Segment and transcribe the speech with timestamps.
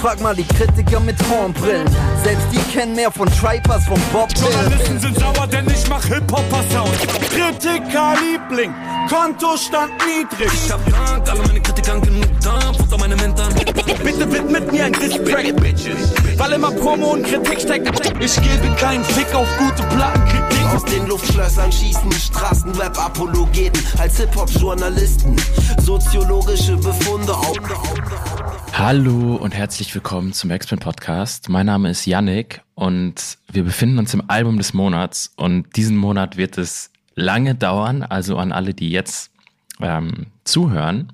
[0.00, 1.88] Frag mal die Kritiker mit Hornbrillen.
[2.22, 6.04] Selbst die kennen mehr von Tripe als von Bob Journalisten sind sauer, denn ich mach
[6.04, 6.96] Hip-Hopper-Sound.
[7.30, 8.72] Kritiker-Liebling,
[9.08, 10.52] Kontostand niedrig.
[10.52, 13.54] Ich hab Dank, alle meine Kritikern genug da, Futter meine Mentoren.
[14.04, 16.12] Bitte widmet mir ein Distrack, Bitches.
[16.36, 17.88] Weil immer Promo und Kritik steckt.
[18.22, 20.64] Ich gebe keinen Fick auf gute Plattenkritik.
[20.74, 25.36] Aus den Luftschlössern schießen Straßenrap-Apologeten als Hip-Hop-Journalisten.
[25.78, 27.56] Soziologische Befunde auf.
[28.74, 31.48] Hallo und herzlich willkommen zum X-Men Podcast.
[31.48, 36.36] Mein Name ist Yannick und wir befinden uns im Album des Monats und diesen Monat
[36.36, 39.30] wird es lange dauern, also an alle, die jetzt
[39.80, 41.12] ähm, zuhören.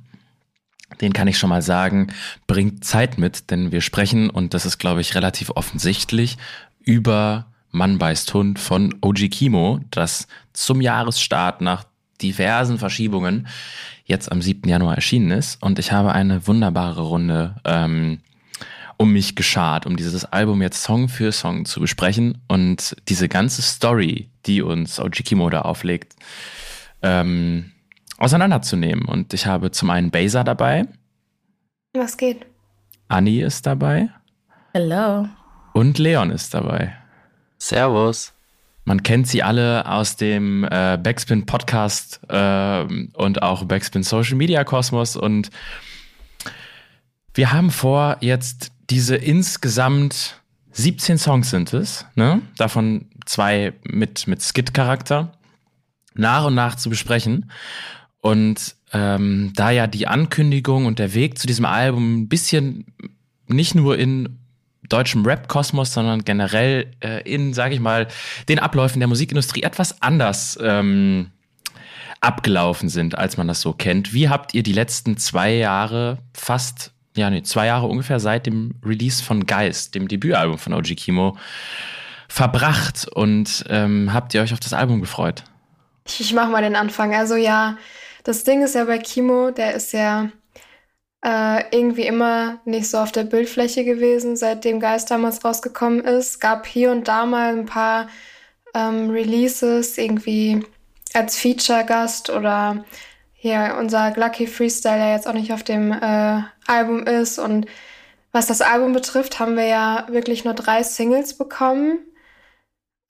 [1.01, 2.13] Den kann ich schon mal sagen,
[2.47, 6.39] bringt Zeit mit, denn wir sprechen, und das ist, glaube ich, relativ offensichtlich,
[6.81, 11.85] über Mann beißt Hund von OG Kimo, das zum Jahresstart nach
[12.23, 13.49] diversen Verschiebungen
[14.05, 14.69] jetzt am 7.
[14.69, 15.61] Januar erschienen ist.
[15.61, 18.21] Und ich habe eine wunderbare Runde ähm,
[18.97, 23.63] um mich geschart, um dieses Album jetzt Song für Song zu besprechen und diese ganze
[23.63, 26.15] Story, die uns OG Kimo da auflegt,
[27.03, 27.73] ähm,
[28.19, 29.05] auseinanderzunehmen.
[29.05, 30.87] Und ich habe zum einen Beza dabei.
[31.93, 32.47] Was geht?
[33.09, 34.11] Anni ist dabei.
[34.73, 35.29] Hello.
[35.73, 36.97] Und Leon ist dabei.
[37.59, 38.33] Servus.
[38.85, 44.63] Man kennt sie alle aus dem äh, Backspin Podcast äh, und auch Backspin Social Media
[44.63, 45.17] Kosmos.
[45.17, 45.51] Und
[47.33, 50.41] wir haben vor, jetzt diese insgesamt
[50.73, 52.43] 17 Songs sind es, ne?
[52.57, 55.33] davon zwei mit, mit Skit-Charakter,
[56.15, 57.51] nach und nach zu besprechen.
[58.21, 62.87] Und ähm, da ja die Ankündigung und der Weg zu diesem Album ein bisschen
[63.47, 64.39] nicht nur in
[64.89, 68.09] deutschem Rap-Kosmos, sondern generell äh, in, sage ich mal,
[68.49, 71.31] den Abläufen der Musikindustrie etwas anders ähm,
[72.21, 74.15] abgelaufen sind, als man das so kennt.
[74.15, 78.75] Wie habt ihr die letzten zwei Jahre fast, ja, nee, zwei Jahre ungefähr seit dem
[78.85, 81.37] Release von Geist, dem Debütalbum von OG Kimo,
[82.29, 85.45] verbracht und ähm, habt ihr euch auf das Album gefreut?
[86.07, 87.15] Ich, ich mach mal den Anfang.
[87.15, 87.79] Also ja,
[88.25, 90.31] das Ding ist ja bei Kimo, der ist ja
[91.25, 96.41] äh, irgendwie immer nicht so auf der Bildfläche gewesen, seitdem Geist damals rausgekommen ist.
[96.41, 98.09] Gab hier und da mal ein paar
[98.75, 100.65] ähm, Releases, irgendwie
[101.15, 102.85] als Feature-Gast oder
[103.45, 107.39] hier unser Lucky Freestyle, der jetzt auch nicht auf dem äh, Album ist.
[107.39, 107.67] Und
[108.33, 111.99] was das Album betrifft, haben wir ja wirklich nur drei Singles bekommen.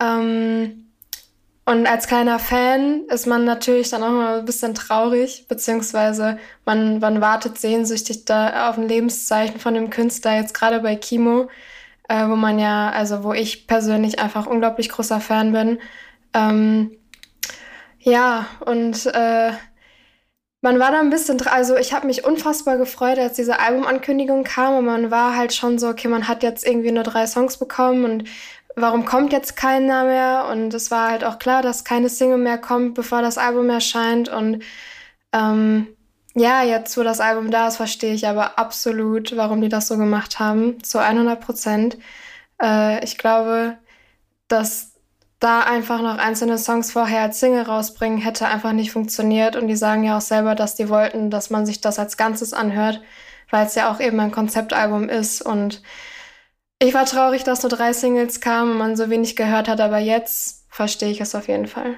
[0.02, 0.90] Ähm,
[1.64, 6.98] und als kleiner Fan ist man natürlich dann auch mal ein bisschen traurig, beziehungsweise man,
[6.98, 11.48] man wartet sehnsüchtig da auf ein Lebenszeichen von dem Künstler, jetzt gerade bei Kimo,
[12.08, 15.78] äh, wo man ja, also wo ich persönlich einfach unglaublich großer Fan bin.
[16.34, 16.90] Ähm,
[18.00, 19.52] ja, und äh,
[20.64, 24.76] man war da ein bisschen, also ich habe mich unfassbar gefreut, als diese Albumankündigung kam
[24.78, 28.06] und man war halt schon so, okay, man hat jetzt irgendwie nur drei Songs bekommen
[28.06, 28.25] und
[28.75, 30.47] warum kommt jetzt keiner mehr?
[30.50, 34.30] Und es war halt auch klar, dass keine Single mehr kommt, bevor das Album erscheint.
[34.30, 34.62] Und
[35.34, 35.86] ähm,
[36.34, 39.98] ja, jetzt, wo das Album da ist, verstehe ich aber absolut, warum die das so
[39.98, 41.98] gemacht haben, zu 100 Prozent.
[42.62, 43.76] Äh, ich glaube,
[44.48, 44.94] dass
[45.44, 49.56] da einfach noch einzelne Songs vorher als Single rausbringen, hätte einfach nicht funktioniert.
[49.56, 52.55] Und die sagen ja auch selber, dass die wollten, dass man sich das als Ganzes
[52.55, 53.03] anhört,
[53.50, 55.43] weil es ja auch eben ein Konzeptalbum ist.
[55.43, 55.82] Und
[56.78, 59.99] ich war traurig, dass nur drei Singles kamen und man so wenig gehört hat, aber
[59.99, 61.97] jetzt verstehe ich es auf jeden Fall.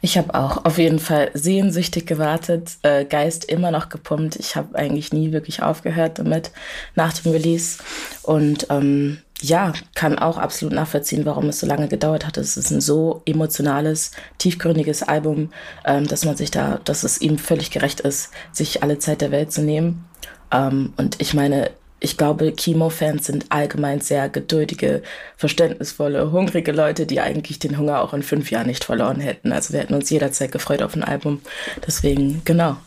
[0.00, 4.36] Ich habe auch auf jeden Fall sehnsüchtig gewartet, äh, Geist immer noch gepumpt.
[4.36, 6.50] Ich habe eigentlich nie wirklich aufgehört damit
[6.94, 7.78] nach dem Release.
[8.22, 12.36] Und ähm, ja, kann auch absolut nachvollziehen, warum es so lange gedauert hat.
[12.36, 15.52] Es ist ein so emotionales, tiefgründiges Album,
[15.84, 19.30] ähm, dass man sich da, dass es ihm völlig gerecht ist, sich alle Zeit der
[19.30, 20.04] Welt zu nehmen.
[20.52, 21.70] Ähm, und ich meine,
[22.00, 25.02] ich glaube, Kimo-Fans sind allgemein sehr geduldige,
[25.36, 29.52] verständnisvolle, hungrige Leute, die eigentlich den Hunger auch in fünf Jahren nicht verloren hätten.
[29.52, 31.42] Also wir hätten uns jederzeit gefreut auf ein Album.
[31.86, 32.78] Deswegen, genau.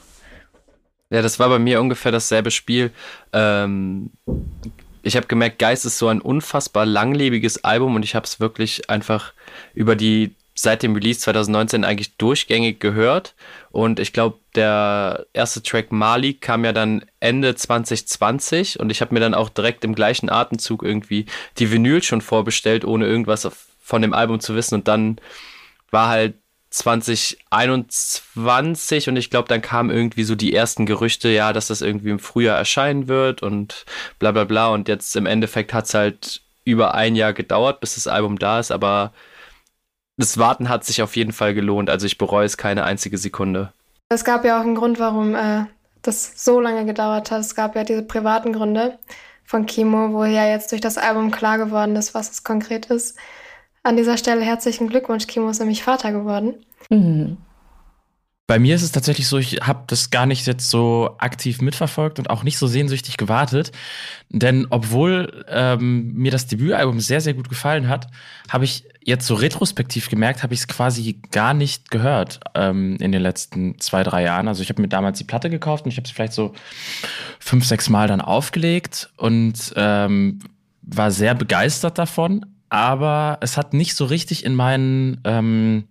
[1.11, 2.91] Ja, das war bei mir ungefähr dasselbe Spiel.
[3.33, 4.09] Ähm,
[5.03, 8.89] ich habe gemerkt, Geist ist so ein unfassbar langlebiges Album und ich habe es wirklich
[8.89, 9.33] einfach
[9.73, 13.35] über die seit dem Release 2019 eigentlich durchgängig gehört.
[13.71, 19.13] Und ich glaube, der erste Track Mali kam ja dann Ende 2020 und ich habe
[19.13, 21.25] mir dann auch direkt im gleichen Atemzug irgendwie
[21.57, 23.49] die Vinyl schon vorbestellt, ohne irgendwas
[23.81, 24.75] von dem Album zu wissen.
[24.75, 25.17] Und dann
[25.91, 26.35] war halt
[26.73, 32.09] 2021 und ich glaube, dann kamen irgendwie so die ersten Gerüchte, ja, dass das irgendwie
[32.09, 33.85] im Frühjahr erscheinen wird und
[34.17, 34.69] bla bla bla.
[34.69, 38.59] Und jetzt im Endeffekt hat es halt über ein Jahr gedauert, bis das Album da
[38.59, 39.13] ist, aber
[40.17, 41.91] das Warten hat sich auf jeden Fall gelohnt.
[41.91, 43.71] Also ich bereue es keine einzige Sekunde.
[44.09, 45.65] Es gab ja auch einen Grund, warum äh,
[46.01, 47.41] das so lange gedauert hat.
[47.41, 48.97] Es gab ja diese privaten Gründe
[49.45, 53.15] von Kimo, wo ja jetzt durch das Album klar geworden ist, was es konkret ist.
[53.83, 56.55] An dieser Stelle herzlichen Glückwunsch, Kimo ist nämlich Vater geworden.
[56.89, 57.37] Mhm.
[58.45, 62.19] Bei mir ist es tatsächlich so, ich habe das gar nicht jetzt so aktiv mitverfolgt
[62.19, 63.71] und auch nicht so sehnsüchtig gewartet.
[64.29, 68.07] Denn obwohl ähm, mir das Debütalbum sehr, sehr gut gefallen hat,
[68.49, 73.13] habe ich jetzt so retrospektiv gemerkt, habe ich es quasi gar nicht gehört ähm, in
[73.13, 74.49] den letzten zwei, drei Jahren.
[74.49, 76.53] Also ich habe mir damals die Platte gekauft und ich habe es vielleicht so
[77.39, 80.39] fünf, sechs Mal dann aufgelegt und ähm,
[80.81, 82.45] war sehr begeistert davon.
[82.73, 85.83] Aber es hat nicht so richtig in meinen ähm,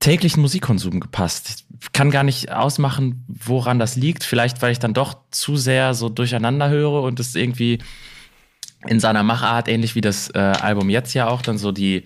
[0.00, 1.64] täglichen Musikkonsum gepasst.
[1.80, 4.22] Ich kann gar nicht ausmachen, woran das liegt.
[4.22, 7.78] Vielleicht, weil ich dann doch zu sehr so durcheinander höre und es irgendwie
[8.86, 12.04] in seiner Machart, ähnlich wie das äh, Album jetzt ja auch, dann so die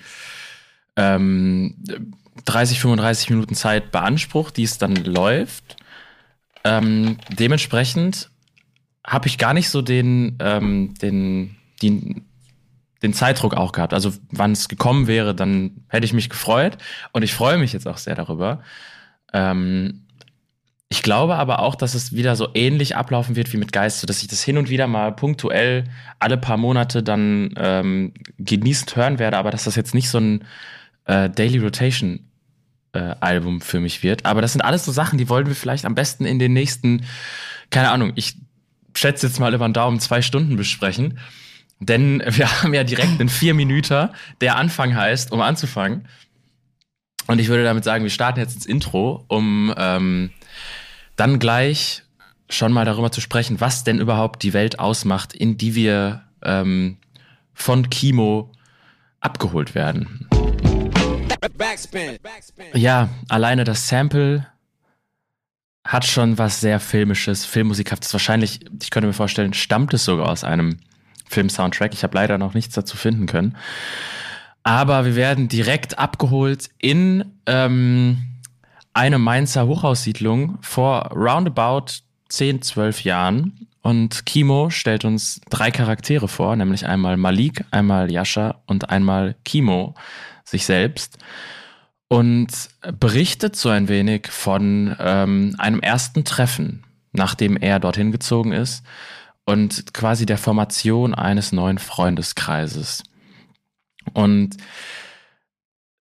[0.94, 1.74] ähm,
[2.44, 5.74] 30, 35 Minuten Zeit beansprucht, die es dann läuft.
[6.62, 8.30] Ähm, dementsprechend
[9.04, 12.22] habe ich gar nicht so den, ähm, den, die,
[13.02, 13.92] den Zeitdruck auch gehabt.
[13.92, 16.78] Also wann es gekommen wäre, dann hätte ich mich gefreut.
[17.12, 18.62] Und ich freue mich jetzt auch sehr darüber.
[19.32, 20.06] Ähm,
[20.88, 24.06] ich glaube aber auch, dass es wieder so ähnlich ablaufen wird wie mit Geist, so
[24.06, 25.84] dass ich das hin und wieder mal punktuell
[26.20, 30.44] alle paar Monate dann ähm, genießend hören werde, aber dass das jetzt nicht so ein
[31.06, 32.30] äh, Daily Rotation
[32.92, 34.24] äh, Album für mich wird.
[34.26, 37.04] Aber das sind alles so Sachen, die wollen wir vielleicht am besten in den nächsten,
[37.70, 38.36] keine Ahnung, ich
[38.94, 41.18] schätze jetzt mal über den Daumen zwei Stunden besprechen.
[41.80, 46.08] Denn wir haben ja direkt einen vier Minüter, der Anfang heißt, um anzufangen.
[47.26, 50.30] Und ich würde damit sagen, wir starten jetzt ins Intro, um ähm,
[51.16, 52.02] dann gleich
[52.48, 56.98] schon mal darüber zu sprechen, was denn überhaupt die Welt ausmacht, in die wir ähm,
[57.52, 58.52] von Kimo
[59.20, 60.28] abgeholt werden.
[62.74, 64.46] Ja, alleine das Sample
[65.84, 68.12] hat schon was sehr filmisches, filmmusikhaftes.
[68.12, 70.78] Wahrscheinlich, ich könnte mir vorstellen, stammt es sogar aus einem
[71.28, 71.92] Film-Soundtrack.
[71.94, 73.56] Ich habe leider noch nichts dazu finden können.
[74.62, 78.18] Aber wir werden direkt abgeholt in ähm,
[78.94, 81.92] eine Mainzer Hochhaussiedlung vor roundabout
[82.28, 83.68] 10, 12 Jahren.
[83.82, 89.94] Und Kimo stellt uns drei Charaktere vor, nämlich einmal Malik, einmal Yasha und einmal Kimo,
[90.44, 91.18] sich selbst.
[92.08, 92.48] Und
[92.98, 96.82] berichtet so ein wenig von ähm, einem ersten Treffen,
[97.12, 98.82] nachdem er dorthin gezogen ist
[99.46, 103.04] und quasi der Formation eines neuen Freundeskreises.
[104.12, 104.56] Und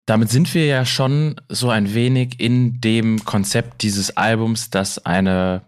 [0.06, 5.62] damit sind wir ja schon so ein wenig in dem Konzept dieses Albums, dass eine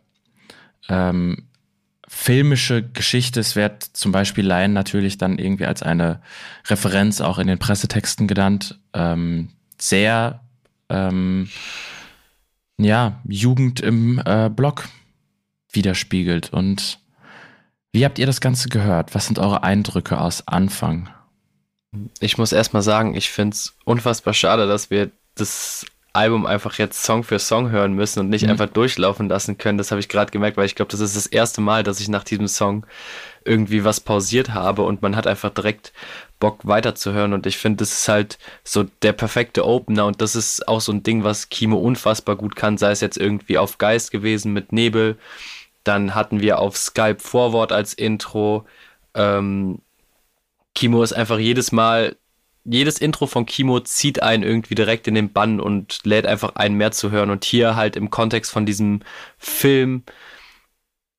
[0.90, 1.48] ähm,
[2.08, 6.22] filmische Geschichte, es wird zum Beispiel Lion natürlich dann irgendwie als eine
[6.68, 10.42] Referenz auch in den Pressetexten genannt, ähm, sehr
[10.90, 11.50] ähm,
[12.78, 14.88] ja, Jugend im äh, Blog
[15.72, 16.54] widerspiegelt.
[16.54, 17.00] Und
[17.98, 19.16] wie habt ihr das Ganze gehört?
[19.16, 21.10] Was sind eure Eindrücke aus Anfang?
[22.20, 25.84] Ich muss erstmal sagen, ich finde es unfassbar schade, dass wir das
[26.14, 28.52] Album einfach jetzt Song für Song hören müssen und nicht mhm.
[28.52, 29.80] einfach durchlaufen lassen können.
[29.80, 32.08] Das habe ich gerade gemerkt, weil ich glaube, das ist das erste Mal, dass ich
[32.08, 32.86] nach diesem Song
[33.44, 35.92] irgendwie was pausiert habe und man hat einfach direkt
[36.40, 40.68] Bock weiterzuhören und ich finde, das ist halt so der perfekte Opener und das ist
[40.68, 44.12] auch so ein Ding, was Kimo unfassbar gut kann, sei es jetzt irgendwie auf Geist
[44.12, 45.18] gewesen mit Nebel
[45.88, 48.66] dann hatten wir auf Skype Vorwort als Intro.
[49.16, 49.82] Ähm,
[50.76, 52.18] Kimo ist einfach jedes Mal,
[52.66, 56.76] jedes Intro von Kimo zieht einen irgendwie direkt in den Bann und lädt einfach einen
[56.76, 57.30] mehr zu hören.
[57.32, 59.02] Und hier halt im Kontext von diesem
[59.38, 60.04] Film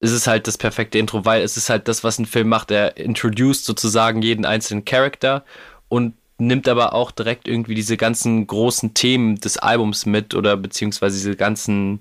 [0.01, 2.71] ist es halt das perfekte Intro, weil es ist halt das, was ein Film macht.
[2.71, 5.45] Er introduced sozusagen jeden einzelnen Charakter
[5.89, 11.17] und nimmt aber auch direkt irgendwie diese ganzen großen Themen des Albums mit oder beziehungsweise
[11.17, 12.01] diese ganzen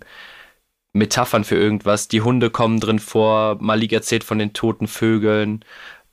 [0.93, 2.07] Metaphern für irgendwas.
[2.07, 5.63] Die Hunde kommen drin vor, Malik erzählt von den toten Vögeln.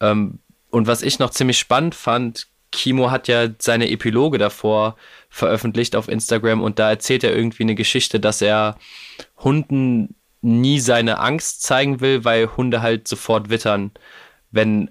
[0.01, 0.39] Ähm,
[0.71, 4.97] und was ich noch ziemlich spannend fand, Kimo hat ja seine Epiloge davor
[5.31, 8.77] veröffentlicht auf Instagram und da erzählt er irgendwie eine Geschichte, dass er
[9.39, 13.93] Hunden nie seine Angst zeigen will, weil Hunde halt sofort wittern,
[14.51, 14.91] wenn,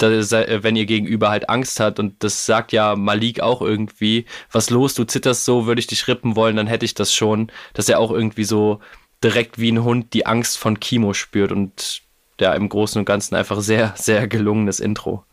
[0.00, 1.98] wenn ihr Gegenüber halt Angst hat.
[1.98, 6.08] Und das sagt ja Malik auch irgendwie, was los, du zitterst so, würde ich dich
[6.08, 7.50] rippen wollen, dann hätte ich das schon.
[7.74, 8.80] Dass er auch irgendwie so
[9.22, 12.02] direkt wie ein Hund die Angst von Kimo spürt und
[12.40, 15.24] ja, im Großen und Ganzen einfach sehr, sehr gelungenes Intro.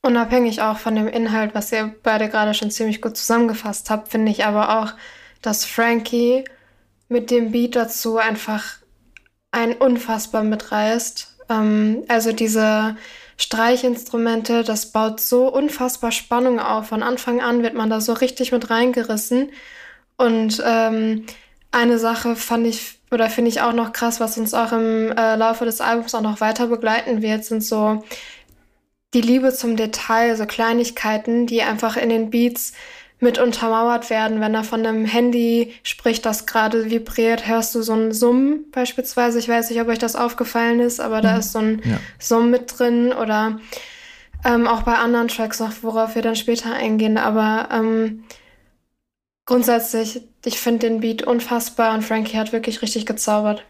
[0.00, 4.30] Unabhängig auch von dem Inhalt, was ihr beide gerade schon ziemlich gut zusammengefasst habt, finde
[4.30, 4.92] ich aber auch,
[5.42, 6.44] dass Frankie
[7.08, 8.76] mit dem Beat dazu einfach
[9.50, 11.36] ein unfassbar mitreißt.
[11.50, 12.96] Ähm, also diese
[13.40, 16.88] Streichinstrumente, das baut so unfassbar Spannung auf.
[16.88, 19.50] Von Anfang an wird man da so richtig mit reingerissen.
[20.16, 21.24] Und ähm,
[21.70, 25.36] eine Sache fand ich oder finde ich auch noch krass, was uns auch im äh,
[25.36, 28.02] Laufe des Albums auch noch weiter begleiten wird, sind so
[29.14, 32.74] die Liebe zum Detail, so Kleinigkeiten, die einfach in den Beats
[33.20, 34.40] mit untermauert werden.
[34.40, 39.38] Wenn er von einem Handy spricht, das gerade vibriert, hörst du so ein Summen beispielsweise.
[39.38, 41.38] Ich weiß nicht, ob euch das aufgefallen ist, aber da mhm.
[41.38, 41.98] ist so ein ja.
[42.18, 43.58] Summen mit drin oder
[44.44, 47.18] ähm, auch bei anderen Tracks noch, worauf wir dann später eingehen.
[47.18, 48.24] Aber ähm,
[49.46, 53.64] grundsätzlich, ich finde den Beat unfassbar und Frankie hat wirklich richtig gezaubert.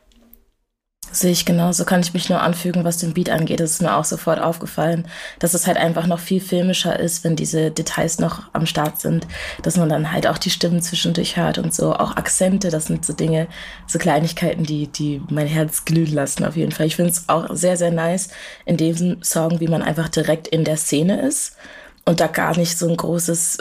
[1.11, 3.61] Sehe ich genauso, kann ich mich nur anfügen, was den Beat angeht.
[3.61, 5.07] Das ist mir auch sofort aufgefallen,
[5.39, 9.27] dass es halt einfach noch viel filmischer ist, wenn diese Details noch am Start sind,
[9.63, 13.07] dass man dann halt auch die Stimmen zwischendurch hört und so, auch Akzente, das sind
[13.07, 13.49] so Dinge,
[13.87, 16.87] so Kleinigkeiten, die, die mein Herz glühen lassen auf jeden Fall.
[16.87, 18.29] Ich finde es auch sehr, sehr nice
[18.67, 21.57] in diesem Song, wie man einfach direkt in der Szene ist
[22.05, 23.59] und da gar nicht so ein großes,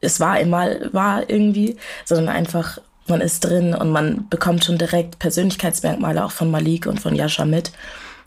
[0.00, 2.78] es war einmal, war irgendwie, sondern einfach
[3.10, 7.44] man ist drin und man bekommt schon direkt Persönlichkeitsmerkmale auch von Malik und von Yasha
[7.44, 7.72] mit.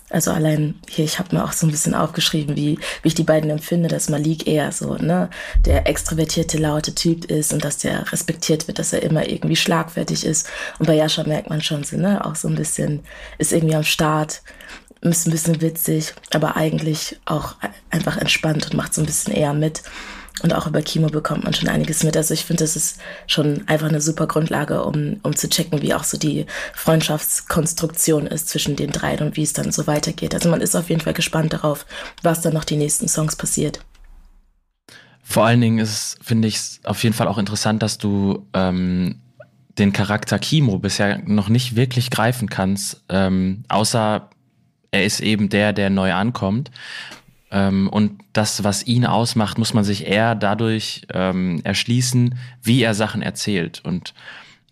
[0.10, 3.24] Also allein hier, ich habe mir auch so ein bisschen aufgeschrieben, wie, wie ich die
[3.24, 5.30] beiden empfinde, dass Malik eher so, ne,
[5.66, 10.24] der extrovertierte, laute Typ ist und dass der respektiert wird, dass er immer irgendwie schlagfertig
[10.24, 10.48] ist.
[10.78, 13.00] Und bei Yasha merkt man schon so, ne, auch so ein bisschen,
[13.40, 14.44] ist irgendwie am Start,
[15.02, 17.56] ist ein bisschen witzig, aber eigentlich auch
[17.90, 19.82] einfach entspannt und macht so ein bisschen eher mit.
[20.42, 22.18] Und auch über Chemo bekommt man schon einiges mit.
[22.18, 25.94] Also ich finde, das ist schon einfach eine super Grundlage, um, um zu checken, wie
[25.94, 30.34] auch so die Freundschaftskonstruktion ist zwischen den dreien und wie es dann so weitergeht.
[30.34, 31.86] Also man ist auf jeden Fall gespannt darauf,
[32.24, 33.80] was dann noch die nächsten Songs passiert.
[35.24, 39.22] Vor allen Dingen ist, finde ich, auf jeden Fall auch interessant, dass du ähm,
[39.78, 44.30] den Charakter Kimo bisher noch nicht wirklich greifen kannst, ähm, außer
[44.92, 46.70] er ist eben der, der neu ankommt.
[47.54, 52.96] Ähm, und das, was ihn ausmacht, muss man sich eher dadurch ähm, erschließen, wie er
[52.96, 53.82] Sachen erzählt.
[53.86, 54.16] Und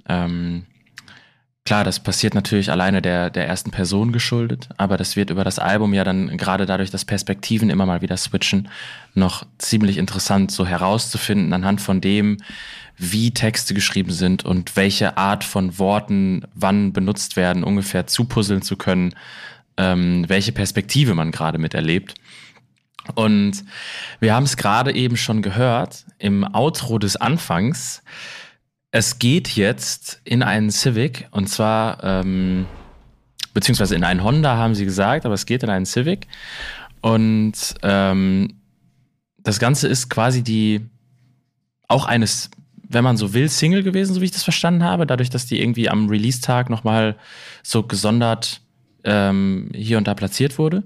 [0.10, 0.66] ähm,
[1.64, 5.60] klar, das passiert natürlich alleine der, der ersten Person geschuldet, aber das wird über das
[5.60, 8.68] Album ja dann gerade dadurch, dass Perspektiven immer mal wieder switchen,
[9.14, 12.38] noch ziemlich interessant so herauszufinden anhand von dem,
[12.98, 18.76] wie Texte geschrieben sind und welche Art von Worten wann benutzt werden, ungefähr zupuzzeln zu
[18.76, 19.14] können,
[19.78, 22.16] ähm, welche Perspektive man gerade miterlebt.
[23.16, 23.64] Und
[24.20, 28.04] wir haben es gerade eben schon gehört im Outro des Anfangs.
[28.92, 32.68] Es geht jetzt in einen Civic und zwar, ähm,
[33.54, 36.28] beziehungsweise in einen Honda haben sie gesagt, aber es geht in einen Civic.
[37.02, 38.62] Und ähm,
[39.38, 40.86] das Ganze ist quasi die,
[41.88, 42.52] auch eines,
[42.88, 45.60] wenn man so will, Single gewesen, so wie ich das verstanden habe, dadurch, dass die
[45.60, 47.16] irgendwie am Release-Tag nochmal
[47.64, 48.62] so gesondert
[49.04, 50.84] ähm, hier und da platziert wurde.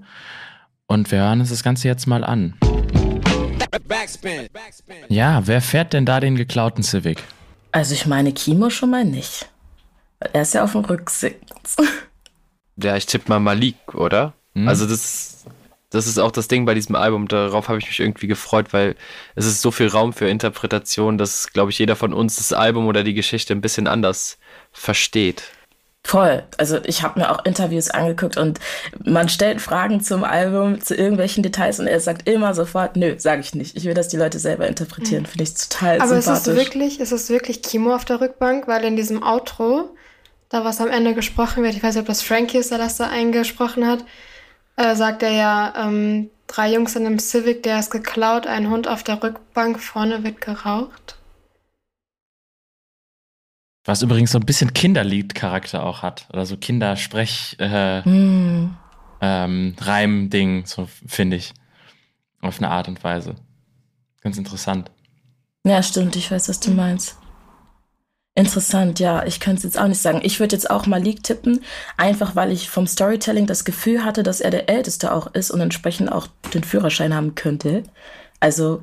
[0.88, 2.54] Und wir hören uns das Ganze jetzt mal an.
[5.10, 7.24] Ja, wer fährt denn da den geklauten Civic?
[7.72, 9.50] Also ich meine Kimo schon mal nicht.
[10.20, 11.76] Er ist ja auf dem Rücksitz.
[12.78, 14.34] Ja, ich tippe mal Malik, oder?
[14.54, 14.68] Hm.
[14.68, 15.46] Also das,
[15.92, 17.30] das ist auch das Ding bei diesem Album.
[17.30, 18.98] Darauf habe ich mich irgendwie gefreut, weil
[19.36, 22.88] es ist so viel Raum für Interpretation, dass, glaube ich, jeder von uns das Album
[22.88, 24.38] oder die Geschichte ein bisschen anders
[24.74, 25.44] versteht.
[26.06, 26.44] Voll.
[26.60, 28.60] Also ich habe mir auch Interviews angeguckt und
[29.04, 33.42] man stellt Fragen zum Album, zu irgendwelchen Details und er sagt immer sofort, nö, sage
[33.42, 33.76] ich nicht.
[33.76, 35.24] Ich will, dass die Leute selber interpretieren.
[35.24, 35.28] Mhm.
[35.28, 36.28] Finde ich total Aber sympathisch.
[36.28, 38.68] Aber ist es wirklich, ist es wirklich Kimo auf der Rückbank?
[38.68, 39.96] Weil in diesem Outro,
[40.50, 42.98] da was am Ende gesprochen wird, ich weiß nicht, ob das Frankie ist, der das
[42.98, 44.06] da eingesprochen hat,
[44.76, 48.88] äh, sagt er ja, ähm, drei Jungs in einem Civic, der ist geklaut, ein Hund
[48.88, 51.16] auf der Rückbank, vorne wird geraucht.
[53.86, 56.28] Was übrigens so ein bisschen Kinderlied-Charakter auch hat.
[56.34, 58.76] Oder so Kindersprech, äh, mm.
[59.22, 61.54] ähm, Reim-Ding, so finde ich.
[62.42, 63.36] Auf eine Art und Weise.
[64.22, 64.92] Ganz interessant.
[65.64, 67.18] Ja, stimmt, ich weiß, was du meinst.
[68.38, 70.20] Interessant, ja, ich könnte es jetzt auch nicht sagen.
[70.24, 71.62] Ich würde jetzt auch mal League tippen,
[71.96, 75.62] einfach weil ich vom Storytelling das Gefühl hatte, dass er der Älteste auch ist und
[75.62, 77.84] entsprechend auch den Führerschein haben könnte.
[78.40, 78.82] Also,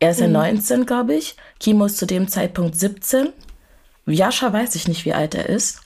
[0.00, 0.32] er ist ja mhm.
[0.32, 1.36] 19, glaube ich.
[1.60, 3.28] Kimo ist zu dem Zeitpunkt 17.
[4.10, 5.82] Jascha weiß ich nicht, wie alt er ist.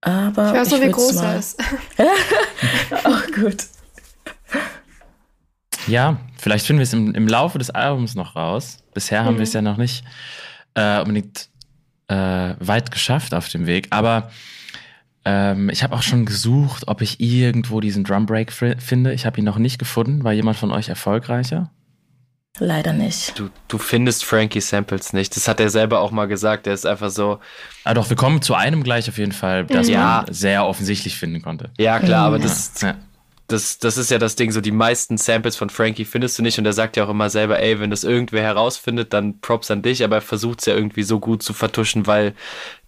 [0.00, 1.32] Aber ich weiß nur, wie groß mal.
[1.32, 1.60] er ist.
[3.04, 3.66] Auch gut.
[5.88, 8.78] Ja, vielleicht finden wir es im, im Laufe des Albums noch raus.
[8.94, 9.26] Bisher mhm.
[9.26, 10.04] haben wir es ja noch nicht
[10.74, 11.48] äh, unbedingt
[12.08, 13.88] äh, weit geschafft auf dem Weg.
[13.90, 14.30] Aber
[15.24, 19.12] ähm, ich habe auch schon gesucht, ob ich irgendwo diesen Drum Break finde.
[19.12, 20.22] Ich habe ihn noch nicht gefunden.
[20.22, 21.70] War jemand von euch erfolgreicher?
[22.58, 23.38] Leider nicht.
[23.38, 25.36] Du, du findest Frankie Samples nicht.
[25.36, 26.66] Das hat er selber auch mal gesagt.
[26.66, 27.38] Der ist einfach so.
[27.84, 30.24] Ah, doch, wir kommen zu einem gleich auf jeden Fall, das ja.
[30.24, 31.70] man sehr offensichtlich finden konnte.
[31.76, 32.80] Ja, klar, aber das.
[32.80, 32.94] Ja.
[33.48, 36.58] das, das ist ja das Ding, so die meisten Samples von Frankie findest du nicht
[36.58, 39.82] und er sagt ja auch immer selber, ey, wenn das irgendwer herausfindet, dann Props an
[39.82, 42.34] dich, aber er versucht es ja irgendwie so gut zu vertuschen, weil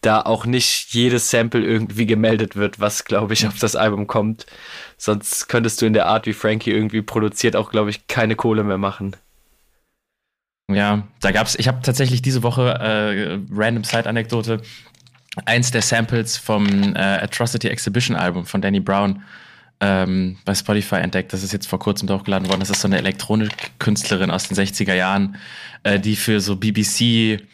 [0.01, 4.47] da auch nicht jedes Sample irgendwie gemeldet wird, was, glaube ich, auf das Album kommt.
[4.97, 8.65] Sonst könntest du in der Art, wie Frankie irgendwie produziert, auch, glaube ich, keine Kohle
[8.65, 9.15] mehr machen.
[10.71, 14.61] Ja, da gab's, ich habe tatsächlich diese Woche äh, random Side-Anekdote,
[15.47, 19.23] eins der Samples vom äh, Atrocity Exhibition Album von Danny Brown
[19.81, 21.33] ähm, bei Spotify entdeckt.
[21.33, 22.61] Das ist jetzt vor kurzem hochgeladen worden.
[22.61, 25.37] Das ist so eine Elektronikkünstlerin aus den 60er Jahren,
[25.85, 27.45] äh, die für so BBC-Geschichten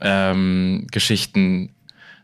[0.00, 1.70] ähm,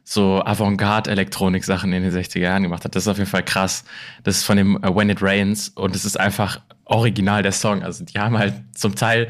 [0.04, 2.94] so Avantgarde-Elektronik-Sachen in den 60er Jahren gemacht hat.
[2.94, 3.84] Das ist auf jeden Fall krass.
[4.22, 7.82] Das ist von dem uh, When It Rains und es ist einfach original der Song.
[7.82, 9.28] Also die haben halt zum Teil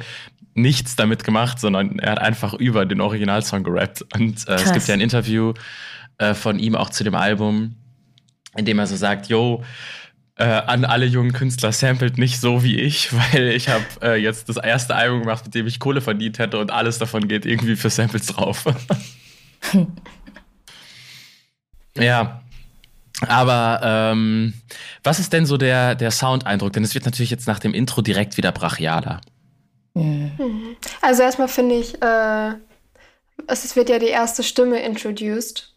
[0.54, 4.04] nichts damit gemacht, sondern er hat einfach über den Originalsong gerappt.
[4.14, 5.54] Und äh, es gibt ja ein Interview
[6.18, 7.76] äh, von ihm auch zu dem Album,
[8.56, 9.62] in dem er so sagt, yo,
[10.36, 14.48] äh, an alle jungen Künstler samplet nicht so wie ich, weil ich habe äh, jetzt
[14.48, 17.76] das erste Album gemacht, mit dem ich Kohle verdient hätte und alles davon geht irgendwie
[17.76, 18.64] für Samples drauf.
[21.96, 22.42] ja.
[23.28, 24.54] Aber ähm,
[25.02, 26.72] was ist denn so der, der Sound-Eindruck?
[26.72, 29.20] Denn es wird natürlich jetzt nach dem Intro direkt wieder brachialer.
[29.94, 30.76] Mhm.
[31.00, 32.54] Also erstmal finde ich, äh,
[33.46, 35.74] es wird ja die erste Stimme introduced.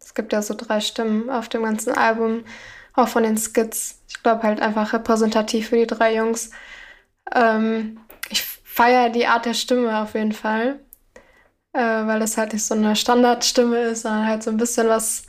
[0.00, 2.44] Es gibt ja so drei Stimmen auf dem ganzen Album,
[2.94, 4.02] auch von den Skits.
[4.08, 6.50] Ich glaube halt einfach repräsentativ für die drei Jungs.
[7.34, 10.80] Ähm, ich feiere die Art der Stimme auf jeden Fall,
[11.72, 15.24] äh, weil das halt nicht so eine Standardstimme ist, sondern halt so ein bisschen was,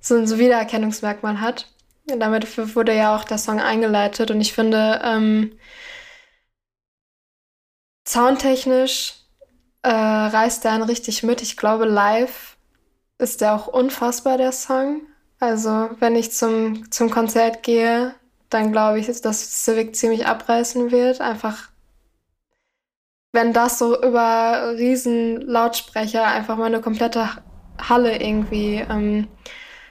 [0.00, 1.68] so ein Wiedererkennungsmerkmal hat.
[2.10, 5.52] Und damit wurde ja auch der Song eingeleitet und ich finde, ähm,
[8.06, 9.14] Soundtechnisch
[9.82, 11.42] äh, reißt er einen richtig mit.
[11.42, 12.56] Ich glaube, live
[13.18, 15.02] ist der auch unfassbar, der Song.
[15.38, 18.14] Also, wenn ich zum, zum Konzert gehe,
[18.50, 21.20] dann glaube ich, dass Civic ziemlich abreißen wird.
[21.20, 21.70] Einfach,
[23.32, 27.28] wenn das so über riesen Lautsprecher einfach mal eine komplette
[27.80, 29.28] Halle irgendwie ähm,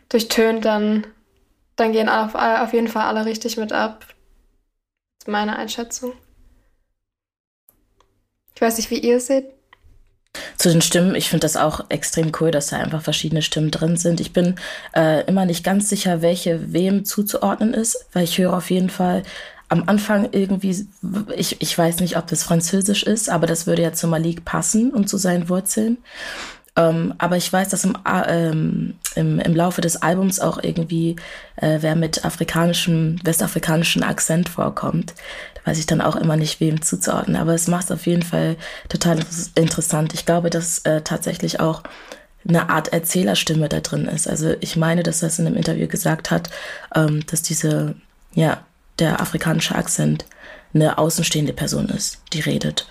[0.09, 1.07] durchtönt, dann,
[1.75, 4.05] dann gehen auf, auf jeden Fall alle richtig mit ab.
[5.19, 6.13] Das ist meine Einschätzung.
[8.61, 9.45] Ich weiß nicht, wie ihr es seht.
[10.55, 13.97] Zu den Stimmen, ich finde das auch extrem cool, dass da einfach verschiedene Stimmen drin
[13.97, 14.21] sind.
[14.21, 14.53] Ich bin
[14.95, 19.23] äh, immer nicht ganz sicher, welche wem zuzuordnen ist, weil ich höre auf jeden Fall
[19.67, 20.85] am Anfang irgendwie,
[21.35, 24.91] ich, ich weiß nicht, ob das Französisch ist, aber das würde ja zu Malik passen
[24.91, 25.97] und zu seinen Wurzeln.
[26.75, 31.15] Ähm, aber ich weiß, dass im, ähm, im, im Laufe des Albums auch irgendwie
[31.57, 35.13] äh, wer mit afrikanischem, westafrikanischem Akzent vorkommt.
[35.65, 37.37] Weiß ich dann auch immer nicht, wem zuzuordnen.
[37.37, 38.57] Aber es macht es auf jeden Fall
[38.89, 39.19] total
[39.55, 40.13] interessant.
[40.13, 41.83] Ich glaube, dass äh, tatsächlich auch
[42.47, 44.27] eine Art Erzählerstimme da drin ist.
[44.27, 46.49] Also ich meine, dass er es in einem Interview gesagt hat,
[46.95, 47.95] ähm, dass diese,
[48.33, 48.63] ja,
[48.99, 50.25] der afrikanische Akzent
[50.73, 52.87] eine außenstehende Person ist, die redet.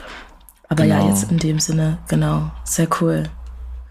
[0.69, 1.05] Aber genau.
[1.05, 3.25] ja, jetzt in dem Sinne, genau, sehr cool.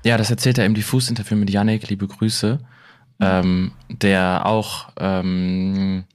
[0.06, 2.60] Ja, das erzählt er im Diffus-Interview mit Yannick, liebe Grüße,
[3.20, 6.06] ähm, der auch, ähm,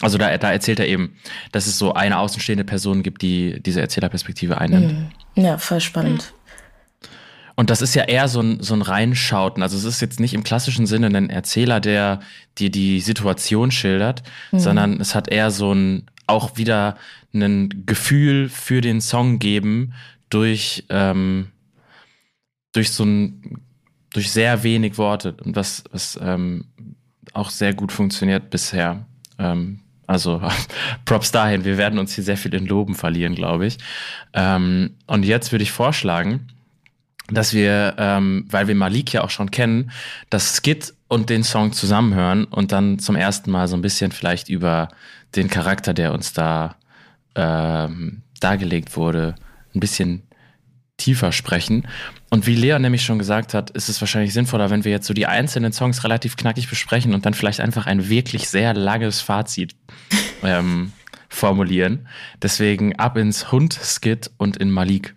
[0.00, 1.16] also da, da erzählt er eben,
[1.52, 5.10] dass es so eine außenstehende Person gibt, die diese Erzählerperspektive einnimmt.
[5.36, 5.42] Mhm.
[5.42, 6.32] Ja, voll spannend.
[7.56, 9.62] Und das ist ja eher so ein, so ein Reinschauten.
[9.62, 12.20] Also es ist jetzt nicht im klassischen Sinne ein Erzähler, der
[12.58, 14.58] dir die Situation schildert, mhm.
[14.58, 16.96] sondern es hat eher so ein, auch wieder
[17.32, 19.92] ein Gefühl für den Song geben
[20.30, 21.48] durch, ähm,
[22.72, 23.60] durch so ein,
[24.12, 26.64] durch sehr wenig Worte und was, was ähm,
[27.32, 29.06] auch sehr gut funktioniert bisher.
[29.38, 30.42] Ähm, also
[31.04, 33.78] Props dahin, wir werden uns hier sehr viel in Loben verlieren, glaube ich.
[34.32, 36.48] Ähm, und jetzt würde ich vorschlagen,
[37.28, 39.90] dass wir, ähm, weil wir Malik ja auch schon kennen,
[40.30, 44.48] das Skit und den Song zusammenhören und dann zum ersten Mal so ein bisschen vielleicht
[44.48, 44.88] über
[45.34, 46.76] den Charakter, der uns da
[47.34, 49.34] ähm, dargelegt wurde,
[49.74, 50.22] ein bisschen
[50.96, 51.88] tiefer sprechen.
[52.34, 55.14] Und wie Leon nämlich schon gesagt hat, ist es wahrscheinlich sinnvoller, wenn wir jetzt so
[55.14, 59.76] die einzelnen Songs relativ knackig besprechen und dann vielleicht einfach ein wirklich sehr langes Fazit
[60.42, 60.90] ähm,
[61.28, 62.08] formulieren.
[62.42, 65.14] Deswegen ab ins Hund-Skit und in Malik.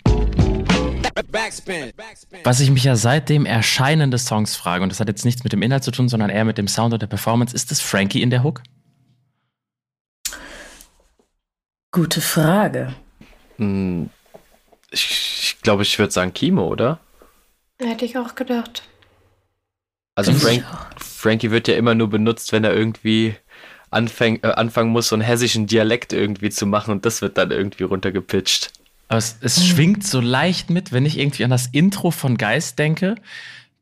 [2.44, 5.44] Was ich mich ja seit dem Erscheinen des Songs frage, und das hat jetzt nichts
[5.44, 7.82] mit dem Inhalt zu tun, sondern eher mit dem Sound und der Performance, ist es
[7.82, 8.62] Frankie in der Hook?
[11.90, 12.94] Gute Frage.
[13.58, 14.12] Hm,
[14.92, 17.00] ich, ich glaube, ich würde sagen Kimo, oder?
[17.80, 18.84] Hätte ich auch gedacht.
[20.16, 20.66] Also Frank,
[20.98, 23.36] Frankie wird ja immer nur benutzt, wenn er irgendwie
[23.92, 27.52] anfäng, äh, anfangen muss, so einen hessischen Dialekt irgendwie zu machen und das wird dann
[27.52, 28.72] irgendwie runtergepitcht.
[29.10, 29.64] Aber es, es mhm.
[29.64, 33.16] schwingt so leicht mit, wenn ich irgendwie an das Intro von Geist denke.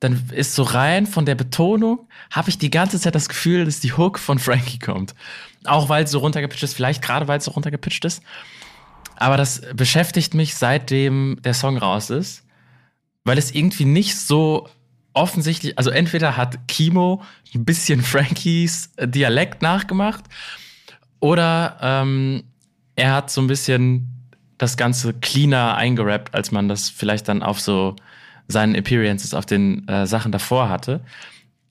[0.02, 3.80] dann ist so rein von der Betonung, habe ich die ganze Zeit das Gefühl, dass
[3.80, 5.16] die Hook von Frankie kommt.
[5.64, 8.22] Auch weil es so runtergepitcht ist, vielleicht gerade weil es so runtergepitcht ist.
[9.16, 12.45] Aber das beschäftigt mich seitdem der Song raus ist,
[13.26, 14.70] weil es irgendwie nicht so
[15.14, 17.22] offensichtlich, also entweder hat Kimo
[17.54, 20.24] ein bisschen Frankies Dialekt nachgemacht
[21.20, 22.44] oder ähm,
[22.96, 24.08] er hat so ein bisschen
[24.58, 27.96] das Ganze cleaner eingerappt, als man das vielleicht dann auf so
[28.48, 31.02] seinen Appearances auf den äh, Sachen davor hatte.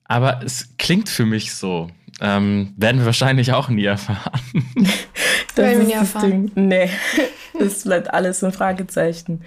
[0.03, 1.89] Aber es klingt für mich so.
[2.21, 4.41] Ähm, werden wir wahrscheinlich auch nie erfahren.
[5.55, 6.51] das werden wir nie erfahren.
[6.55, 6.67] Ding.
[6.67, 6.89] Nee.
[7.57, 9.41] Das bleibt alles ein Fragezeichen.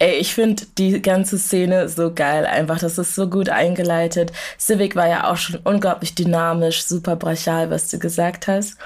[0.00, 2.44] Ey, ich finde die ganze Szene so geil.
[2.44, 4.32] Einfach, das ist so gut eingeleitet.
[4.58, 8.76] Civic war ja auch schon unglaublich dynamisch, super brachial, was du gesagt hast.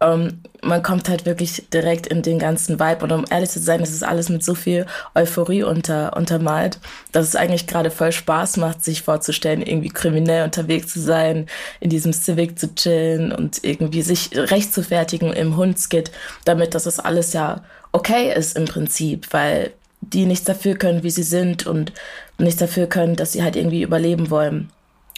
[0.00, 3.04] Ähm, man kommt halt wirklich direkt in den ganzen Vibe.
[3.04, 6.78] Und um ehrlich zu sein, ist es alles mit so viel Euphorie unter, untermalt,
[7.12, 11.46] dass es eigentlich gerade voll Spaß macht, sich vorzustellen, irgendwie kriminell unterwegs zu sein,
[11.80, 16.10] in diesem Civic zu chillen und irgendwie sich recht zu fertigen im Hundskit,
[16.44, 21.22] damit das alles ja okay ist im Prinzip, weil die nichts dafür können, wie sie
[21.22, 21.92] sind und
[22.38, 24.70] nichts dafür können, dass sie halt irgendwie überleben wollen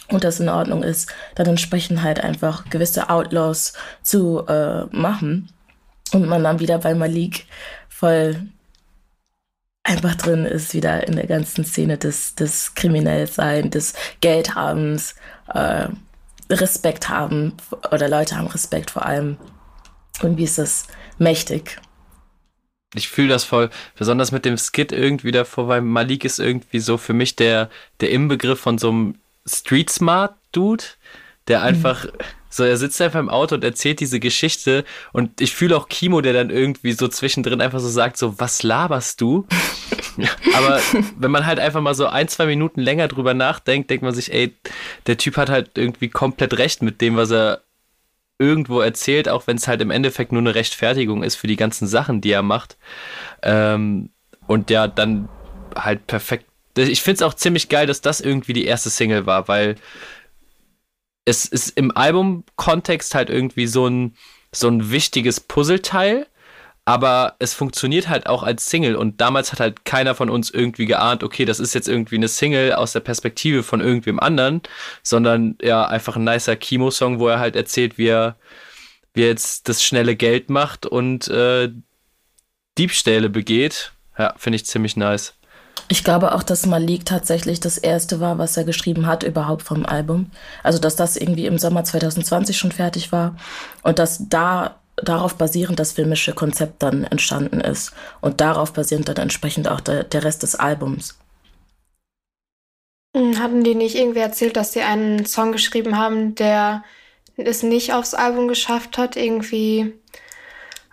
[0.09, 5.49] und das in Ordnung ist, dann entsprechend halt einfach gewisse Outlaws zu äh, machen
[6.11, 7.45] und man dann wieder bei Malik
[7.89, 8.41] voll
[9.83, 15.15] einfach drin ist, wieder in der ganzen Szene des, des Kriminellsein, des Geldhabens,
[15.53, 15.87] äh,
[16.49, 17.53] Respekt haben
[17.91, 19.37] oder Leute haben Respekt vor allem.
[20.21, 20.87] Und wie ist das
[21.17, 21.79] mächtig?
[22.95, 26.97] ich fühle das voll, besonders mit dem Skit irgendwie davor, weil Malik ist irgendwie so
[26.97, 27.69] für mich der,
[28.01, 30.83] der Inbegriff von so einem Street Smart Dude,
[31.47, 31.65] der mhm.
[31.65, 32.09] einfach, mhm.
[32.49, 36.21] so er sitzt einfach im Auto und erzählt diese Geschichte und ich fühle auch Kimo,
[36.21, 39.47] der dann irgendwie so zwischendrin einfach so sagt, so, was laberst du?
[40.55, 40.79] Aber
[41.17, 44.31] wenn man halt einfach mal so ein, zwei Minuten länger drüber nachdenkt, denkt man sich,
[44.31, 44.55] ey,
[45.07, 47.63] der Typ hat halt irgendwie komplett recht mit dem, was er
[48.39, 51.87] irgendwo erzählt, auch wenn es halt im Endeffekt nur eine Rechtfertigung ist für die ganzen
[51.87, 52.77] Sachen, die er macht.
[53.41, 54.09] Ähm,
[54.47, 55.29] und ja, dann
[55.75, 56.45] halt perfekt.
[56.75, 59.75] Ich finde es auch ziemlich geil, dass das irgendwie die erste Single war, weil
[61.25, 64.15] es ist im Album-Kontext halt irgendwie so ein,
[64.51, 66.27] so ein wichtiges Puzzleteil,
[66.85, 70.85] aber es funktioniert halt auch als Single und damals hat halt keiner von uns irgendwie
[70.85, 74.61] geahnt, okay, das ist jetzt irgendwie eine Single aus der Perspektive von irgendwem anderen,
[75.01, 78.35] sondern ja, einfach ein nicer Kimo-Song, wo er halt erzählt, wie er,
[79.13, 81.69] wie er jetzt das schnelle Geld macht und äh,
[82.77, 83.93] Diebstähle begeht.
[84.17, 85.35] Ja, finde ich ziemlich nice.
[85.89, 89.85] Ich glaube auch, dass Malik tatsächlich das erste war, was er geschrieben hat überhaupt vom
[89.85, 90.31] Album.
[90.63, 93.35] Also, dass das irgendwie im Sommer 2020 schon fertig war
[93.83, 99.17] und dass da darauf basierend das filmische Konzept dann entstanden ist und darauf basierend dann
[99.17, 101.17] entsprechend auch der, der Rest des Albums.
[103.15, 106.83] Hm, hatten die nicht irgendwie erzählt, dass sie einen Song geschrieben haben, der
[107.37, 109.15] es nicht aufs Album geschafft hat?
[109.15, 109.93] Irgendwie,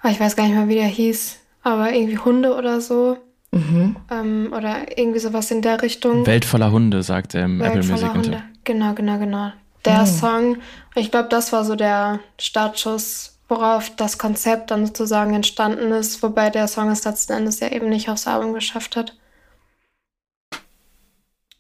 [0.03, 3.19] ah, ich weiß gar nicht mehr, wie der hieß, aber irgendwie Hunde oder so.
[3.53, 3.97] Mhm.
[4.11, 6.27] Ähm, oder irgendwie sowas in der Richtung.
[6.27, 8.15] Welt voller Hunde, sagt er im Welt Apple Music.
[8.15, 8.43] Hunde.
[8.65, 9.53] Genau, genau, genau.
[9.85, 10.07] Der mhm.
[10.07, 10.57] Song,
[10.95, 16.51] ich glaube, das war so der Startschuss worauf das Konzept dann sozusagen entstanden ist, wobei
[16.51, 19.17] der Song es letzten Endes ja eben nicht aufs Album geschafft hat.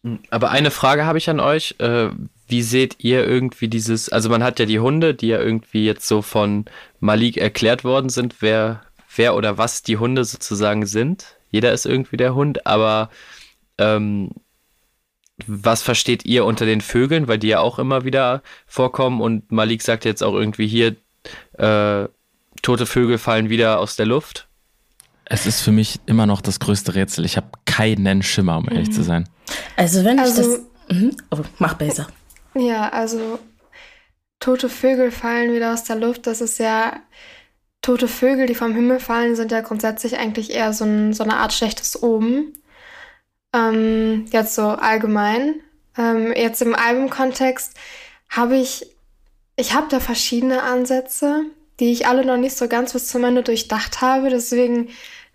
[0.04, 1.74] Hm, aber eine Frage habe ich an euch.
[1.78, 2.10] Äh,
[2.46, 6.06] wie seht ihr irgendwie dieses, also man hat ja die Hunde, die ja irgendwie jetzt
[6.06, 6.64] so von
[7.00, 8.82] Malik erklärt worden sind, wer,
[9.14, 11.36] wer oder was die Hunde sozusagen sind.
[11.50, 13.10] Jeder ist irgendwie der Hund, aber
[13.78, 14.30] ähm,
[15.46, 19.82] was versteht ihr unter den Vögeln, weil die ja auch immer wieder vorkommen und Malik
[19.82, 20.96] sagt jetzt auch irgendwie hier,
[21.58, 22.08] äh,
[22.62, 24.48] tote Vögel fallen wieder aus der Luft.
[25.24, 27.24] Es ist für mich immer noch das größte Rätsel.
[27.24, 28.92] Ich habe keinen Schimmer, um ehrlich mhm.
[28.92, 29.28] zu sein.
[29.76, 30.58] Also wenn also, ich
[30.88, 30.96] das...
[30.96, 31.16] Mhm.
[31.30, 32.08] Oh, mach besser.
[32.54, 33.38] Ja, also
[34.40, 36.26] tote Vögel fallen wieder aus der Luft.
[36.26, 37.00] Das ist ja...
[37.82, 41.36] Tote Vögel, die vom Himmel fallen, sind ja grundsätzlich eigentlich eher so, ein, so eine
[41.38, 42.52] Art schlechtes Oben.
[43.54, 45.60] Ähm, jetzt so allgemein.
[45.96, 47.74] Ähm, jetzt im Albumkontext
[48.28, 48.86] habe ich
[49.60, 51.44] ich habe da verschiedene Ansätze,
[51.80, 54.30] die ich alle noch nicht so ganz bis zum Ende durchdacht habe.
[54.30, 54.88] Deswegen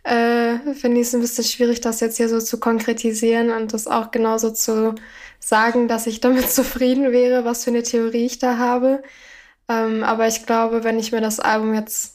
[0.03, 3.85] äh, finde ich es ein bisschen schwierig, das jetzt hier so zu konkretisieren und das
[3.85, 4.95] auch genauso zu
[5.39, 9.03] sagen, dass ich damit zufrieden wäre, was für eine Theorie ich da habe.
[9.69, 12.14] Ähm, aber ich glaube, wenn ich mir das Album jetzt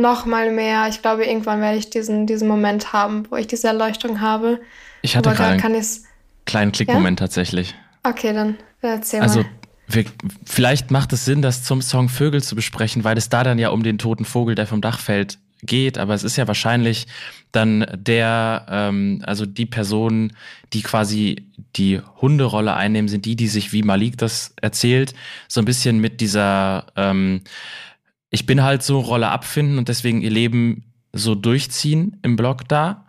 [0.00, 3.68] noch mal mehr, ich glaube, irgendwann werde ich diesen, diesen Moment haben, wo ich diese
[3.68, 4.60] Erleuchtung habe.
[5.02, 5.84] Ich hatte gerade einen
[6.44, 7.26] kleinen Klickmoment ja?
[7.26, 7.74] tatsächlich.
[8.02, 9.50] Okay, dann erzähl also, mal.
[9.86, 10.04] Wir,
[10.44, 13.70] vielleicht macht es Sinn, das zum Song Vögel zu besprechen, weil es da dann ja
[13.70, 17.06] um den toten Vogel, der vom Dach fällt, geht, aber es ist ja wahrscheinlich
[17.52, 20.32] dann der, ähm, also die Personen,
[20.72, 21.44] die quasi
[21.76, 25.14] die Hunderolle einnehmen, sind die, die sich, wie Malik das erzählt,
[25.48, 27.42] so ein bisschen mit dieser ähm,
[28.30, 33.04] Ich bin halt so Rolle abfinden und deswegen ihr Leben so durchziehen im Blog da.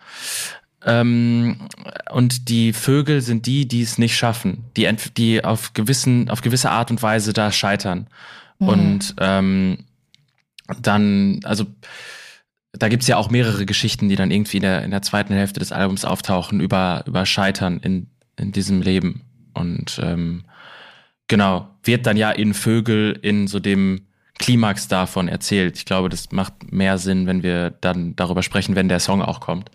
[0.84, 1.67] Ähm,
[2.12, 6.71] und die Vögel sind die, die es nicht schaffen, die, die auf, gewissen, auf gewisse
[6.71, 8.07] Art und Weise da scheitern.
[8.60, 8.67] Mhm.
[8.67, 9.77] Und ähm,
[10.81, 11.65] dann, also
[12.73, 15.60] da gibt's ja auch mehrere Geschichten, die dann irgendwie in der, in der zweiten Hälfte
[15.60, 18.07] des Albums auftauchen über, über Scheitern in,
[18.38, 19.21] in diesem Leben.
[19.53, 20.45] Und ähm,
[21.27, 24.07] genau, wird dann ja in Vögel in so dem
[24.41, 25.77] Klimax davon erzählt.
[25.77, 29.39] Ich glaube, das macht mehr Sinn, wenn wir dann darüber sprechen, wenn der Song auch
[29.39, 29.71] kommt.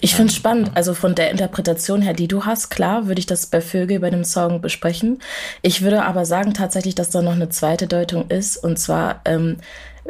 [0.00, 3.26] Ich finde es spannend, also von der Interpretation her, die du hast, klar, würde ich
[3.26, 5.20] das bei Vögel bei dem Song besprechen.
[5.62, 8.56] Ich würde aber sagen tatsächlich, dass da noch eine zweite Deutung ist.
[8.56, 9.58] Und zwar ähm,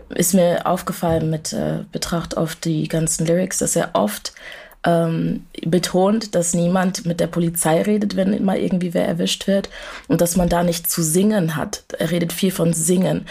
[0.08, 4.32] ist mir aufgefallen mit äh, Betracht auf die ganzen Lyrics, dass er oft
[4.84, 9.68] ähm, betont, dass niemand mit der Polizei redet, wenn mal irgendwie wer erwischt wird
[10.06, 11.82] und dass man da nicht zu singen hat.
[11.98, 13.26] Er redet viel von Singen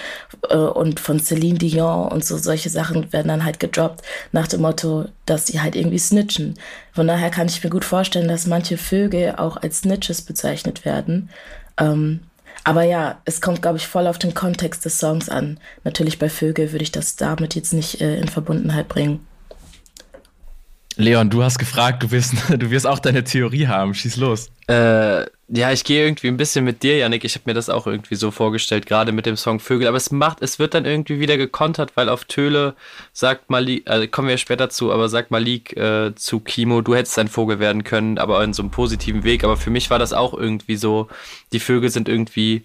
[0.50, 4.62] äh, und von Celine Dion und so solche Sachen werden dann halt gedroppt nach dem
[4.62, 6.56] Motto, dass sie halt irgendwie snitchen.
[6.92, 11.30] Von daher kann ich mir gut vorstellen, dass manche Vögel auch als Snitches bezeichnet werden.
[11.78, 12.22] Ähm,
[12.64, 15.58] aber ja, es kommt, glaube ich, voll auf den Kontext des Songs an.
[15.86, 19.26] Natürlich bei Vögel würde ich das damit jetzt nicht äh, in Verbundenheit bringen.
[20.98, 23.94] Leon, du hast gefragt, du wirst, du wirst auch deine Theorie haben.
[23.94, 24.50] Schieß los.
[24.68, 27.24] Äh, ja, ich gehe irgendwie ein bisschen mit dir, Janik.
[27.24, 29.88] Ich habe mir das auch irgendwie so vorgestellt, gerade mit dem Song Vögel.
[29.88, 32.76] Aber es macht, es wird dann irgendwie wieder gekontert, weil auf Töle
[33.14, 37.18] sagt Malik, äh, kommen wir später zu, aber sagt Malik äh, zu Kimo, du hättest
[37.20, 39.44] ein Vogel werden können, aber in so einem positiven Weg.
[39.44, 41.08] Aber für mich war das auch irgendwie so,
[41.54, 42.64] die Vögel sind irgendwie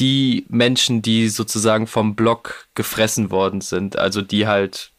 [0.00, 3.96] die Menschen, die sozusagen vom Block gefressen worden sind.
[3.96, 4.90] Also die halt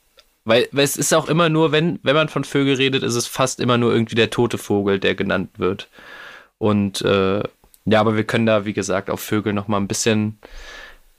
[0.46, 3.28] weil, weil es ist auch immer nur, wenn, wenn man von Vögel redet, ist es
[3.28, 5.90] fast immer nur irgendwie der tote Vogel, der genannt wird.
[6.60, 7.42] Und äh,
[7.86, 10.38] ja, aber wir können da, wie gesagt, auf Vögel nochmal ein bisschen,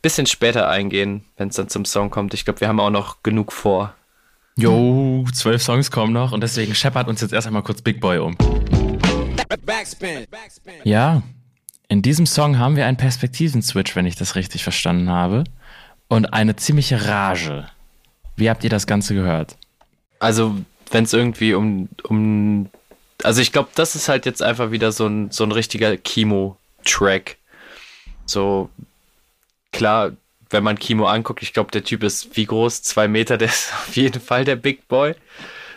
[0.00, 2.34] bisschen später eingehen, wenn es dann zum Song kommt.
[2.34, 3.94] Ich glaube, wir haben auch noch genug vor.
[4.56, 8.18] Jo, zwölf Songs kommen noch und deswegen scheppert uns jetzt erst einmal kurz Big Boy
[8.18, 8.36] um.
[10.84, 11.22] Ja,
[11.88, 15.44] in diesem Song haben wir einen Perspektiven-Switch, wenn ich das richtig verstanden habe.
[16.08, 17.66] Und eine ziemliche Rage.
[18.36, 19.56] Wie habt ihr das Ganze gehört?
[20.18, 20.56] Also,
[20.90, 22.68] wenn es irgendwie um, um.
[23.22, 27.38] Also, ich glaube, das ist halt jetzt einfach wieder so ein, so ein richtiger Kimo-Track.
[28.26, 28.70] So,
[29.72, 30.12] klar,
[30.50, 32.82] wenn man Kimo anguckt, ich glaube, der Typ ist wie groß?
[32.82, 35.14] Zwei Meter, der ist auf jeden Fall der Big Boy.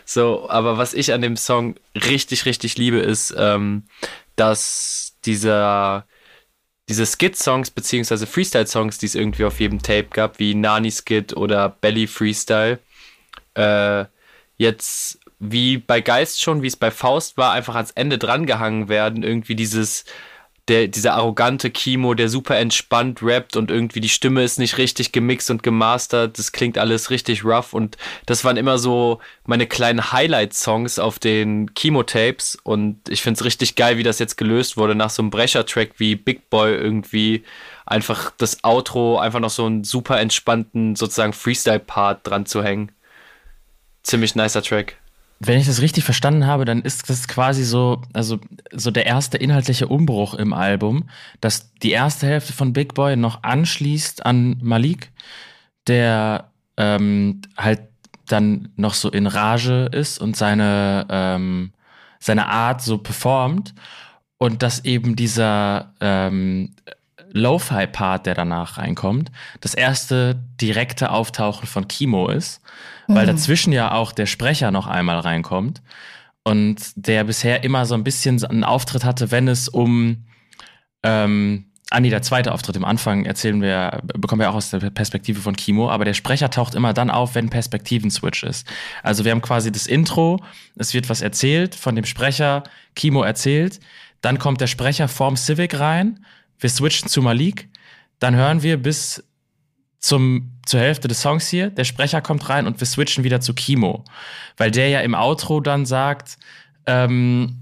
[0.04, 3.84] So, aber was ich an dem Song richtig, richtig liebe, ist, ähm,
[4.36, 6.04] dass dieser
[6.90, 11.68] diese Skit-Songs beziehungsweise Freestyle-Songs, die es irgendwie auf jedem Tape gab, wie Nani Skit oder
[11.68, 12.80] Belly Freestyle,
[13.54, 14.06] äh,
[14.56, 19.22] jetzt wie bei Geist schon, wie es bei Faust war, einfach ans Ende drangehangen werden.
[19.22, 20.04] Irgendwie dieses
[20.70, 25.10] der, dieser arrogante Kimo, der super entspannt rappt und irgendwie die Stimme ist nicht richtig
[25.10, 26.38] gemixt und gemastert.
[26.38, 31.74] Das klingt alles richtig rough und das waren immer so meine kleinen Highlight-Songs auf den
[31.74, 35.30] Kimo-Tapes und ich finde es richtig geil, wie das jetzt gelöst wurde nach so einem
[35.30, 37.42] Brecher-Track wie Big Boy irgendwie
[37.84, 42.92] einfach das Outro, einfach noch so einen super entspannten sozusagen Freestyle-Part dran zu hängen.
[44.04, 44.99] Ziemlich nicer Track.
[45.42, 48.38] Wenn ich das richtig verstanden habe, dann ist das quasi so, also
[48.72, 51.08] so der erste inhaltliche Umbruch im Album,
[51.40, 55.10] dass die erste Hälfte von Big Boy noch anschließt an Malik,
[55.86, 57.80] der ähm, halt
[58.26, 61.72] dann noch so in Rage ist und seine, ähm,
[62.18, 63.74] seine Art so performt
[64.36, 66.74] und dass eben dieser ähm,
[67.32, 72.60] Lo-Fi-Part, der danach reinkommt, das erste direkte Auftauchen von Kimo ist
[73.14, 73.30] weil mhm.
[73.30, 75.82] dazwischen ja auch der Sprecher noch einmal reinkommt
[76.44, 80.24] und der bisher immer so ein bisschen einen Auftritt hatte, wenn es um
[81.02, 84.78] ähm, Ah nee, der zweite Auftritt im Anfang erzählen wir, bekommen wir auch aus der
[84.90, 88.64] Perspektive von Kimo, aber der Sprecher taucht immer dann auf, wenn Perspektiven-Switch ist.
[89.02, 90.40] Also wir haben quasi das Intro,
[90.76, 92.62] es wird was erzählt von dem Sprecher,
[92.94, 93.80] Kimo erzählt,
[94.20, 96.24] dann kommt der Sprecher vorm Civic rein,
[96.60, 97.68] wir switchen zu Malik,
[98.20, 99.24] dann hören wir bis
[99.98, 103.54] zum, zur Hälfte des Songs hier, der Sprecher kommt rein und wir switchen wieder zu
[103.54, 104.04] Kimo.
[104.56, 106.38] Weil der ja im Outro dann sagt,
[106.86, 107.56] ähm,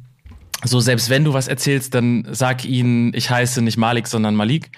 [0.64, 4.70] so selbst wenn du was erzählst, dann sag ihnen, ich heiße nicht Malik, sondern Malik.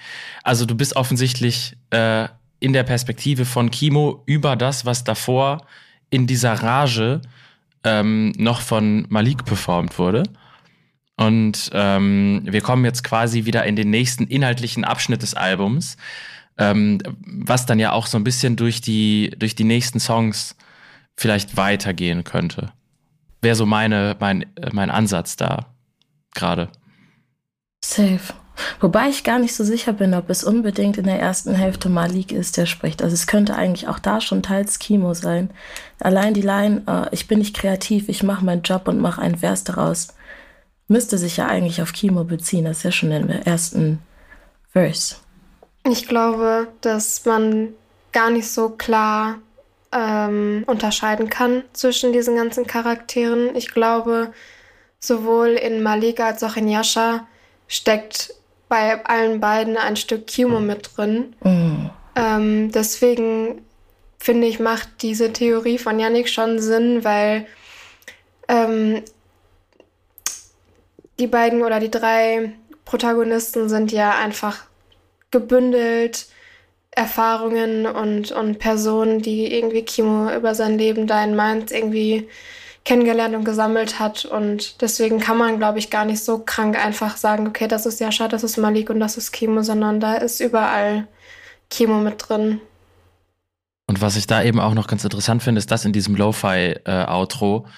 [0.43, 2.27] Also du bist offensichtlich äh,
[2.59, 5.65] in der Perspektive von Kimo über das, was davor
[6.09, 7.21] in dieser Rage
[7.83, 10.23] ähm, noch von Malik performt wurde.
[11.17, 15.97] Und ähm, wir kommen jetzt quasi wieder in den nächsten inhaltlichen Abschnitt des Albums,
[16.57, 20.55] ähm, was dann ja auch so ein bisschen durch die, durch die nächsten Songs
[21.15, 22.71] vielleicht weitergehen könnte.
[23.41, 25.67] Wäre so meine, mein, mein Ansatz da
[26.33, 26.69] gerade.
[27.83, 28.33] Safe.
[28.79, 32.31] Wobei ich gar nicht so sicher bin, ob es unbedingt in der ersten Hälfte Malik
[32.31, 33.01] ist, der spricht.
[33.01, 35.49] Also es könnte eigentlich auch da schon teils Kimo sein.
[35.99, 39.37] Allein die Line, äh, ich bin nicht kreativ, ich mache meinen Job und mache einen
[39.37, 40.09] Vers daraus,
[40.87, 42.65] müsste sich ja eigentlich auf Kimo beziehen.
[42.65, 43.99] Das ist ja schon im ersten
[44.69, 45.15] Verse.
[45.83, 47.73] Ich glaube, dass man
[48.11, 49.39] gar nicht so klar
[49.91, 53.55] ähm, unterscheiden kann zwischen diesen ganzen Charakteren.
[53.55, 54.31] Ich glaube,
[54.99, 57.27] sowohl in Malika als auch in Yasha
[57.67, 58.33] steckt
[58.69, 61.35] bei allen beiden ein Stück Kimo mit drin.
[61.43, 61.89] Mm.
[62.15, 63.65] Ähm, deswegen
[64.17, 67.47] finde ich, macht diese Theorie von Yannick schon Sinn, weil
[68.47, 69.01] ähm,
[71.19, 72.53] die beiden oder die drei
[72.85, 74.63] Protagonisten sind ja einfach
[75.31, 76.27] gebündelt
[76.91, 82.27] Erfahrungen und, und Personen, die irgendwie Kimo über sein Leben da in Mainz irgendwie
[82.83, 84.25] kennengelernt und gesammelt hat.
[84.25, 87.99] Und deswegen kann man, glaube ich, gar nicht so krank einfach sagen, okay, das ist
[87.99, 91.07] Jascha, das ist Malik und das ist Kimo, sondern da ist überall
[91.69, 92.59] Kimo mit drin.
[93.87, 97.65] Und was ich da eben auch noch ganz interessant finde, ist, dass in diesem Lo-Fi-Outro
[97.65, 97.69] äh,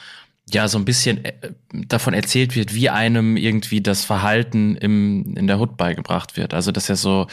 [0.51, 1.33] ja so ein bisschen äh,
[1.71, 6.53] davon erzählt wird, wie einem irgendwie das Verhalten im, in der Hood beigebracht wird.
[6.53, 7.27] Also dass er so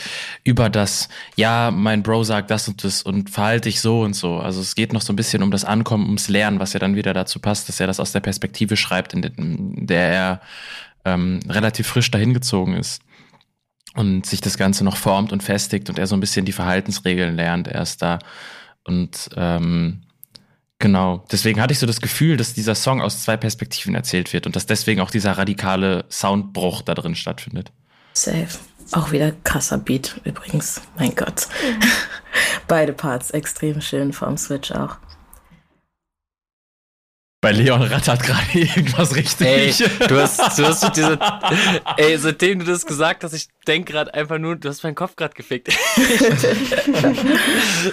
[0.44, 4.38] über das, ja, mein Bro sagt das und das und verhalte ich so und so.
[4.38, 6.96] Also es geht noch so ein bisschen um das Ankommen, ums Lernen, was ja dann
[6.96, 10.40] wieder dazu passt, dass er das aus der Perspektive schreibt, in der er
[11.04, 13.02] ähm, relativ frisch dahin gezogen ist
[13.94, 17.34] und sich das Ganze noch formt und festigt und er so ein bisschen die Verhaltensregeln
[17.34, 18.18] lernt erst da.
[18.84, 20.02] Und ähm,
[20.80, 21.22] Genau.
[21.30, 24.56] Deswegen hatte ich so das Gefühl, dass dieser Song aus zwei Perspektiven erzählt wird und
[24.56, 27.70] dass deswegen auch dieser radikale Soundbruch da drin stattfindet.
[28.14, 28.48] Safe.
[28.92, 30.80] Auch wieder krasser Beat übrigens.
[30.98, 31.48] Mein Gott.
[31.62, 31.80] Mhm.
[32.66, 34.96] Beide Parts extrem schön vom Switch auch.
[37.40, 39.46] Bei Leon rattert gerade irgendwas richtig.
[39.46, 39.72] Ey,
[40.08, 41.18] du hast, du hast diese,
[41.96, 45.16] ey, seitdem du das gesagt hast, ich denk gerade einfach nur, du hast meinen Kopf
[45.16, 45.68] gerade gefickt.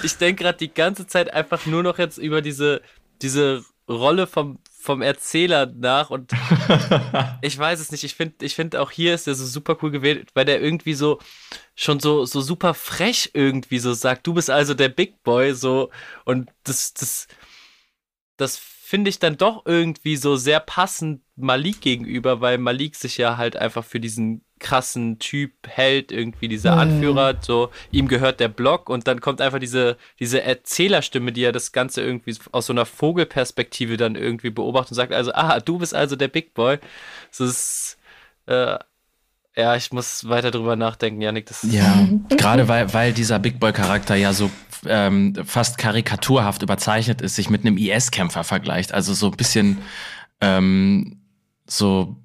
[0.03, 2.81] ich denk gerade die ganze Zeit einfach nur noch jetzt über diese,
[3.21, 6.33] diese Rolle vom, vom Erzähler nach und
[7.41, 8.03] ich weiß es nicht.
[8.03, 10.93] Ich finde, ich finde auch hier ist er so super cool gewählt, weil der irgendwie
[10.93, 11.19] so
[11.73, 15.89] schon so, so super frech irgendwie so sagt, du bist also der Big Boy, so
[16.25, 17.27] und das, das,
[18.35, 18.57] das
[18.87, 23.57] finde ich dann doch irgendwie so sehr passend Malik gegenüber, weil Malik sich ja halt
[23.57, 26.79] einfach für diesen krassen Typ hält, irgendwie dieser mhm.
[26.79, 31.51] Anführer, so ihm gehört der Block und dann kommt einfach diese, diese Erzählerstimme, die ja
[31.51, 35.79] das Ganze irgendwie aus so einer Vogelperspektive dann irgendwie beobachtet und sagt, also, ah, du
[35.79, 36.77] bist also der Big Boy.
[37.29, 37.97] So ist,
[38.45, 38.79] äh,
[39.57, 41.47] ja, ich muss weiter drüber nachdenken, Janik.
[41.47, 44.51] Das ja, gerade weil, weil dieser Big Boy-Charakter ja so
[44.85, 48.93] ähm, fast karikaturhaft überzeichnet ist, sich mit einem IS-Kämpfer vergleicht.
[48.93, 49.79] Also so ein bisschen
[50.41, 51.21] ähm,
[51.65, 52.17] so,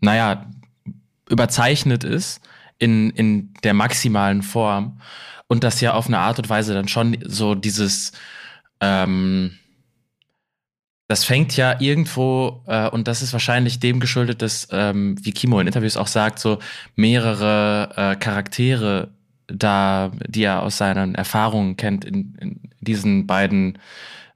[0.00, 0.46] naja,
[1.30, 2.40] überzeichnet ist
[2.78, 5.00] in, in der maximalen Form
[5.46, 8.10] und das ja auf eine Art und Weise dann schon so dieses
[8.80, 9.56] ähm,
[11.08, 15.60] das fängt ja irgendwo, äh, und das ist wahrscheinlich dem geschuldet, dass, ähm, wie Kimo
[15.60, 16.58] in Interviews auch sagt, so
[16.96, 19.10] mehrere äh, Charaktere
[19.46, 23.78] da, die er aus seinen Erfahrungen kennt, in, in diesen beiden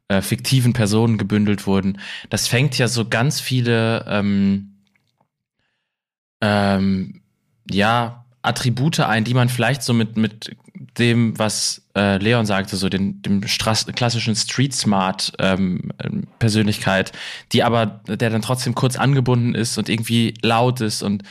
[0.07, 1.99] äh, fiktiven Personen gebündelt wurden.
[2.31, 4.77] Das fängt ja so ganz viele, ähm,
[6.41, 7.23] ähm,
[7.69, 10.57] ja, Attribute ein, die man vielleicht so mit, mit
[11.01, 15.91] dem, was äh, Leon sagte, so den, dem Straß, klassischen Street Smart ähm,
[16.39, 17.11] Persönlichkeit,
[17.53, 21.25] die aber, der dann trotzdem kurz angebunden ist und irgendwie laut ist und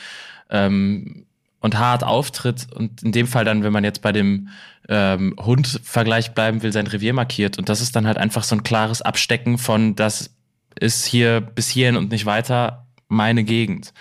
[0.49, 1.25] ähm,
[1.61, 4.49] und hart auftritt und in dem Fall dann, wenn man jetzt bei dem
[4.87, 7.57] ähm, Hund-Vergleich bleiben will, sein Revier markiert.
[7.57, 10.31] Und das ist dann halt einfach so ein klares Abstecken von, das
[10.79, 13.93] ist hier bis hierhin und nicht weiter meine Gegend.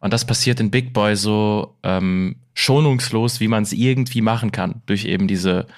[0.00, 4.82] Und das passiert in Big Boy so ähm, schonungslos, wie man es irgendwie machen kann,
[4.86, 5.68] durch eben diese,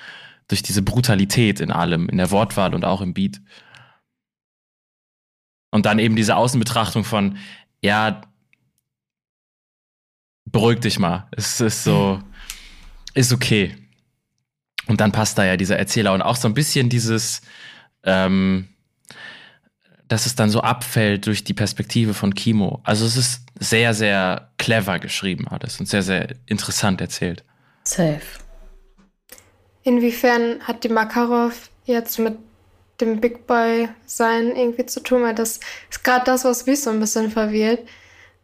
[0.48, 3.42] durch diese Brutalität in allem, in der Wortwahl und auch im Beat.
[5.70, 7.36] Und dann eben diese Außenbetrachtung von,
[7.82, 8.22] ja,
[10.46, 11.28] beruhig dich mal.
[11.32, 12.22] Es ist so,
[13.12, 13.76] ist okay.
[14.86, 17.42] Und dann passt da ja dieser Erzähler und auch so ein bisschen dieses,
[18.04, 18.70] ähm,
[20.10, 22.80] dass es dann so abfällt durch die Perspektive von Kimo.
[22.84, 27.44] Also es ist sehr, sehr clever geschrieben alles und sehr, sehr interessant erzählt.
[27.84, 28.20] Safe.
[29.82, 32.36] Inwiefern hat die Makarov jetzt mit
[33.00, 35.22] dem Big Boy sein irgendwie zu tun?
[35.22, 37.80] Weil das ist gerade das, was mich so ein bisschen verwirrt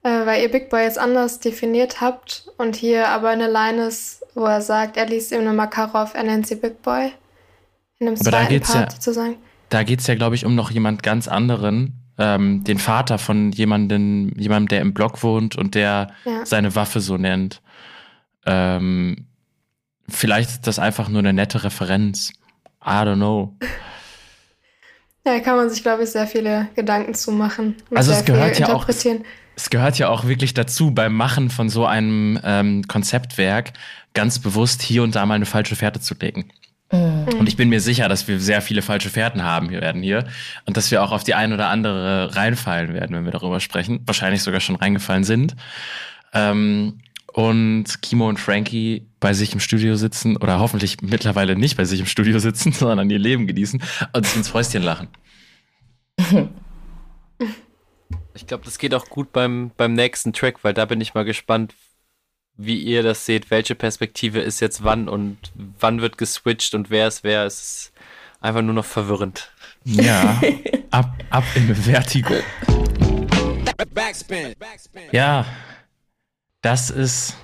[0.06, 4.24] äh, weil ihr Big Boy jetzt anders definiert habt und hier aber eine Line ist,
[4.34, 7.12] wo er sagt, er liest ihm eine Makarov, er nennt sie Big Boy.
[7.98, 9.36] In einem aber zweiten Part ja, sozusagen.
[9.68, 13.52] Da geht es ja, glaube ich, um noch jemand ganz anderen, ähm, den Vater von
[13.52, 16.46] jemandem, jemandem, der im Block wohnt und der ja.
[16.46, 17.60] seine Waffe so nennt.
[18.46, 19.26] Ähm,
[20.08, 22.32] vielleicht ist das einfach nur eine nette Referenz.
[22.84, 23.56] I don't know.
[25.26, 27.74] Ja, kann man sich, glaube ich, sehr viele Gedanken zu machen.
[27.92, 31.84] Also es gehört ja auch, es gehört ja auch wirklich dazu, beim Machen von so
[31.84, 33.72] einem ähm, Konzeptwerk
[34.14, 36.52] ganz bewusst hier und da mal eine falsche Fährte zu legen.
[36.92, 37.38] Mhm.
[37.38, 40.24] Und ich bin mir sicher, dass wir sehr viele falsche Fährten haben werden hier
[40.66, 44.00] und dass wir auch auf die ein oder andere reinfallen werden, wenn wir darüber sprechen.
[44.06, 45.56] Wahrscheinlich sogar schon reingefallen sind.
[46.32, 47.00] Ähm,
[47.32, 52.00] und Kimo und Frankie bei sich im Studio sitzen oder hoffentlich mittlerweile nicht bei sich
[52.00, 53.82] im Studio sitzen, sondern ihr Leben genießen
[54.12, 55.08] und sich ins Fäustchen lachen.
[58.34, 61.24] Ich glaube, das geht auch gut beim, beim nächsten Track, weil da bin ich mal
[61.24, 61.74] gespannt,
[62.56, 63.50] wie ihr das seht.
[63.50, 65.38] Welche Perspektive ist jetzt wann und
[65.78, 67.46] wann wird geswitcht und wer ist wer.
[67.46, 67.92] Ist
[68.40, 69.50] einfach nur noch verwirrend.
[69.84, 70.40] Ja,
[70.90, 72.34] ab, ab in Vertigo.
[75.12, 75.44] Ja,
[76.62, 77.36] das ist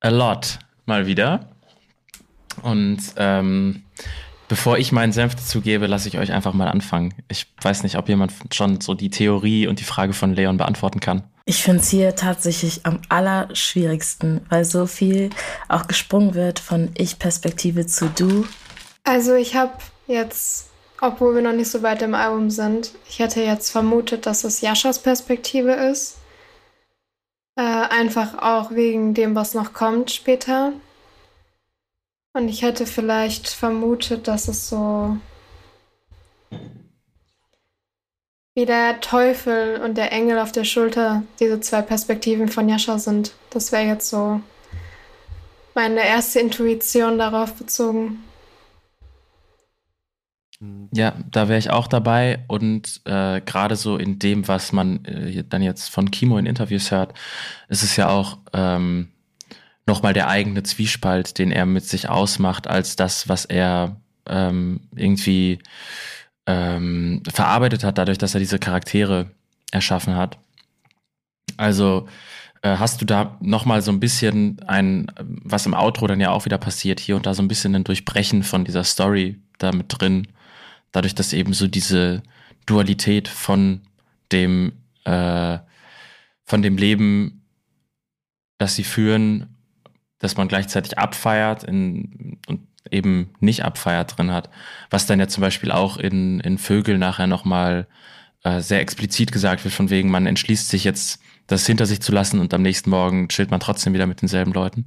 [0.00, 1.48] a lot mal wieder.
[2.62, 3.84] Und ähm,
[4.48, 7.12] Bevor ich meinen Senf dazu gebe, lasse ich euch einfach mal anfangen.
[7.28, 11.00] Ich weiß nicht, ob jemand schon so die Theorie und die Frage von Leon beantworten
[11.00, 11.22] kann.
[11.44, 15.30] Ich finde es hier tatsächlich am allerschwierigsten, weil so viel
[15.68, 18.46] auch gesprungen wird von Ich-Perspektive zu Du.
[19.04, 19.72] Also ich habe
[20.06, 20.70] jetzt,
[21.00, 24.60] obwohl wir noch nicht so weit im Album sind, ich hätte jetzt vermutet, dass es
[24.60, 26.16] Jaschas Perspektive ist.
[27.56, 30.72] Äh, einfach auch wegen dem, was noch kommt später.
[32.38, 35.16] Und ich hätte vielleicht vermutet, dass es so
[38.54, 43.32] wie der Teufel und der Engel auf der Schulter diese zwei Perspektiven von Jascha sind.
[43.50, 44.40] Das wäre jetzt so
[45.74, 48.22] meine erste Intuition darauf bezogen.
[50.94, 55.42] Ja, da wäre ich auch dabei und äh, gerade so in dem, was man äh,
[55.42, 57.14] dann jetzt von Kimo in Interviews hört,
[57.68, 59.08] ist es ja auch ähm,
[59.88, 65.58] nochmal der eigene Zwiespalt, den er mit sich ausmacht, als das, was er ähm, irgendwie
[66.46, 69.30] ähm, verarbeitet hat, dadurch, dass er diese Charaktere
[69.72, 70.38] erschaffen hat.
[71.56, 72.06] Also
[72.62, 76.44] äh, hast du da nochmal so ein bisschen ein, was im Outro dann ja auch
[76.44, 79.86] wieder passiert, hier und da so ein bisschen ein Durchbrechen von dieser Story da mit
[79.88, 80.28] drin,
[80.92, 82.22] dadurch, dass eben so diese
[82.66, 83.80] Dualität von
[84.30, 84.72] dem,
[85.04, 85.58] äh,
[86.44, 87.42] von dem Leben,
[88.58, 89.57] das sie führen
[90.18, 92.60] dass man gleichzeitig abfeiert in, und
[92.90, 94.50] eben nicht abfeiert drin hat.
[94.90, 97.86] Was dann ja zum Beispiel auch in, in Vögel nachher nochmal
[98.44, 102.12] äh, sehr explizit gesagt wird, von wegen, man entschließt sich jetzt, das hinter sich zu
[102.12, 104.84] lassen und am nächsten Morgen chillt man trotzdem wieder mit denselben Leuten.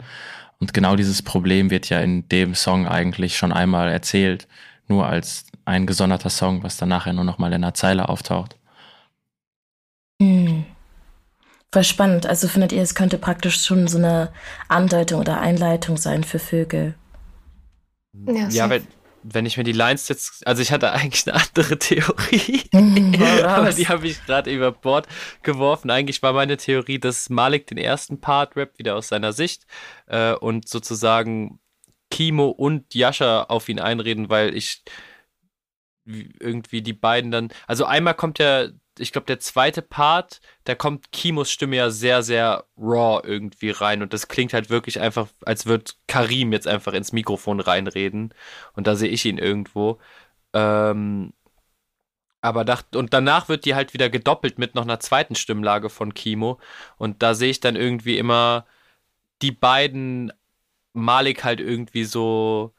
[0.59, 4.47] Und genau dieses Problem wird ja in dem Song eigentlich schon einmal erzählt,
[4.87, 8.57] nur als ein gesonderter Song, was dann nachher nur nochmal in einer Zeile auftaucht.
[10.21, 10.65] Hm.
[11.73, 12.25] Voll spannend.
[12.25, 14.33] Also findet ihr, es könnte praktisch schon so eine
[14.67, 16.95] Andeutung oder Einleitung sein für Vögel?
[18.27, 18.85] Ja, ja wenn,
[19.23, 22.63] wenn ich mir die Lines jetzt, also ich hatte eigentlich eine andere Theorie,
[23.45, 25.07] aber die habe ich gerade über Bord
[25.43, 25.89] geworfen.
[25.91, 29.65] Eigentlich war meine Theorie, dass Malik den ersten Part rappt, wieder aus seiner Sicht
[30.07, 31.59] äh, und sozusagen
[32.09, 34.83] Kimo und Yasha auf ihn einreden, weil ich
[36.05, 38.67] irgendwie die beiden dann, also einmal kommt ja
[38.99, 44.01] ich glaube, der zweite Part, da kommt Kimos Stimme ja sehr, sehr raw irgendwie rein.
[44.01, 48.33] Und das klingt halt wirklich einfach, als würde Karim jetzt einfach ins Mikrofon reinreden.
[48.73, 49.99] Und da sehe ich ihn irgendwo.
[50.53, 51.33] Ähm,
[52.41, 56.13] aber dacht, und danach wird die halt wieder gedoppelt mit noch einer zweiten Stimmlage von
[56.13, 56.59] Kimo.
[56.97, 58.65] Und da sehe ich dann irgendwie immer
[59.41, 60.31] die beiden
[60.93, 62.73] Malik halt irgendwie so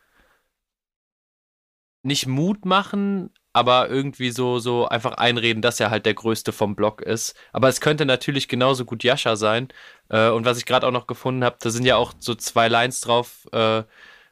[2.02, 6.74] nicht Mut machen, aber irgendwie so, so einfach einreden, dass er halt der Größte vom
[6.74, 7.34] Block ist.
[7.52, 9.68] Aber es könnte natürlich genauso gut Yasha sein.
[10.08, 12.68] Äh, und was ich gerade auch noch gefunden habe, da sind ja auch so zwei
[12.68, 13.46] Lines drauf.
[13.52, 13.84] Äh,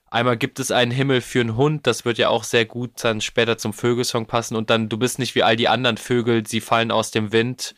[0.06, 3.20] einmal gibt es einen Himmel für einen Hund, das wird ja auch sehr gut dann
[3.20, 4.56] später zum Vögelsong passen.
[4.56, 7.74] Und dann, du bist nicht wie all die anderen Vögel, sie fallen aus dem Wind.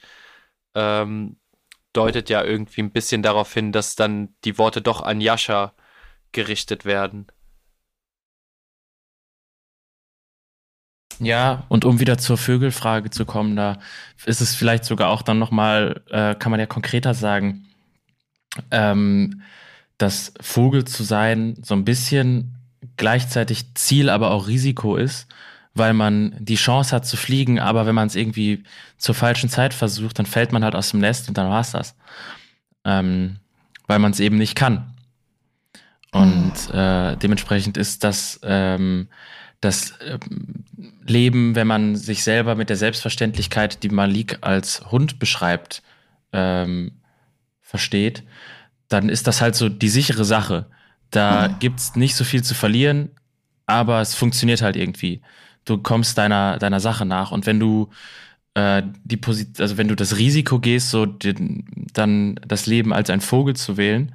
[0.75, 1.37] Ähm,
[1.93, 5.75] deutet ja irgendwie ein bisschen darauf hin, dass dann die Worte doch an Yasha
[6.33, 7.27] gerichtet werden.
[11.23, 13.79] Ja, und um wieder zur Vögelfrage zu kommen, da
[14.25, 17.67] ist es vielleicht sogar auch dann nochmal, äh, kann man ja konkreter sagen,
[18.71, 19.43] ähm,
[19.99, 22.57] dass Vogel zu sein so ein bisschen
[22.97, 25.29] gleichzeitig Ziel, aber auch Risiko ist,
[25.75, 28.65] weil man die Chance hat zu fliegen, aber wenn man es irgendwie
[28.99, 31.95] zur falschen Zeit versucht, dann fällt man halt aus dem Nest und dann war's das.
[32.85, 33.37] Ähm,
[33.87, 34.93] weil man es eben nicht kann.
[36.13, 39.09] Und äh, dementsprechend ist das ähm,
[39.63, 40.65] das ähm,
[41.07, 45.83] Leben, wenn man sich selber mit der Selbstverständlichkeit, die Malik als Hund beschreibt,
[46.33, 46.93] ähm,
[47.61, 48.25] versteht,
[48.89, 50.67] dann ist das halt so die sichere Sache.
[51.11, 51.59] Da mhm.
[51.61, 53.11] gibt's nicht so viel zu verlieren,
[53.67, 55.23] aber es funktioniert halt irgendwie.
[55.65, 57.31] Du kommst deiner, deiner Sache nach.
[57.31, 57.89] Und wenn du
[58.55, 63.11] äh, die Posit also wenn du das Risiko gehst, so den, dann das Leben als
[63.11, 64.13] ein Vogel zu wählen,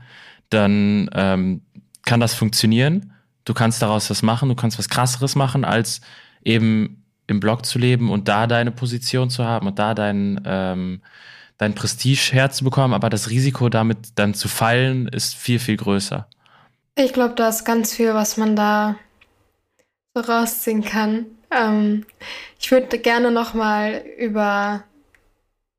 [0.50, 1.62] dann ähm,
[2.04, 3.14] kann das funktionieren.
[3.48, 6.02] Du kannst daraus was machen, du kannst was krasseres machen, als
[6.44, 11.02] eben im Blog zu leben und da deine Position zu haben und da dein, ähm,
[11.58, 16.28] dein Prestige herzubekommen, aber das Risiko damit dann zu fallen, ist viel, viel größer.
[16.96, 18.98] Ich glaube, da ist ganz viel, was man da
[20.14, 21.28] so rausziehen kann.
[21.50, 22.06] Ähm,
[22.60, 24.84] ich würde gerne noch mal über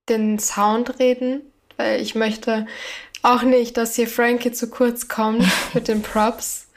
[0.08, 1.42] den Sound reden,
[1.76, 2.66] weil ich möchte
[3.20, 5.44] auch nicht, dass hier Frankie zu kurz kommt
[5.74, 6.67] mit den Props.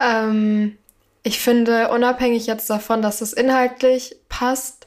[0.00, 0.78] Ähm,
[1.22, 4.86] ich finde, unabhängig jetzt davon, dass es inhaltlich passt,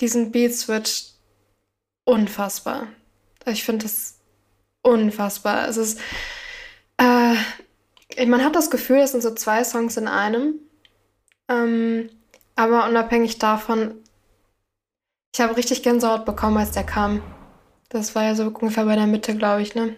[0.00, 1.04] diesen Beat Switch
[2.04, 2.88] unfassbar.
[3.46, 4.18] Ich finde es
[4.82, 5.68] unfassbar.
[5.68, 6.00] Es ist,
[6.98, 10.54] äh, man hat das Gefühl, es sind so zwei Songs in einem.
[11.48, 12.10] Ähm,
[12.56, 13.94] aber unabhängig davon,
[15.34, 17.22] ich habe richtig Gänsehaut bekommen, als der kam.
[17.88, 19.96] Das war ja so ungefähr bei der Mitte, glaube ich, ne?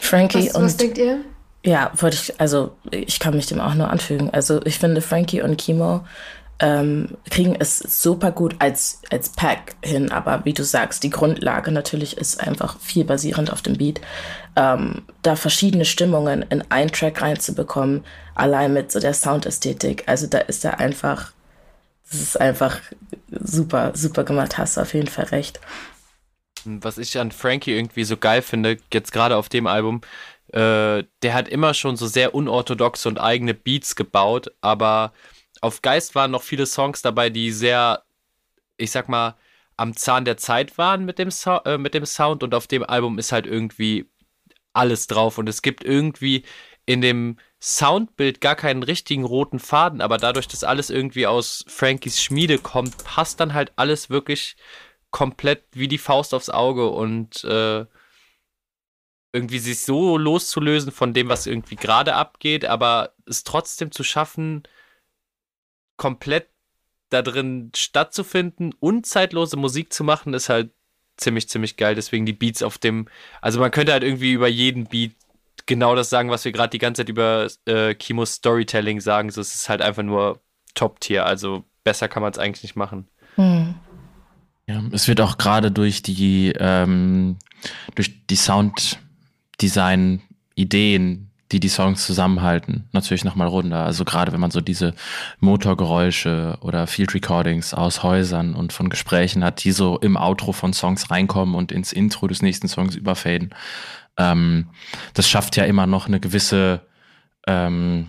[0.00, 0.64] Frankie was, und.
[0.64, 1.24] Was denkt ihr?
[1.66, 4.30] Ja, wollte ich, also ich kann mich dem auch nur anfügen.
[4.30, 6.04] Also ich finde, Frankie und Kimo
[6.60, 11.72] ähm, kriegen es super gut als, als Pack hin, aber wie du sagst, die Grundlage
[11.72, 14.00] natürlich ist einfach viel basierend auf dem Beat.
[14.54, 18.04] Ähm, da verschiedene Stimmungen in einen Track reinzubekommen,
[18.36, 21.32] allein mit so der Soundästhetik, also da ist er einfach,
[22.08, 22.78] das ist einfach
[23.28, 25.60] super, super gemacht, hast du auf jeden Fall recht.
[26.64, 30.00] Was ich an Frankie irgendwie so geil finde, jetzt gerade auf dem Album,
[30.52, 35.12] äh, der hat immer schon so sehr unorthodoxe und eigene Beats gebaut, aber
[35.60, 38.04] auf Geist waren noch viele Songs dabei, die sehr,
[38.76, 39.36] ich sag mal,
[39.76, 42.84] am Zahn der Zeit waren mit dem, so äh, mit dem Sound und auf dem
[42.84, 44.08] Album ist halt irgendwie
[44.72, 46.44] alles drauf und es gibt irgendwie
[46.86, 52.22] in dem Soundbild gar keinen richtigen roten Faden, aber dadurch, dass alles irgendwie aus Frankies
[52.22, 54.56] Schmiede kommt, passt dann halt alles wirklich
[55.10, 57.86] komplett wie die Faust aufs Auge und äh,
[59.36, 64.62] irgendwie sich so loszulösen von dem, was irgendwie gerade abgeht, aber es trotzdem zu schaffen,
[65.96, 66.48] komplett
[67.10, 70.72] da drin stattzufinden und zeitlose Musik zu machen, ist halt
[71.16, 71.94] ziemlich, ziemlich geil.
[71.94, 73.08] Deswegen die Beats auf dem,
[73.40, 75.12] also man könnte halt irgendwie über jeden Beat
[75.66, 79.30] genau das sagen, was wir gerade die ganze Zeit über äh, Kimos Storytelling sagen.
[79.30, 80.40] So, es ist halt einfach nur
[80.74, 81.26] Top-Tier.
[81.26, 83.08] Also besser kann man es eigentlich nicht machen.
[83.36, 83.74] Hm.
[84.68, 87.38] Ja, es wird auch gerade durch die ähm,
[87.94, 88.98] durch die Sound
[89.62, 93.84] Design-Ideen, die die Songs zusammenhalten, natürlich nochmal runter.
[93.84, 94.94] Also gerade wenn man so diese
[95.38, 100.72] Motorgeräusche oder Field Recordings aus Häusern und von Gesprächen hat, die so im Outro von
[100.72, 103.54] Songs reinkommen und ins Intro des nächsten Songs überfaden.
[104.16, 104.68] Ähm,
[105.14, 106.80] das schafft ja immer noch eine gewisse,
[107.46, 108.08] ähm,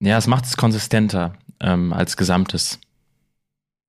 [0.00, 2.80] ja, es macht es konsistenter ähm, als Gesamtes.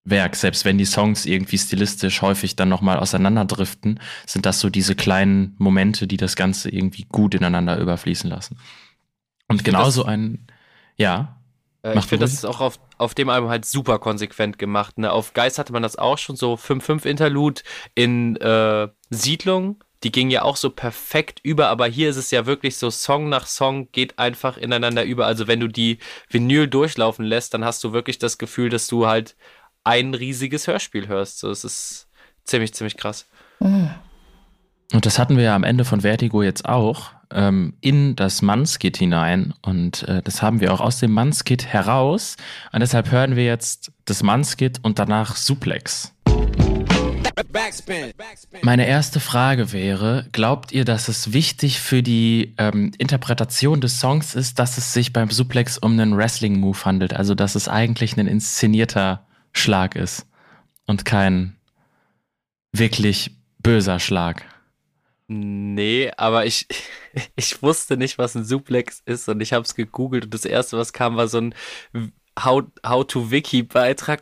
[0.10, 4.96] Werk, selbst wenn die Songs irgendwie stilistisch häufig dann nochmal auseinanderdriften, sind das so diese
[4.96, 8.58] kleinen Momente, die das Ganze irgendwie gut ineinander überfließen lassen.
[9.48, 10.48] Und genauso ein,
[10.96, 11.38] ja.
[11.84, 14.98] Äh, ich finde, das ist auch auf, auf dem Album halt super konsequent gemacht.
[14.98, 15.12] Ne?
[15.12, 17.62] Auf Geist hatte man das auch schon so 5-5 Interlude
[17.96, 19.84] in äh, Siedlung.
[20.04, 23.30] Die ging ja auch so perfekt über, aber hier ist es ja wirklich so, Song
[23.30, 25.26] nach Song geht einfach ineinander über.
[25.26, 25.98] Also wenn du die
[26.30, 29.36] Vinyl durchlaufen lässt, dann hast du wirklich das Gefühl, dass du halt
[29.88, 31.40] ein riesiges Hörspiel hörst.
[31.40, 32.08] So, es ist
[32.44, 33.26] ziemlich, ziemlich krass.
[33.60, 38.98] Und das hatten wir ja am Ende von Vertigo jetzt auch ähm, in das Manskit
[38.98, 39.54] hinein.
[39.62, 42.36] Und äh, das haben wir auch aus dem Manskit heraus.
[42.74, 46.14] Und deshalb hören wir jetzt das Manskit und danach Suplex.
[48.62, 54.36] Meine erste Frage wäre, glaubt ihr, dass es wichtig für die ähm, Interpretation des Songs
[54.36, 57.14] ist, dass es sich beim Suplex um einen Wrestling-Move handelt?
[57.14, 59.27] Also, dass es eigentlich ein inszenierter
[59.58, 60.26] Schlag ist
[60.86, 61.56] und kein
[62.72, 64.46] wirklich böser Schlag.
[65.28, 66.68] Nee, aber ich,
[67.36, 70.78] ich wusste nicht, was ein Suplex ist und ich habe es gegoogelt und das erste,
[70.78, 71.56] was kam, war so ein
[72.40, 73.06] How, How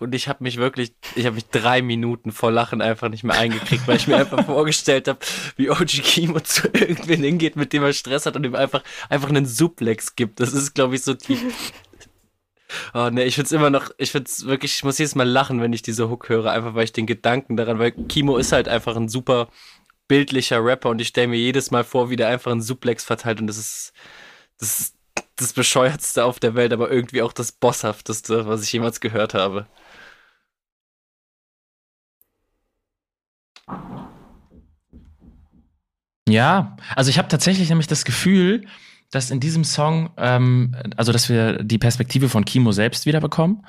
[0.01, 3.37] und ich habe mich wirklich, ich habe mich drei Minuten vor Lachen einfach nicht mehr
[3.37, 5.19] eingekriegt, weil ich mir einfach vorgestellt habe,
[5.57, 9.27] wie OG Kimo zu irgendwen hingeht, mit dem er Stress hat und ihm einfach, einfach
[9.27, 10.39] einen Suplex gibt.
[10.39, 11.37] Das ist, glaube ich, so die,
[12.93, 15.73] Oh ne, ich find's immer noch, ich find's wirklich, ich muss jedes Mal lachen, wenn
[15.73, 18.95] ich diese Hook höre, einfach weil ich den Gedanken daran, weil Kimo ist halt einfach
[18.95, 19.49] ein super
[20.07, 23.41] bildlicher Rapper und ich stelle mir jedes Mal vor, wie der einfach einen Suplex verteilt
[23.41, 23.93] und das ist,
[24.59, 24.95] das ist
[25.37, 29.67] das bescheuertste auf der Welt, aber irgendwie auch das bosshafteste, was ich jemals gehört habe.
[36.27, 38.65] Ja, also ich habe tatsächlich nämlich das Gefühl,
[39.11, 43.65] dass in diesem Song, ähm, also dass wir die Perspektive von Kimo selbst wiederbekommen,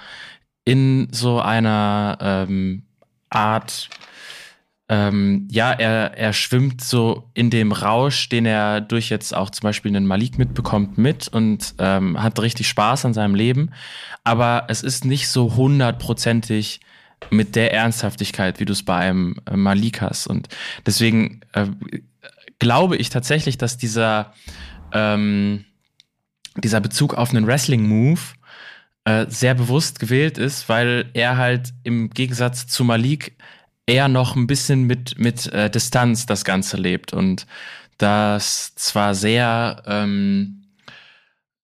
[0.65, 2.83] in so einer ähm,
[3.31, 3.89] Art,
[4.89, 9.63] ähm, ja, er, er schwimmt so in dem Rausch, den er durch jetzt auch zum
[9.63, 13.71] Beispiel einen Malik mitbekommt, mit und ähm, hat richtig Spaß an seinem Leben.
[14.25, 16.81] Aber es ist nicht so hundertprozentig
[17.31, 20.27] mit der Ernsthaftigkeit, wie du es bei einem äh, Malik hast.
[20.27, 20.49] Und
[20.85, 21.67] deswegen äh,
[22.59, 24.33] glaube ich tatsächlich, dass dieser,
[24.93, 25.65] ähm,
[26.57, 28.21] dieser Bezug auf einen Wrestling-Move
[29.05, 33.37] äh, sehr bewusst gewählt ist, weil er halt im Gegensatz zu Malik
[33.87, 37.47] eher noch ein bisschen mit, mit äh, Distanz das Ganze lebt und
[37.99, 40.65] das zwar sehr, ähm,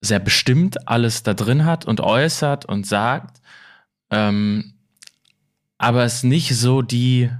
[0.00, 3.42] sehr bestimmt alles da drin hat und äußert und sagt,
[4.10, 4.74] ähm,
[5.78, 7.30] aber es nicht so die,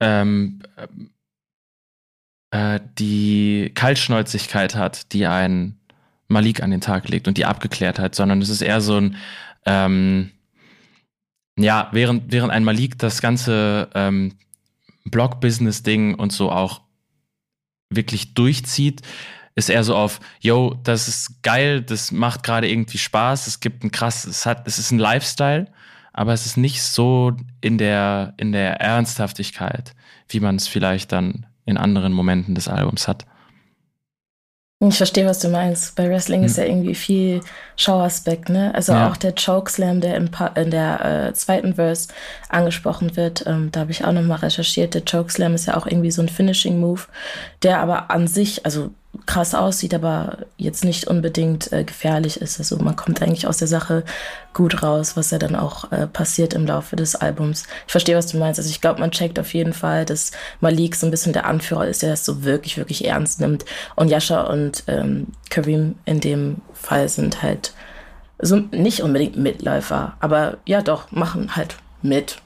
[0.00, 0.62] ähm,
[2.52, 5.78] äh, die Kaltschnäuzigkeit hat, die ein
[6.28, 9.16] Malik an den Tag legt und die Abgeklärtheit, sondern es ist eher so ein,
[9.66, 10.30] ähm,
[11.58, 14.34] ja, während, während ein Malik das ganze ähm,
[15.06, 16.82] Blog-Business-Ding und so auch
[17.90, 19.00] wirklich durchzieht,
[19.54, 23.82] ist er so auf, yo, das ist geil, das macht gerade irgendwie Spaß, es gibt
[23.82, 25.72] ein krass, es hat, es ist ein Lifestyle,
[26.12, 27.32] aber es ist nicht so
[27.62, 29.94] in der, in der Ernsthaftigkeit,
[30.28, 33.24] wie man es vielleicht dann in anderen Momenten des Albums hat.
[34.88, 35.94] Ich verstehe, was du meinst.
[35.94, 36.46] Bei Wrestling hm.
[36.46, 37.40] ist ja irgendwie viel
[37.76, 38.74] Showaspekt, ne?
[38.74, 39.08] Also ja.
[39.08, 42.08] auch der Chokeslam, der in, in der äh, zweiten Verse
[42.48, 44.94] angesprochen wird, ähm, da habe ich auch nochmal recherchiert.
[44.94, 47.02] Der Chokeslam ist ja auch irgendwie so ein Finishing-Move,
[47.62, 48.90] der aber an sich, also
[49.26, 52.58] krass aussieht, aber jetzt nicht unbedingt äh, gefährlich ist.
[52.58, 54.04] Also man kommt eigentlich aus der Sache
[54.54, 57.64] gut raus, was ja dann auch äh, passiert im Laufe des Albums.
[57.86, 58.58] Ich verstehe, was du meinst.
[58.58, 61.86] Also ich glaube, man checkt auf jeden Fall, dass Malik so ein bisschen der Anführer
[61.86, 63.66] ist, der das so wirklich, wirklich ernst nimmt.
[63.96, 67.74] Und Yasha und ähm, Kareem in dem Fall sind halt
[68.38, 72.42] so nicht unbedingt Mitläufer, aber ja doch, machen halt mit.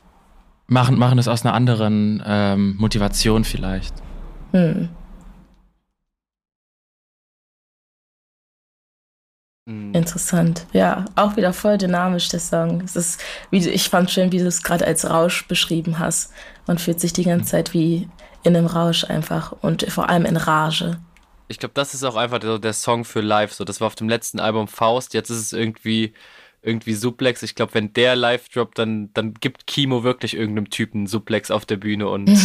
[0.66, 3.94] Machen, machen es aus einer anderen ähm, Motivation vielleicht.
[4.52, 4.90] Hm.
[9.68, 10.64] Interessant.
[10.72, 12.82] Ja, auch wieder voll dynamisch, der Song.
[12.82, 16.32] Es ist, wie, ich fand schön, wie du es gerade als Rausch beschrieben hast.
[16.68, 17.48] Man fühlt sich die ganze mhm.
[17.48, 18.08] Zeit wie
[18.44, 21.00] in einem Rausch einfach und vor allem in Rage.
[21.48, 23.52] Ich glaube, das ist auch einfach der, der, Song für live.
[23.52, 25.14] So, das war auf dem letzten Album Faust.
[25.14, 26.12] Jetzt ist es irgendwie,
[26.62, 27.42] irgendwie Suplex.
[27.42, 31.66] Ich glaube, wenn der live droppt, dann, dann gibt Kimo wirklich irgendeinem Typen Suplex auf
[31.66, 32.30] der Bühne und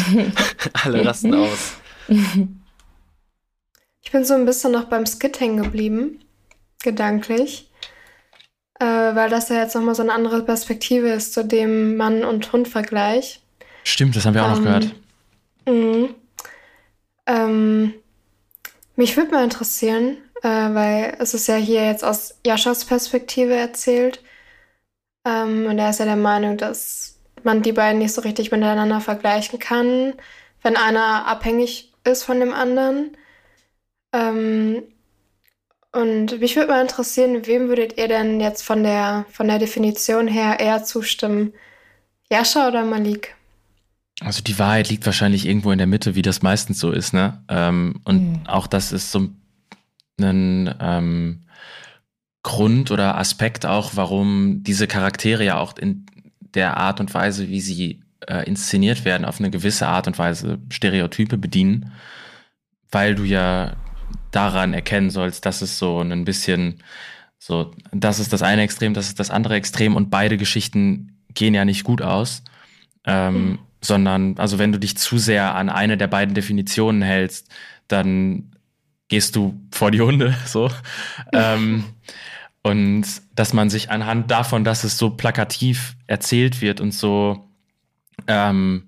[0.84, 1.74] alle rasten aus.
[4.04, 6.20] Ich bin so ein bisschen noch beim Skit hängen geblieben
[6.84, 7.70] gedanklich,
[8.80, 12.52] äh, weil das ja jetzt nochmal so eine andere Perspektive ist zu dem Mann- und
[12.52, 13.42] Hund-Vergleich.
[13.84, 14.96] Stimmt, das haben wir auch ähm, noch gehört.
[15.68, 16.16] Mhm.
[17.26, 17.94] Ähm,
[18.96, 24.24] mich würde mal interessieren, äh, weil es ist ja hier jetzt aus Jaschas Perspektive erzählt.
[25.26, 29.02] Ähm, und er ist ja der Meinung, dass man die beiden nicht so richtig miteinander
[29.02, 30.14] vergleichen kann,
[30.62, 33.18] wenn einer abhängig ist von dem anderen.
[34.14, 34.84] Ähm,
[35.92, 40.28] und mich würde mal interessieren, wem würdet ihr denn jetzt von der, von der Definition
[40.28, 41.54] her eher zustimmen?
[42.32, 43.36] Jascha oder Malik?
[44.22, 47.44] Also die Wahrheit liegt wahrscheinlich irgendwo in der Mitte, wie das meistens so ist, ne?
[47.50, 48.48] Ähm, und mhm.
[48.48, 49.30] auch das ist so
[50.20, 51.42] ein ähm,
[52.44, 56.06] Grund oder Aspekt auch, warum diese Charaktere ja auch in
[56.54, 60.60] der Art und Weise, wie sie äh, inszeniert werden, auf eine gewisse Art und Weise
[60.70, 61.92] Stereotype bedienen,
[62.92, 63.74] weil du ja
[64.32, 66.82] daran erkennen sollst, dass es so ein bisschen
[67.38, 71.54] so, das ist das eine Extrem, das ist das andere Extrem und beide Geschichten gehen
[71.54, 72.44] ja nicht gut aus.
[73.06, 73.60] Ähm, mhm.
[73.84, 77.50] Sondern, also wenn du dich zu sehr an eine der beiden Definitionen hältst,
[77.88, 78.52] dann
[79.08, 80.70] gehst du vor die Hunde, so.
[81.34, 81.86] ähm,
[82.64, 87.50] und dass man sich anhand davon, dass es so plakativ erzählt wird und so
[88.28, 88.88] ähm,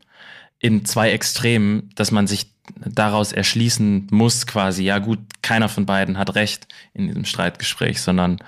[0.59, 2.52] in zwei Extremen, dass man sich
[2.85, 8.39] daraus erschließen muss, quasi, ja gut, keiner von beiden hat recht in diesem Streitgespräch, sondern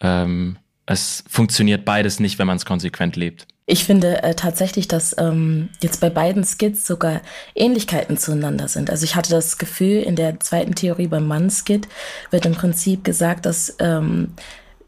[0.00, 0.56] ähm,
[0.86, 3.46] es funktioniert beides nicht, wenn man es konsequent lebt.
[3.70, 7.20] Ich finde äh, tatsächlich, dass ähm, jetzt bei beiden Skits sogar
[7.54, 8.88] Ähnlichkeiten zueinander sind.
[8.88, 11.86] Also ich hatte das Gefühl, in der zweiten Theorie beim Mann-Skit
[12.30, 14.32] wird im Prinzip gesagt, dass ähm,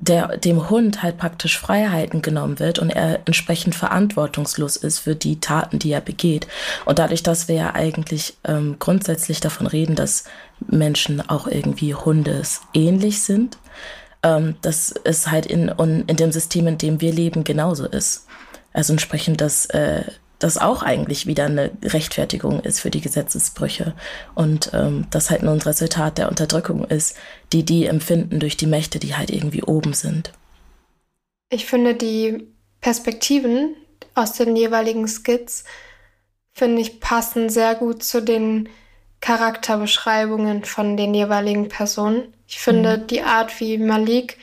[0.01, 5.41] der, dem Hund halt praktisch Freiheiten genommen wird und er entsprechend verantwortungslos ist für die
[5.41, 6.49] Taten, die er begeht.
[6.87, 10.25] Und dadurch, dass wir ja eigentlich ähm, grundsätzlich davon reden, dass
[10.67, 13.59] Menschen auch irgendwie Hundes ähnlich sind,
[14.23, 18.27] ähm, dass es halt in, in dem System, in dem wir leben, genauso ist.
[18.73, 20.05] Also entsprechend, dass äh,
[20.41, 23.95] das auch eigentlich wieder eine Rechtfertigung ist für die Gesetzesbrüche
[24.35, 27.17] und ähm, das halt nur ein Resultat der Unterdrückung ist,
[27.53, 30.33] die die empfinden durch die Mächte, die halt irgendwie oben sind.
[31.51, 32.49] Ich finde die
[32.81, 33.77] Perspektiven
[34.15, 35.65] aus den jeweiligen Skits,
[36.53, 38.69] finde ich, passen sehr gut zu den
[39.21, 42.33] Charakterbeschreibungen von den jeweiligen Personen.
[42.49, 43.07] Ich finde mhm.
[43.09, 44.39] die Art, wie Malik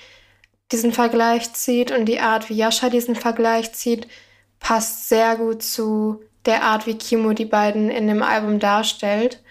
[0.72, 4.08] diesen Vergleich zieht und die Art, wie Yasha diesen Vergleich zieht,
[4.60, 9.43] passt sehr gut zu der Art, wie Kimo die beiden in dem Album darstellt.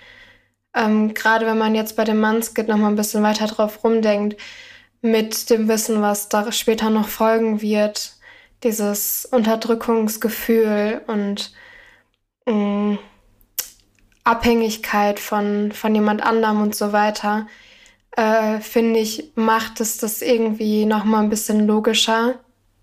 [0.75, 4.41] Ähm, Gerade wenn man jetzt bei dem Manskit noch mal ein bisschen weiter drauf rumdenkt,
[5.03, 8.15] mit dem Wissen, was da später noch folgen wird,
[8.63, 11.53] dieses Unterdrückungsgefühl und
[12.47, 12.99] mh, mm,
[14.25, 17.47] Abhängigkeit von, von jemand anderem und so weiter,
[18.17, 22.41] äh, finde ich, macht es das irgendwie noch mal ein bisschen logischer,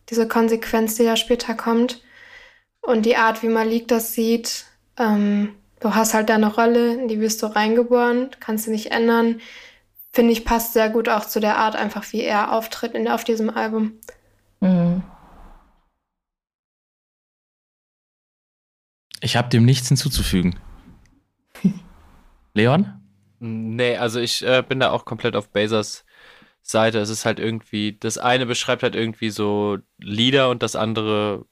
[0.10, 2.03] diese Konsequenz, die ja später kommt.
[2.86, 4.66] Und die Art, wie Malik das sieht,
[4.98, 9.40] ähm, du hast halt deine Rolle, in die wirst du reingeboren, kannst du nicht ändern.
[10.12, 13.24] Finde ich, passt sehr gut auch zu der Art, einfach wie er auftritt in, auf
[13.24, 13.94] diesem Album.
[14.60, 15.02] Mhm.
[19.22, 20.60] Ich habe dem nichts hinzuzufügen.
[22.54, 23.00] Leon?
[23.40, 26.04] Nee, also ich äh, bin da auch komplett auf Basers
[26.62, 27.00] Seite.
[27.00, 31.46] Es ist halt irgendwie, das eine beschreibt halt irgendwie so Lieder und das andere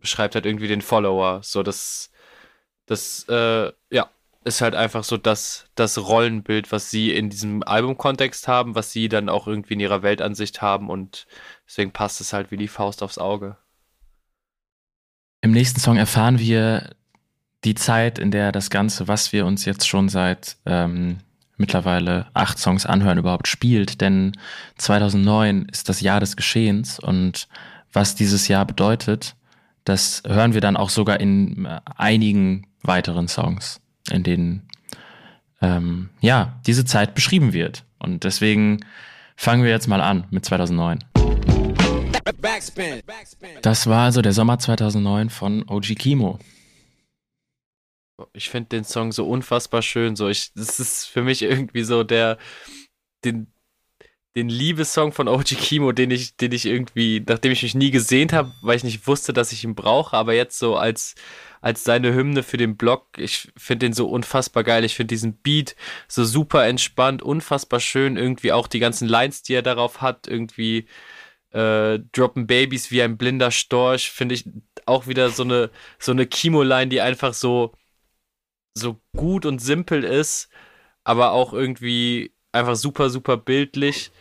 [0.00, 1.40] beschreibt halt irgendwie den Follower.
[1.42, 2.10] So, das,
[2.86, 4.10] das, äh, ja,
[4.44, 9.08] ist halt einfach so das, das Rollenbild, was sie in diesem Albumkontext haben, was sie
[9.08, 11.26] dann auch irgendwie in ihrer Weltansicht haben und
[11.66, 13.56] deswegen passt es halt wie die Faust aufs Auge.
[15.40, 16.96] Im nächsten Song erfahren wir
[17.64, 21.18] die Zeit, in der das Ganze, was wir uns jetzt schon seit ähm,
[21.56, 24.00] mittlerweile acht Songs anhören, überhaupt spielt.
[24.00, 24.32] Denn
[24.78, 27.48] 2009 ist das Jahr des Geschehens und
[27.92, 29.34] was dieses Jahr bedeutet,
[29.84, 34.68] das hören wir dann auch sogar in äh, einigen weiteren Songs, in denen
[35.60, 37.84] ähm, ja diese Zeit beschrieben wird.
[37.98, 38.80] Und deswegen
[39.36, 40.98] fangen wir jetzt mal an mit 2009.
[43.62, 46.38] Das war also der Sommer 2009 von OG Kimo.
[48.32, 50.16] Ich finde den Song so unfassbar schön.
[50.16, 52.36] So, ich, das ist für mich irgendwie so der,
[53.24, 53.52] den,
[54.38, 58.30] den Liebessong von OG Kimo, den ich, den ich irgendwie, nachdem ich mich nie gesehen
[58.32, 61.16] habe, weil ich nicht wusste, dass ich ihn brauche, aber jetzt so als,
[61.60, 64.84] als seine Hymne für den Blog, ich finde den so unfassbar geil.
[64.84, 65.74] Ich finde diesen Beat
[66.06, 68.16] so super entspannt, unfassbar schön.
[68.16, 70.86] Irgendwie auch die ganzen Lines, die er darauf hat, irgendwie
[71.50, 74.44] äh, droppen Babys wie ein blinder Storch, finde ich
[74.86, 77.74] auch wieder so eine, so eine Kimo-Line, die einfach so,
[78.74, 80.48] so gut und simpel ist,
[81.02, 84.12] aber auch irgendwie einfach super, super bildlich.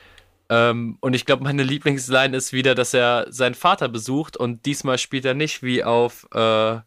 [0.49, 4.97] Ähm, und ich glaube, meine Lieblingsline ist wieder, dass er seinen Vater besucht und diesmal
[4.97, 6.79] spielt er nicht wie auf äh,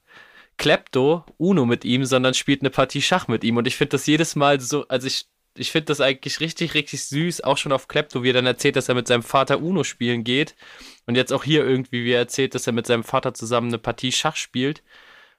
[0.57, 3.57] Klepto Uno mit ihm, sondern spielt eine Partie Schach mit ihm.
[3.57, 7.05] Und ich finde das jedes Mal so, also ich, ich finde das eigentlich richtig, richtig
[7.05, 9.85] süß, auch schon auf Klepto, wie er dann erzählt, dass er mit seinem Vater Uno
[9.85, 10.55] spielen geht.
[11.07, 13.79] Und jetzt auch hier irgendwie, wie er erzählt, dass er mit seinem Vater zusammen eine
[13.79, 14.83] Partie Schach spielt.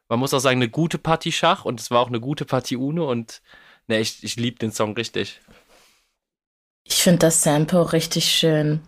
[0.09, 2.76] Man muss auch sagen, eine gute Partie Schach und es war auch eine gute Partie
[2.76, 3.41] Uno und
[3.88, 5.39] ne, ich, ich liebe den Song richtig.
[6.84, 8.82] Ich finde das Sample richtig schön.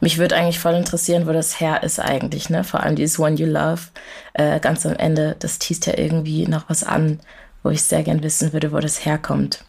[0.00, 2.64] Mich würde eigentlich voll interessieren, wo das her ist eigentlich, ne?
[2.64, 3.82] Vor allem dieses One You Love.
[4.34, 7.20] Äh, ganz am Ende, das teast ja irgendwie noch was an,
[7.62, 9.64] wo ich sehr gern wissen würde, wo das herkommt.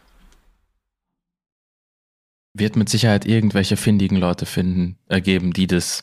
[2.54, 6.02] Wird mit Sicherheit irgendwelche findigen Leute finden, ergeben, die das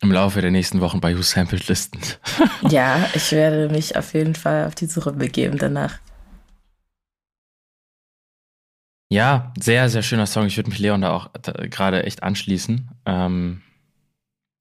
[0.00, 1.98] im Laufe der nächsten Wochen bei Who Sampled listen.
[2.68, 5.98] ja, ich werde mich auf jeden Fall auf die Suche begeben danach.
[9.10, 10.46] Ja, sehr, sehr schöner Song.
[10.46, 11.30] Ich würde mich Leon da auch
[11.70, 12.90] gerade echt anschließen.
[13.06, 13.62] Ähm,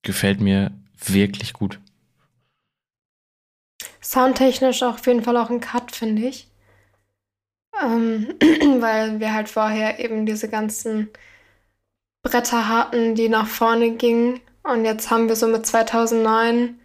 [0.03, 0.71] gefällt mir
[1.05, 1.79] wirklich gut.
[4.01, 6.47] Soundtechnisch auf jeden Fall auch ein Cut, finde ich.
[7.81, 8.35] Ähm,
[8.79, 11.09] weil wir halt vorher eben diese ganzen
[12.21, 16.79] Bretter hatten, die nach vorne gingen und jetzt haben wir so mit 2009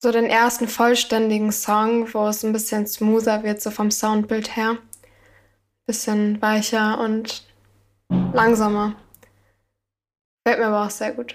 [0.00, 4.78] so den ersten vollständigen Song, wo es ein bisschen smoother wird, so vom Soundbild her.
[5.88, 7.44] Bisschen weicher und
[8.10, 8.94] langsamer.
[10.46, 11.34] Fällt mir aber auch sehr gut.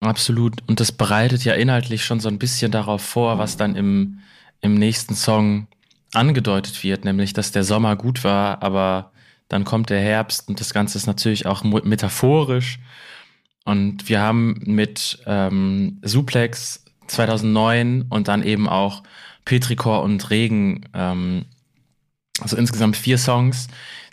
[0.00, 0.54] Absolut.
[0.66, 4.18] Und das bereitet ja inhaltlich schon so ein bisschen darauf vor, was dann im,
[4.60, 5.68] im nächsten Song
[6.14, 9.12] angedeutet wird, nämlich dass der Sommer gut war, aber
[9.46, 12.80] dann kommt der Herbst und das Ganze ist natürlich auch metaphorisch.
[13.64, 19.04] Und wir haben mit ähm, Suplex 2009 und dann eben auch
[19.44, 21.44] Petrikor und Regen, ähm,
[22.40, 23.68] also insgesamt vier Songs,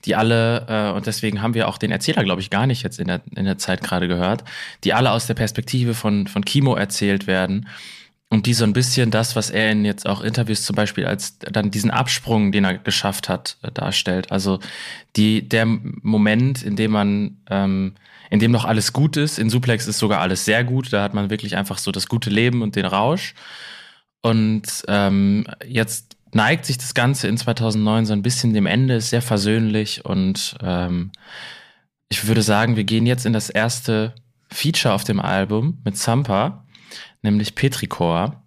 [0.05, 2.99] die alle, äh, und deswegen haben wir auch den Erzähler, glaube ich, gar nicht jetzt
[2.99, 4.43] in der, in der Zeit gerade gehört,
[4.83, 7.67] die alle aus der Perspektive von, von Kimo erzählt werden.
[8.29, 11.37] Und die so ein bisschen das, was er in jetzt auch Interviews zum Beispiel als
[11.37, 14.31] dann diesen Absprung, den er geschafft hat, äh, darstellt.
[14.31, 14.59] Also
[15.15, 17.93] die, der Moment, in dem man, ähm,
[18.31, 21.13] in dem noch alles gut ist, in Suplex ist sogar alles sehr gut, da hat
[21.13, 23.35] man wirklich einfach so das gute Leben und den Rausch.
[24.23, 29.09] Und ähm, jetzt neigt sich das Ganze in 2009 so ein bisschen dem Ende, ist
[29.09, 31.11] sehr versöhnlich und ähm,
[32.09, 34.13] ich würde sagen, wir gehen jetzt in das erste
[34.51, 36.63] Feature auf dem Album mit Sampa,
[37.21, 38.43] nämlich Petricor.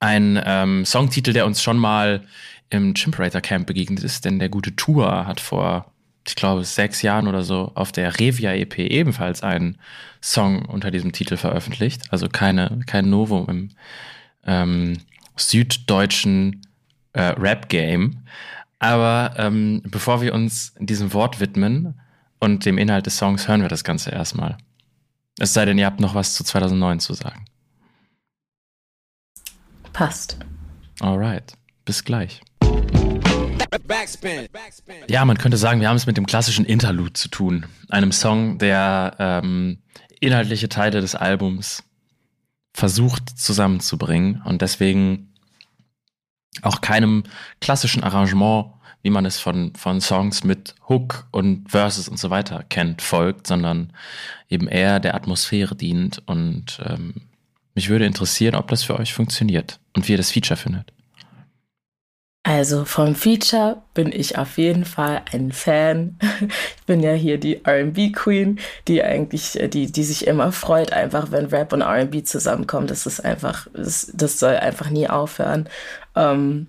[0.00, 2.22] Ein ähm, Songtitel, der uns schon mal
[2.70, 5.92] im Chimperator Camp begegnet ist, denn der gute Tour hat vor,
[6.26, 9.78] ich glaube, sechs Jahren oder so auf der Revia EP ebenfalls einen
[10.20, 12.02] Song unter diesem Titel veröffentlicht.
[12.10, 13.70] Also keine, kein Novum im
[14.46, 14.98] ähm,
[15.36, 16.62] süddeutschen
[17.14, 18.24] äh, Rap-Game.
[18.78, 21.98] Aber ähm, bevor wir uns diesem Wort widmen
[22.38, 24.58] und dem Inhalt des Songs, hören wir das Ganze erstmal.
[25.38, 27.46] Es sei denn, ihr habt noch was zu 2009 zu sagen.
[29.92, 30.36] Passt.
[31.00, 31.54] Alright,
[31.84, 32.40] bis gleich.
[35.08, 37.66] Ja, man könnte sagen, wir haben es mit dem klassischen Interlude zu tun.
[37.88, 39.78] Einem Song, der ähm,
[40.20, 41.84] inhaltliche Teile des Albums
[42.72, 45.33] versucht zusammenzubringen und deswegen
[46.62, 47.24] auch keinem
[47.60, 48.66] klassischen Arrangement,
[49.02, 53.46] wie man es von, von Songs mit Hook und Verses und so weiter kennt, folgt,
[53.46, 53.92] sondern
[54.48, 56.22] eben eher der Atmosphäre dient.
[56.26, 57.14] Und ähm,
[57.74, 60.94] mich würde interessieren, ob das für euch funktioniert und wie ihr das Feature findet.
[62.46, 66.18] Also vom Feature bin ich auf jeden Fall ein Fan.
[66.76, 71.30] Ich bin ja hier die RB Queen, die eigentlich, die, die sich immer freut, einfach
[71.30, 72.86] wenn Rap und RB zusammenkommen.
[72.86, 75.70] Das ist einfach, das, das soll einfach nie aufhören.
[76.16, 76.68] Ähm,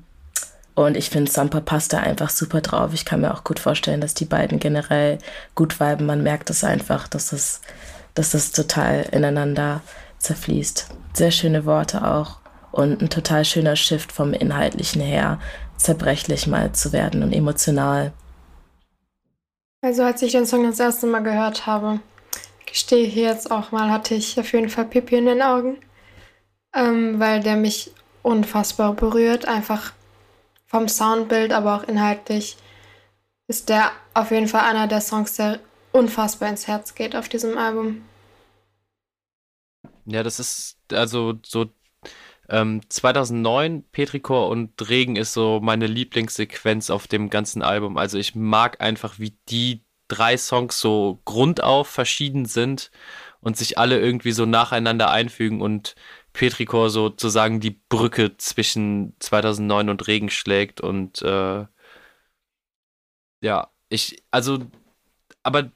[0.75, 2.93] und ich finde, Sampa passt da einfach super drauf.
[2.93, 5.19] Ich kann mir auch gut vorstellen, dass die beiden generell
[5.55, 6.05] gut viben.
[6.05, 7.61] Man merkt es einfach, dass das,
[8.13, 9.81] dass das total ineinander
[10.19, 10.87] zerfließt.
[11.13, 12.39] Sehr schöne Worte auch
[12.73, 15.39] und ein total schöner Shift vom Inhaltlichen her
[15.77, 18.11] zerbrechlich mal zu werden und emotional.
[19.81, 21.99] Also als ich den Song das erste Mal gehört habe,
[22.65, 25.77] gestehe hier jetzt auch mal, hatte ich auf jeden Fall Pipi in den Augen,
[26.75, 27.91] ähm, weil der mich
[28.25, 29.93] unfassbar berührt, einfach
[30.65, 32.57] vom Soundbild, aber auch inhaltlich
[33.47, 35.59] ist der auf jeden Fall einer der Songs, der
[35.91, 38.03] unfassbar ins Herz geht auf diesem Album.
[40.05, 41.67] Ja, das ist also so
[42.49, 47.97] ähm, 2009, Petrikor und Regen ist so meine Lieblingssequenz auf dem ganzen Album.
[47.97, 52.91] Also ich mag einfach, wie die drei Songs so grundauf verschieden sind
[53.41, 55.95] und sich alle irgendwie so nacheinander einfügen und
[56.35, 61.65] Petrikor sozusagen die Brücke zwischen 2009 und Regen schlägt und äh,
[63.41, 64.59] ja, ich, also,
[65.43, 65.71] aber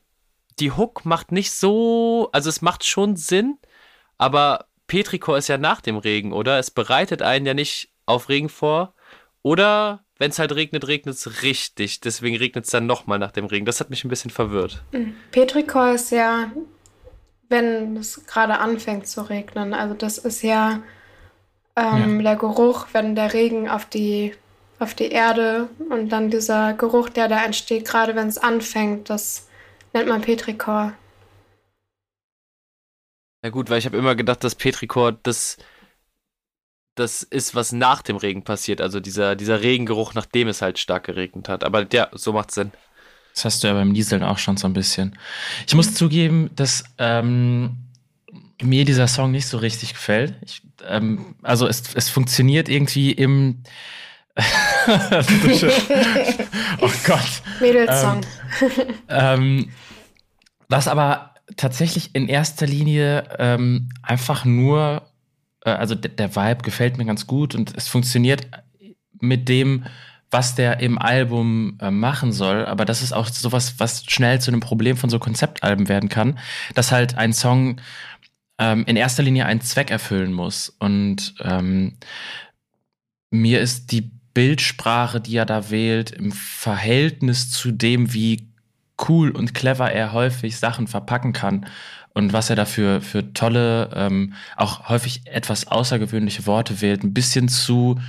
[0.59, 3.57] die Hook macht nicht so, also es macht schon Sinn,
[4.17, 6.59] aber Petrikor ist ja nach dem Regen, oder?
[6.59, 8.95] Es bereitet einen ja nicht auf Regen vor.
[9.41, 12.01] Oder wenn es halt regnet, regnet es richtig.
[12.01, 13.65] Deswegen regnet es dann nochmal nach dem Regen.
[13.65, 14.83] Das hat mich ein bisschen verwirrt.
[14.91, 15.15] Mhm.
[15.31, 16.51] Petrikor ist ja,
[17.49, 19.73] wenn es gerade anfängt zu regnen.
[19.73, 20.81] Also das ist ja,
[21.75, 24.33] ähm, ja, der Geruch, wenn der Regen auf die,
[24.79, 29.47] auf die Erde und dann dieser Geruch, der da entsteht, gerade wenn es anfängt, das
[29.93, 30.93] nennt man Petrikor.
[33.43, 35.57] Ja gut, weil ich habe immer gedacht, dass Petrikor das,
[36.95, 38.81] das ist, was nach dem Regen passiert.
[38.81, 41.63] Also dieser, dieser Regengeruch, nachdem es halt stark geregnet hat.
[41.63, 42.71] Aber ja, so macht Sinn.
[43.33, 45.17] Das hast du ja beim Nieseln auch schon so ein bisschen.
[45.67, 47.77] Ich muss zugeben, dass ähm,
[48.61, 50.35] mir dieser Song nicht so richtig gefällt.
[50.45, 53.63] Ich, ähm, also es, es funktioniert irgendwie im
[56.81, 57.41] oh Gott.
[57.59, 58.21] Mädelssong.
[58.61, 59.69] Ähm, ähm,
[60.69, 65.03] was aber tatsächlich in erster Linie ähm, einfach nur,
[65.65, 68.47] äh, also der, der Vibe gefällt mir ganz gut und es funktioniert
[69.19, 69.85] mit dem,
[70.31, 72.65] was der im Album äh, machen soll.
[72.65, 76.39] Aber das ist auch sowas, was schnell zu einem Problem von so Konzeptalben werden kann,
[76.75, 77.81] dass halt ein Song
[78.59, 80.69] ähm, in erster Linie einen Zweck erfüllen muss.
[80.79, 81.97] Und ähm,
[83.31, 88.47] mir ist die Bildsprache, die er da wählt, im Verhältnis zu dem, wie
[89.07, 91.65] cool und clever er häufig Sachen verpacken kann
[92.13, 97.47] und was er dafür für tolle, ähm, auch häufig etwas außergewöhnliche Worte wählt, ein bisschen
[97.47, 97.99] zu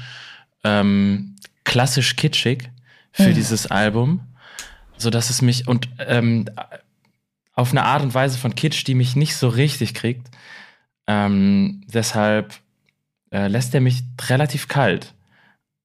[0.64, 1.36] ähm,
[1.70, 2.68] klassisch kitschig
[3.12, 3.34] für mhm.
[3.34, 4.22] dieses Album,
[4.98, 6.46] so dass es mich und ähm,
[7.52, 10.26] auf eine Art und Weise von Kitsch, die mich nicht so richtig kriegt.
[11.06, 12.54] Ähm, deshalb
[13.30, 15.14] äh, lässt er mich relativ kalt.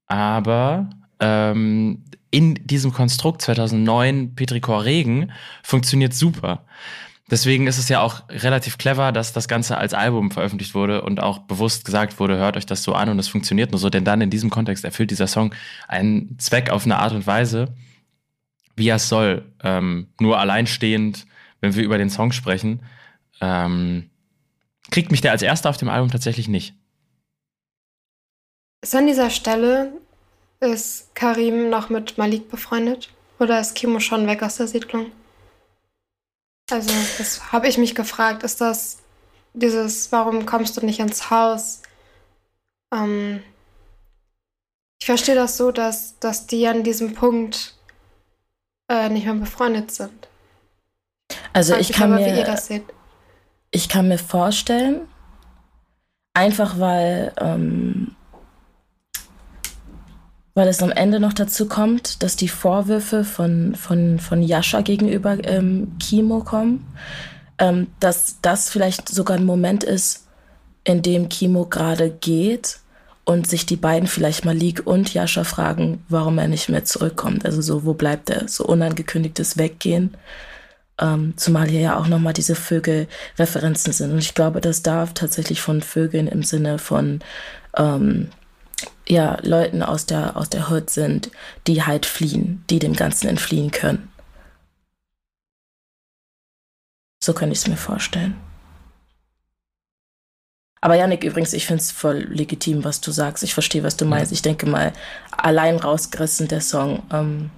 [0.07, 5.31] Aber ähm, in diesem Konstrukt 2009 Petrichor Regen
[5.61, 6.65] funktioniert super.
[7.31, 11.19] Deswegen ist es ja auch relativ clever, dass das Ganze als Album veröffentlicht wurde und
[11.19, 14.05] auch bewusst gesagt wurde, hört euch das so an und es funktioniert nur so, denn
[14.05, 15.53] dann in diesem Kontext erfüllt dieser Song
[15.87, 17.73] einen Zweck auf eine Art und Weise,
[18.75, 19.51] wie er es soll.
[19.63, 21.25] Ähm, nur alleinstehend,
[21.61, 22.81] wenn wir über den Song sprechen,
[23.41, 24.11] ähm,
[24.91, 26.75] kriegt mich der als erster auf dem Album tatsächlich nicht.
[28.83, 29.93] Ist an dieser Stelle,
[30.59, 33.09] ist Karim noch mit Malik befreundet?
[33.39, 35.07] Oder ist Kimo schon weg aus der Siedlung?
[36.71, 38.43] Also, das habe ich mich gefragt.
[38.43, 38.97] Ist das
[39.53, 41.81] dieses, warum kommst du nicht ins Haus?
[42.93, 43.43] Ähm,
[44.99, 47.75] ich verstehe das so, dass, dass die an diesem Punkt
[48.89, 50.27] äh, nicht mehr befreundet sind.
[51.53, 52.83] Also ich, ich kann aber, mir,
[53.71, 55.07] ich kann mir vorstellen,
[56.33, 58.14] einfach weil ähm,
[60.55, 65.37] weil es am Ende noch dazu kommt, dass die Vorwürfe von, von, von Jascha gegenüber
[65.43, 66.87] ähm, Kimo kommen,
[67.59, 70.27] ähm, dass das vielleicht sogar ein Moment ist,
[70.85, 72.79] in dem Kimo gerade geht
[73.25, 77.43] und sich die beiden vielleicht Malik und Jascha fragen, warum er nicht mehr zurückkommt.
[77.45, 78.47] Also so, wo bleibt er?
[78.47, 80.15] So unangekündigtes Weggehen.
[81.01, 84.11] Ähm, zumal hier ja auch nochmal diese Vögel-Referenzen sind.
[84.11, 87.19] Und ich glaube, das darf tatsächlich von Vögeln im Sinne von
[87.75, 88.29] ähm,
[89.07, 91.29] ja, Leuten aus der, aus der Hood sind,
[91.67, 94.11] die halt fliehen, die dem Ganzen entfliehen können.
[97.23, 98.35] So könnte ich es mir vorstellen.
[100.81, 103.43] Aber Janik, übrigens, ich finde es voll legitim, was du sagst.
[103.43, 104.31] Ich verstehe, was du meinst.
[104.31, 104.93] Ich denke mal,
[105.31, 107.49] allein rausgerissen der Song, ähm,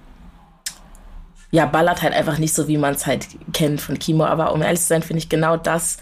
[1.50, 4.24] ja, ballert halt einfach nicht so, wie man es halt kennt von Kimo.
[4.24, 5.98] Aber um ehrlich zu sein, finde ich genau das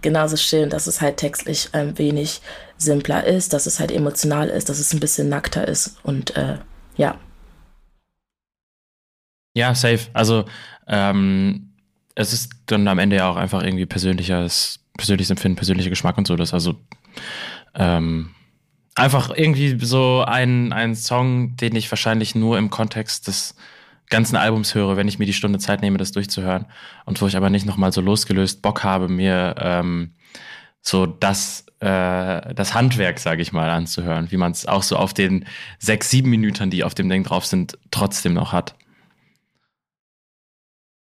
[0.00, 2.40] genauso schön, dass es halt textlich ein wenig
[2.82, 6.58] simpler ist, dass es halt emotional ist, dass es ein bisschen nackter ist und äh,
[6.96, 7.18] ja.
[9.54, 10.08] Ja, safe.
[10.12, 10.44] Also
[10.86, 11.72] ähm,
[12.14, 16.26] es ist dann am Ende ja auch einfach irgendwie persönliches, persönliches Empfinden, persönlicher Geschmack und
[16.26, 16.36] so.
[16.36, 16.76] Das also
[17.74, 18.30] ähm,
[18.94, 23.54] einfach irgendwie so ein, ein Song, den ich wahrscheinlich nur im Kontext des
[24.08, 26.66] ganzen Albums höre, wenn ich mir die Stunde Zeit nehme, das durchzuhören.
[27.06, 30.12] Und wo ich aber nicht nochmal so losgelöst Bock habe, mir ähm,
[30.82, 35.12] so das, äh, das Handwerk, sage ich mal, anzuhören, wie man es auch so auf
[35.12, 35.46] den
[35.80, 38.76] sechs, sieben Minuten, die auf dem Ding drauf sind, trotzdem noch hat.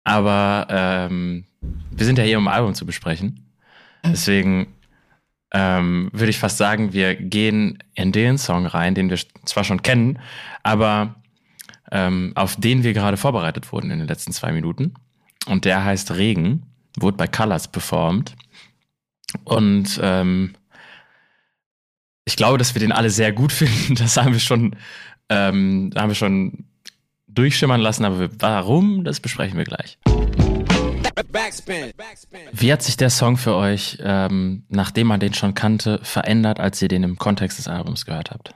[0.02, 1.44] Aber ähm,
[1.90, 3.46] wir sind ja hier, um Album zu besprechen.
[4.04, 4.74] Deswegen
[5.52, 9.82] ähm, würde ich fast sagen, wir gehen in den Song rein, den wir zwar schon
[9.82, 10.18] kennen,
[10.64, 11.14] aber
[11.92, 14.94] ähm, auf den wir gerade vorbereitet wurden in den letzten zwei Minuten.
[15.46, 16.64] Und der heißt Regen,
[16.98, 18.34] wurde bei Colors performt.
[19.44, 20.54] Und ähm,
[22.24, 23.94] ich glaube, dass wir den alle sehr gut finden.
[23.94, 24.76] Das haben wir schon,
[25.28, 26.66] ähm, haben wir schon
[27.28, 28.04] durchschimmern lassen.
[28.04, 29.98] Aber warum, das besprechen wir gleich.
[32.52, 36.82] Wie hat sich der Song für euch, ähm, nachdem man den schon kannte, verändert, als
[36.82, 38.54] ihr den im Kontext des Albums gehört habt?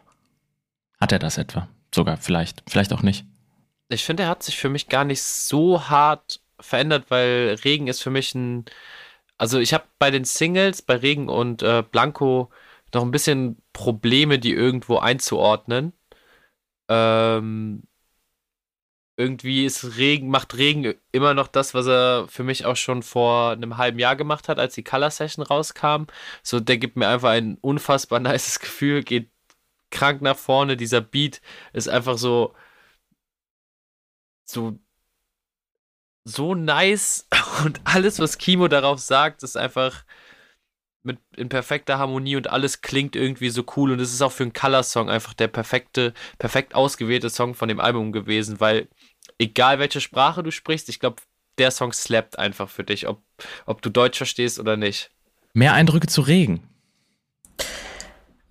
[1.01, 1.69] Hat er das etwa?
[1.95, 3.25] Sogar vielleicht, vielleicht auch nicht.
[3.89, 8.03] Ich finde, er hat sich für mich gar nicht so hart verändert, weil Regen ist
[8.03, 8.65] für mich ein.
[9.41, 12.51] Also ich habe bei den Singles, bei Regen und äh, Blanco
[12.95, 15.95] noch ein bisschen Probleme, die irgendwo einzuordnen.
[16.89, 17.85] Ähm,
[19.17, 23.53] irgendwie ist Regen, macht Regen immer noch das, was er für mich auch schon vor
[23.53, 26.05] einem halben Jahr gemacht hat, als die Color Session rauskam.
[26.43, 29.31] So, der gibt mir einfach ein unfassbar nices Gefühl, geht
[29.91, 30.77] krank nach vorne.
[30.77, 31.41] Dieser Beat
[31.73, 32.55] ist einfach so,
[34.45, 34.79] so,
[36.25, 37.27] so nice
[37.65, 40.05] und alles, was Kimo darauf sagt, ist einfach
[41.03, 44.43] mit in perfekter Harmonie und alles klingt irgendwie so cool und es ist auch für
[44.43, 48.89] einen Color-Song einfach der perfekte, perfekt ausgewählte Song von dem Album gewesen, weil
[49.39, 51.23] egal welche Sprache du sprichst, ich glaube,
[51.59, 53.23] der Song slappt einfach für dich, ob,
[53.67, 55.11] ob du Deutsch verstehst oder nicht.
[55.55, 56.69] Mehr Eindrücke zu Regen.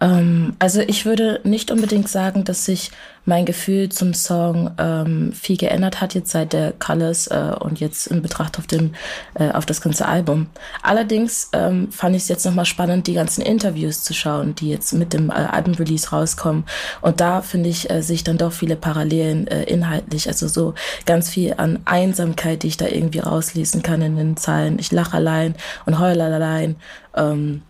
[0.02, 2.92] Ähm, also ich würde nicht unbedingt sagen, dass sich
[3.26, 8.08] mein Gefühl zum Song ähm, viel geändert hat jetzt seit der Colors äh, und jetzt
[8.08, 8.96] in Betracht auf dem
[9.36, 10.48] äh, auf das ganze Album.
[10.82, 14.94] Allerdings ähm, fand ich es jetzt nochmal spannend, die ganzen Interviews zu schauen, die jetzt
[14.94, 16.64] mit dem äh, Album-Release rauskommen.
[17.02, 20.74] Und da finde ich äh, sich dann doch viele Parallelen äh, inhaltlich, also so
[21.06, 24.80] ganz viel an Einsamkeit, die ich da irgendwie rauslesen kann in den Zeilen.
[24.80, 26.78] Ich lache allein und heule allein.
[27.16, 27.62] Ähm,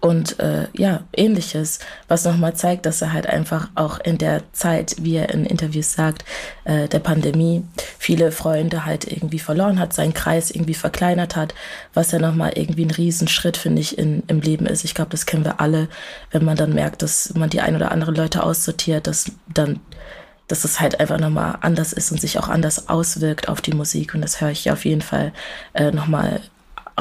[0.00, 1.78] und äh, ja, ähnliches,
[2.08, 5.92] was nochmal zeigt, dass er halt einfach auch in der Zeit, wie er in Interviews
[5.92, 6.24] sagt,
[6.64, 7.64] äh, der Pandemie
[7.98, 11.54] viele Freunde halt irgendwie verloren hat, seinen Kreis irgendwie verkleinert hat,
[11.92, 14.84] was ja nochmal irgendwie ein Riesenschritt, finde ich, in, im Leben ist.
[14.84, 15.88] Ich glaube, das kennen wir alle,
[16.30, 19.80] wenn man dann merkt, dass man die ein oder andere Leute aussortiert, dass dann
[20.48, 24.14] dass es halt einfach nochmal anders ist und sich auch anders auswirkt auf die Musik.
[24.14, 25.32] Und das höre ich auf jeden Fall
[25.74, 26.40] äh, nochmal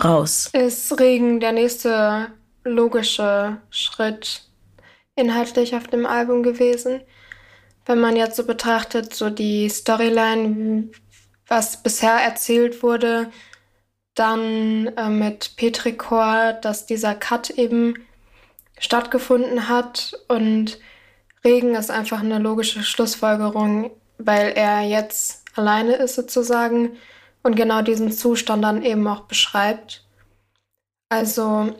[0.04, 0.52] raus.
[0.54, 2.28] Ist Regen der nächste
[2.70, 4.44] logische Schritt
[5.16, 7.02] inhaltlich auf dem Album gewesen?
[7.86, 10.90] Wenn man jetzt so betrachtet, so die Storyline,
[11.48, 13.32] was bisher erzählt wurde,
[14.16, 17.96] dann äh, mit Petricor, dass dieser Cut eben
[18.80, 20.80] stattgefunden hat und
[21.44, 26.98] Regen ist einfach eine logische Schlussfolgerung, weil er jetzt alleine ist sozusagen
[27.44, 30.06] und genau diesen Zustand dann eben auch beschreibt.
[31.10, 31.74] Also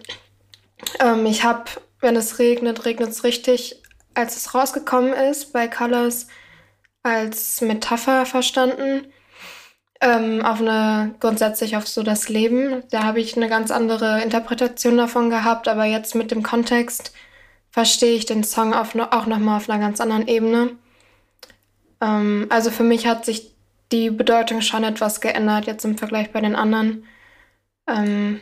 [1.00, 1.66] ähm, ich habe,
[2.00, 3.82] wenn es regnet, regnet es richtig,
[4.14, 6.28] als es rausgekommen ist bei Colors,
[7.04, 9.08] als Metapher verstanden.
[10.02, 12.84] Ähm, auf eine grundsätzlich auf so das Leben.
[12.90, 17.12] Da habe ich eine ganz andere Interpretation davon gehabt, aber jetzt mit dem Kontext
[17.72, 20.72] verstehe ich den Song auf, auch nochmal auf einer ganz anderen Ebene.
[22.02, 23.54] Ähm, also für mich hat sich
[23.92, 27.06] die Bedeutung schon etwas geändert, jetzt im Vergleich bei den anderen.
[27.88, 28.42] Ähm,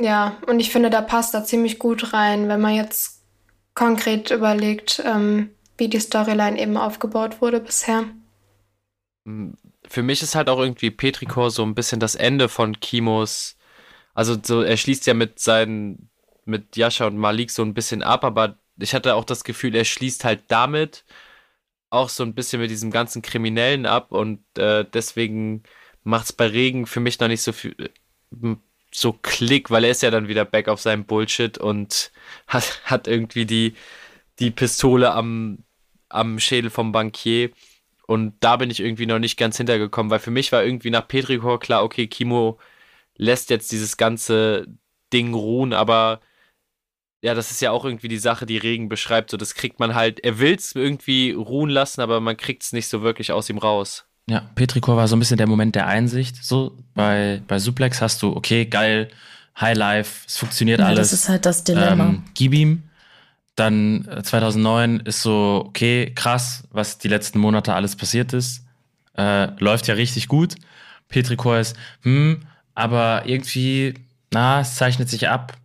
[0.00, 3.22] ja, und ich finde, da passt da ziemlich gut rein, wenn man jetzt
[3.74, 8.04] konkret überlegt, ähm, wie die Storyline eben aufgebaut wurde bisher.
[9.86, 13.56] Für mich ist halt auch irgendwie Petrikor so ein bisschen das Ende von Kimos.
[14.14, 16.10] Also so, er schließt ja mit seinen
[16.44, 19.84] mit Jascha und Malik so ein bisschen ab, aber ich hatte auch das Gefühl, er
[19.84, 21.04] schließt halt damit
[21.90, 25.62] auch so ein bisschen mit diesem ganzen Kriminellen ab und äh, deswegen
[26.04, 27.76] macht es bei Regen für mich noch nicht so viel
[28.92, 32.12] so Klick, weil er ist ja dann wieder back auf seinem Bullshit und
[32.46, 33.74] hat, hat irgendwie die,
[34.38, 35.64] die Pistole am,
[36.08, 37.50] am Schädel vom Bankier.
[38.06, 41.06] Und da bin ich irgendwie noch nicht ganz hintergekommen, weil für mich war irgendwie nach
[41.08, 42.58] Petrikor klar, okay, Kimo
[43.16, 44.66] lässt jetzt dieses ganze
[45.12, 46.20] Ding ruhen, aber
[47.22, 49.30] ja, das ist ja auch irgendwie die Sache, die Regen beschreibt.
[49.30, 52.72] So, das kriegt man halt, er will es irgendwie ruhen lassen, aber man kriegt es
[52.72, 54.07] nicht so wirklich aus ihm raus.
[54.28, 56.44] Ja, Petrikor war so ein bisschen der Moment der Einsicht.
[56.44, 59.08] So, bei, bei Suplex hast du, okay, geil,
[59.58, 61.10] High Life, es funktioniert ja, alles.
[61.10, 62.04] Das ist halt das Dilemma.
[62.04, 62.82] Ähm, gib ihm.
[63.56, 68.64] Dann 2009 äh, ist so, okay, krass, was die letzten Monate alles passiert ist.
[69.16, 70.54] Äh, läuft ja richtig gut.
[71.08, 72.42] Petrikor ist, hm,
[72.74, 73.94] aber irgendwie,
[74.30, 75.56] na, es zeichnet sich ab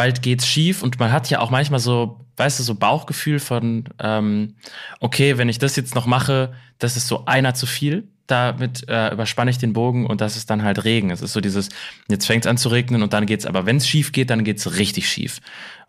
[0.00, 3.84] bald geht's schief und man hat ja auch manchmal so, weißt du, so Bauchgefühl von,
[4.00, 4.54] ähm,
[4.98, 8.08] okay, wenn ich das jetzt noch mache, das ist so einer zu viel.
[8.26, 11.10] Damit äh, überspanne ich den Bogen und das ist dann halt Regen.
[11.10, 11.68] Es ist so dieses,
[12.08, 14.42] jetzt fängt es an zu regnen und dann geht's, aber wenn es schief geht, dann
[14.42, 15.40] geht's richtig schief.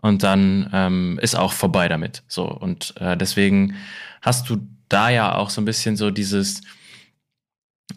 [0.01, 2.23] Und dann ähm, ist auch vorbei damit.
[2.27, 2.45] So.
[2.45, 3.75] Und äh, deswegen
[4.21, 4.57] hast du
[4.89, 6.61] da ja auch so ein bisschen so dieses,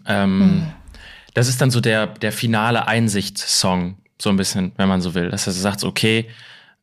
[0.07, 0.73] ähm, mhm.
[1.33, 5.31] das ist dann so der, der finale Einsicht-Song, so ein bisschen, wenn man so will.
[5.31, 6.29] Dass er sagt, okay,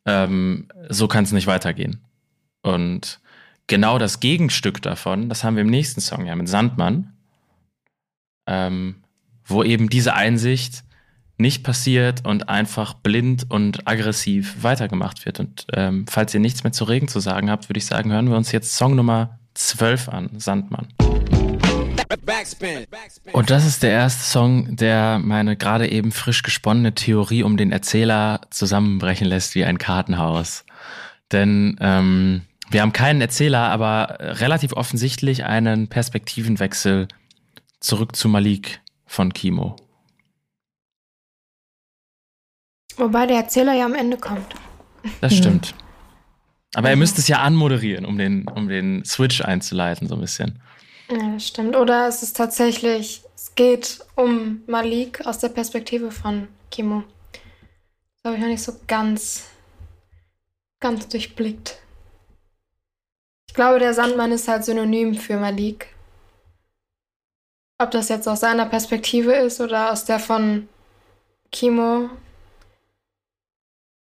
[0.06, 2.00] ähm, so kann es nicht weitergehen.
[2.62, 3.20] Und
[3.66, 7.12] genau das Gegenstück davon, das haben wir im nächsten Song ja mit Sandmann,
[8.46, 9.02] ähm,
[9.44, 10.84] wo eben diese Einsicht
[11.38, 15.40] nicht passiert und einfach blind und aggressiv weitergemacht wird.
[15.40, 18.28] Und ähm, falls ihr nichts mehr zu Regen zu sagen habt, würde ich sagen, hören
[18.28, 20.88] wir uns jetzt Song Nummer 12 an, Sandmann.
[23.32, 27.72] Und das ist der erste Song, der meine gerade eben frisch gesponnene Theorie um den
[27.72, 30.64] Erzähler zusammenbrechen lässt wie ein Kartenhaus.
[31.30, 37.08] Denn ähm, wir haben keinen Erzähler, aber relativ offensichtlich einen Perspektivenwechsel
[37.80, 39.76] zurück zu Malik von Kimo.
[42.96, 44.54] Wobei der Erzähler ja am Ende kommt.
[45.20, 45.74] Das stimmt.
[46.74, 50.60] Aber er müsste es ja anmoderieren, um den, um den Switch einzuleiten, so ein bisschen.
[51.12, 51.76] Ja, das stimmt.
[51.76, 57.04] Oder es ist tatsächlich, es geht um Malik aus der Perspektive von Kimo.
[57.32, 59.44] Das habe ich noch nicht so ganz,
[60.80, 61.78] ganz durchblickt.
[63.46, 65.88] Ich glaube, der Sandmann ist halt synonym für Malik.
[67.76, 70.68] Ob das jetzt aus seiner Perspektive ist oder aus der von
[71.50, 72.08] Kimo,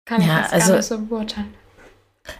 [0.05, 1.58] kann ja, ich jetzt also, gar nicht so beurteilen.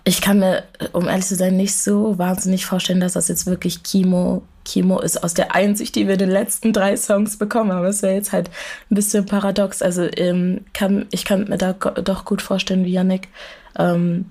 [0.04, 0.64] Ich kann mir,
[0.94, 5.24] um ehrlich zu sein, nicht so wahnsinnig vorstellen, dass das jetzt wirklich Kimo, Kimo ist
[5.24, 7.86] aus der Einsicht, die wir in den letzten drei Songs bekommen haben.
[7.86, 8.50] Das wäre jetzt halt
[8.90, 9.82] ein bisschen paradox.
[9.82, 13.30] Also ähm, kann, ich kann mir da doch gut vorstellen, wie Yannick,
[13.78, 14.26] ähm,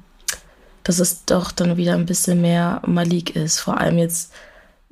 [0.85, 3.60] dass es doch dann wieder ein bisschen mehr Malik ist.
[3.60, 4.32] Vor allem jetzt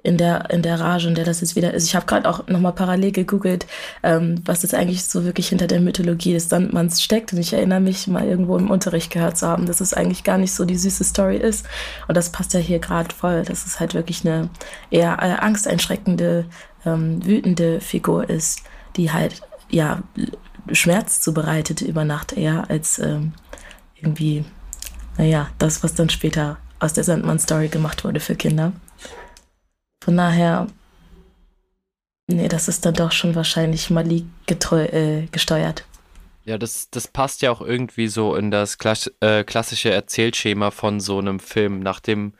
[0.06, 1.84] in der, in der Rage, in der das jetzt wieder ist.
[1.84, 3.66] Ich habe gerade auch nochmal parallel gegoogelt,
[4.04, 7.32] ähm, was jetzt eigentlich so wirklich hinter der Mythologie des Sandmanns steckt.
[7.32, 10.38] Und ich erinnere mich mal irgendwo im Unterricht gehört zu haben, dass es eigentlich gar
[10.38, 11.66] nicht so die süße Story ist.
[12.06, 14.48] Und das passt ja hier gerade voll, dass es halt wirklich eine
[14.92, 16.44] eher äh, angsteinschreckende,
[16.84, 18.62] ähm, wütende Figur ist,
[18.96, 20.04] die halt, ja,
[20.70, 23.32] Schmerz zubereitet über Nacht eher als ähm,
[23.96, 24.44] irgendwie,
[25.18, 28.72] naja, das, was dann später aus der Sandmann-Story gemacht wurde für Kinder.
[30.06, 30.68] Von daher,
[32.28, 35.84] nee, das ist dann doch schon wahrscheinlich Malik getreu, äh, gesteuert.
[36.44, 41.00] Ja, das, das passt ja auch irgendwie so in das Klass äh, klassische Erzählschema von
[41.00, 41.80] so einem Film.
[41.80, 42.34] Nachdem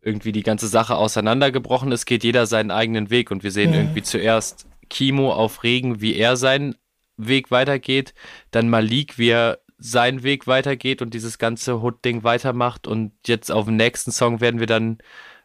[0.00, 3.76] irgendwie die ganze Sache auseinandergebrochen ist, geht jeder seinen eigenen Weg und wir sehen Mhm.
[3.76, 6.74] irgendwie zuerst Kimo auf Regen, wie er seinen
[7.18, 8.14] Weg weitergeht,
[8.50, 13.66] dann Malik, wie er seinen Weg weitergeht und dieses ganze Hood-Ding weitermacht und jetzt auf
[13.66, 14.96] dem nächsten Song werden wir dann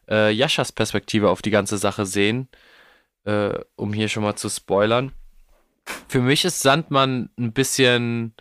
[0.10, 2.50] äh, Jaschas Perspektive auf die ganze Sache sehen,
[3.26, 5.12] äh, um hier schon mal zu spoilern.
[6.08, 8.34] Für mich ist Sandmann ein bisschen.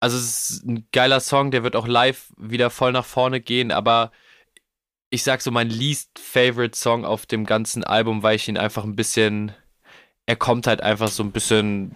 [0.00, 3.70] Also, es ist ein geiler Song, der wird auch live wieder voll nach vorne gehen,
[3.70, 4.10] aber
[5.10, 8.84] ich sag so mein least favorite Song auf dem ganzen Album, weil ich ihn einfach
[8.84, 9.52] ein bisschen.
[10.26, 11.94] Er kommt halt einfach so ein bisschen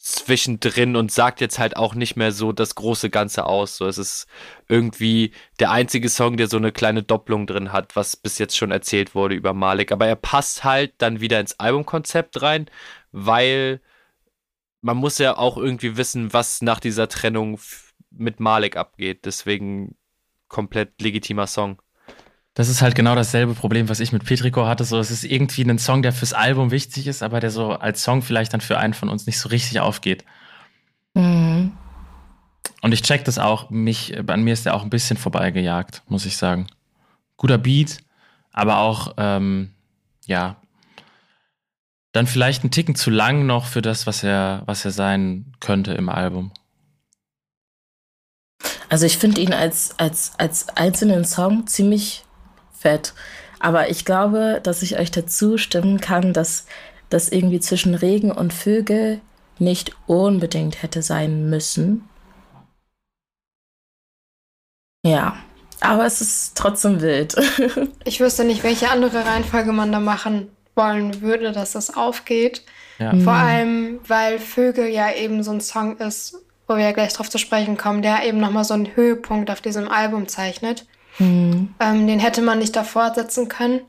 [0.00, 3.76] zwischendrin und sagt jetzt halt auch nicht mehr so das große Ganze aus.
[3.76, 4.26] So, es ist
[4.66, 8.70] irgendwie der einzige Song, der so eine kleine Doppelung drin hat, was bis jetzt schon
[8.70, 9.92] erzählt wurde über Malik.
[9.92, 12.70] Aber er passt halt dann wieder ins Albumkonzept rein,
[13.12, 13.82] weil
[14.80, 17.60] man muss ja auch irgendwie wissen, was nach dieser Trennung
[18.10, 19.26] mit Malik abgeht.
[19.26, 19.96] Deswegen
[20.48, 21.82] komplett legitimer Song.
[22.60, 24.84] Das ist halt genau dasselbe Problem, was ich mit Petrico hatte.
[24.84, 28.02] So, es ist irgendwie ein Song, der fürs Album wichtig ist, aber der so als
[28.02, 30.26] Song vielleicht dann für einen von uns nicht so richtig aufgeht.
[31.14, 31.72] Mhm.
[32.82, 33.70] Und ich check das auch.
[33.70, 36.66] Mich, an mir ist der auch ein bisschen vorbeigejagt, muss ich sagen.
[37.38, 37.96] Guter Beat,
[38.52, 39.70] aber auch, ähm,
[40.26, 40.56] ja,
[42.12, 45.94] dann vielleicht ein Ticken zu lang noch für das, was er, was er sein könnte
[45.94, 46.52] im Album.
[48.90, 52.26] Also ich finde ihn als, als, als einzelnen Song ziemlich
[52.80, 53.14] fett.
[53.58, 56.66] Aber ich glaube, dass ich euch dazu stimmen kann, dass
[57.10, 59.20] das irgendwie zwischen Regen und Vögel
[59.58, 62.08] nicht unbedingt hätte sein müssen.
[65.04, 65.36] Ja,
[65.80, 67.36] aber es ist trotzdem wild.
[68.04, 72.64] Ich wüsste nicht, welche andere Reihenfolge man da machen wollen würde, dass das aufgeht.
[72.98, 73.14] Ja.
[73.16, 76.36] Vor allem, weil Vögel ja eben so ein Song ist,
[76.66, 79.60] wo wir ja gleich drauf zu sprechen kommen, der eben nochmal so einen Höhepunkt auf
[79.60, 80.86] diesem Album zeichnet.
[81.16, 81.74] Hm.
[81.80, 83.80] Ähm, den hätte man nicht davor setzen können.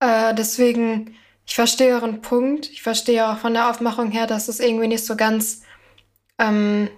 [0.00, 1.14] Äh, deswegen,
[1.46, 2.70] ich verstehe euren Punkt.
[2.70, 5.62] Ich verstehe auch von der Aufmachung her, dass es irgendwie nicht so ganz
[6.38, 6.88] ähm,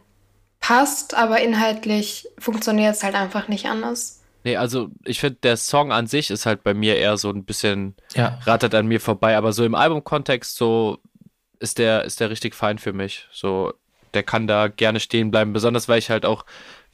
[0.60, 4.22] passt, aber inhaltlich funktioniert es halt einfach nicht anders.
[4.44, 7.44] Nee, also ich finde, der Song an sich ist halt bei mir eher so ein
[7.44, 8.38] bisschen Ja.
[8.44, 10.98] rattert an mir vorbei, aber so im Albumkontext so
[11.59, 13.26] ist der ist der richtig fein für mich.
[13.32, 13.74] So
[14.14, 16.44] der kann da gerne stehen bleiben, besonders weil ich halt auch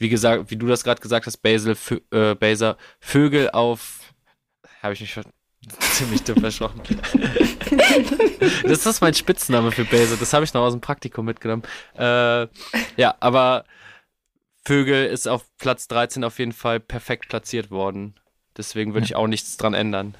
[0.03, 4.01] wie gesagt, wie du das gerade gesagt hast, Basil Vö äh, Baser Vögel auf
[4.83, 5.25] habe ich mich schon
[5.93, 6.83] ziemlich dumm versprochen.
[8.65, 11.63] das ist mein Spitzname für Basil, das habe ich noch aus dem Praktikum mitgenommen.
[11.97, 12.49] Äh,
[12.97, 13.65] ja, aber
[14.65, 18.15] Vögel ist auf Platz 13 auf jeden Fall perfekt platziert worden.
[18.57, 20.17] Deswegen würde ich auch nichts dran ändern.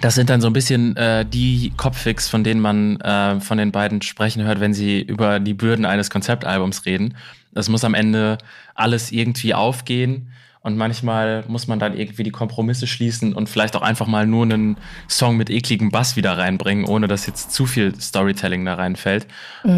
[0.00, 3.72] Das sind dann so ein bisschen äh, die Kopfix, von denen man äh, von den
[3.72, 7.16] beiden sprechen hört, wenn sie über die Bürden eines Konzeptalbums reden.
[7.54, 8.38] Es muss am Ende
[8.74, 10.30] alles irgendwie aufgehen
[10.60, 14.44] und manchmal muss man dann irgendwie die Kompromisse schließen und vielleicht auch einfach mal nur
[14.44, 14.76] einen
[15.08, 19.26] Song mit ekligem Bass wieder reinbringen, ohne dass jetzt zu viel Storytelling da reinfällt.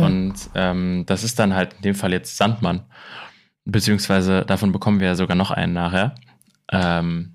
[0.02, 2.82] Und ähm, das ist dann halt in dem Fall jetzt Sandmann.
[3.64, 6.14] Beziehungsweise davon bekommen wir ja sogar noch einen nachher.
[6.72, 7.34] Ähm,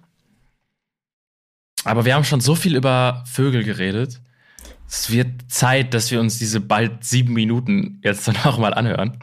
[1.86, 4.20] aber wir haben schon so viel über Vögel geredet.
[4.88, 9.20] Es wird Zeit, dass wir uns diese bald sieben Minuten jetzt dann auch mal anhören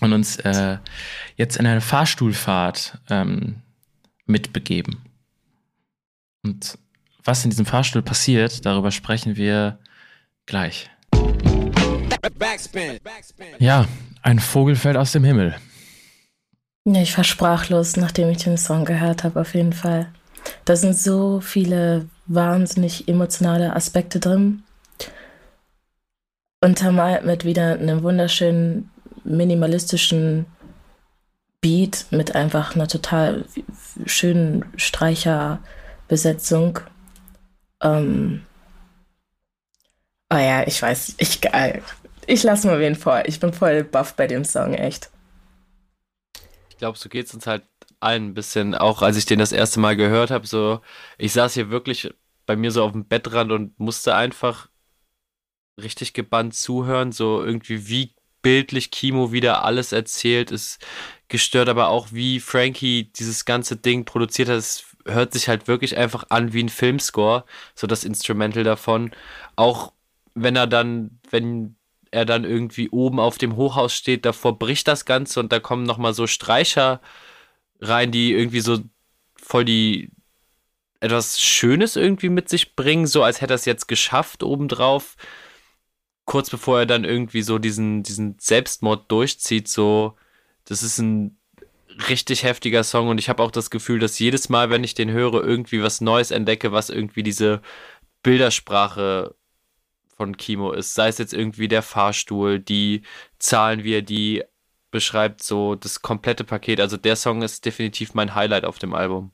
[0.00, 0.78] und uns äh,
[1.36, 3.56] jetzt in eine Fahrstuhlfahrt ähm,
[4.26, 5.02] mitbegeben.
[6.44, 6.78] Und
[7.24, 9.78] was in diesem Fahrstuhl passiert, darüber sprechen wir
[10.46, 10.90] gleich.
[13.58, 13.86] Ja,
[14.22, 15.56] ein Vogel fällt aus dem Himmel.
[16.84, 20.12] Ja, ich war sprachlos, nachdem ich den Song gehört habe, auf jeden Fall.
[20.64, 24.62] Da sind so viele wahnsinnig emotionale Aspekte drin.
[26.60, 28.90] Untermalt mit wieder einem wunderschönen
[29.24, 30.46] minimalistischen
[31.60, 33.44] Beat mit einfach einer total
[34.06, 36.80] schönen Streicherbesetzung.
[37.82, 38.44] Ähm
[40.30, 41.40] oh ja, ich weiß, ich,
[42.26, 43.22] ich lasse mal wen vor.
[43.26, 45.10] Ich bin voll baff bei dem Song, echt.
[46.68, 47.62] Ich glaube, so geht es uns halt
[48.04, 48.74] allen ein bisschen.
[48.74, 50.80] Auch als ich den das erste Mal gehört habe, so,
[51.18, 52.12] ich saß hier wirklich
[52.46, 54.68] bei mir so auf dem Bettrand und musste einfach
[55.80, 57.12] richtig gebannt zuhören.
[57.12, 60.84] So irgendwie, wie bildlich Kimo wieder alles erzählt, ist
[61.28, 64.56] gestört, aber auch wie Frankie dieses ganze Ding produziert hat.
[64.56, 67.44] Es hört sich halt wirklich einfach an wie ein Filmscore,
[67.74, 69.12] so das Instrumental davon.
[69.56, 69.92] Auch
[70.34, 71.76] wenn er dann, wenn
[72.10, 75.84] er dann irgendwie oben auf dem Hochhaus steht, davor bricht das Ganze und da kommen
[75.84, 77.00] nochmal so Streicher
[77.84, 78.78] rein, die irgendwie so
[79.36, 80.10] voll die
[81.00, 85.16] etwas Schönes irgendwie mit sich bringen, so als hätte er es jetzt geschafft obendrauf.
[86.24, 90.16] Kurz bevor er dann irgendwie so diesen, diesen Selbstmord durchzieht, so,
[90.64, 91.36] das ist ein
[92.08, 95.10] richtig heftiger Song und ich habe auch das Gefühl, dass jedes Mal, wenn ich den
[95.10, 97.60] höre, irgendwie was Neues entdecke, was irgendwie diese
[98.22, 99.34] Bildersprache
[100.16, 100.94] von Kimo ist.
[100.94, 103.02] Sei es jetzt irgendwie der Fahrstuhl, die
[103.38, 104.42] Zahlen, wie er die
[104.94, 106.80] beschreibt, so das komplette Paket.
[106.80, 109.32] Also der Song ist definitiv mein Highlight auf dem Album.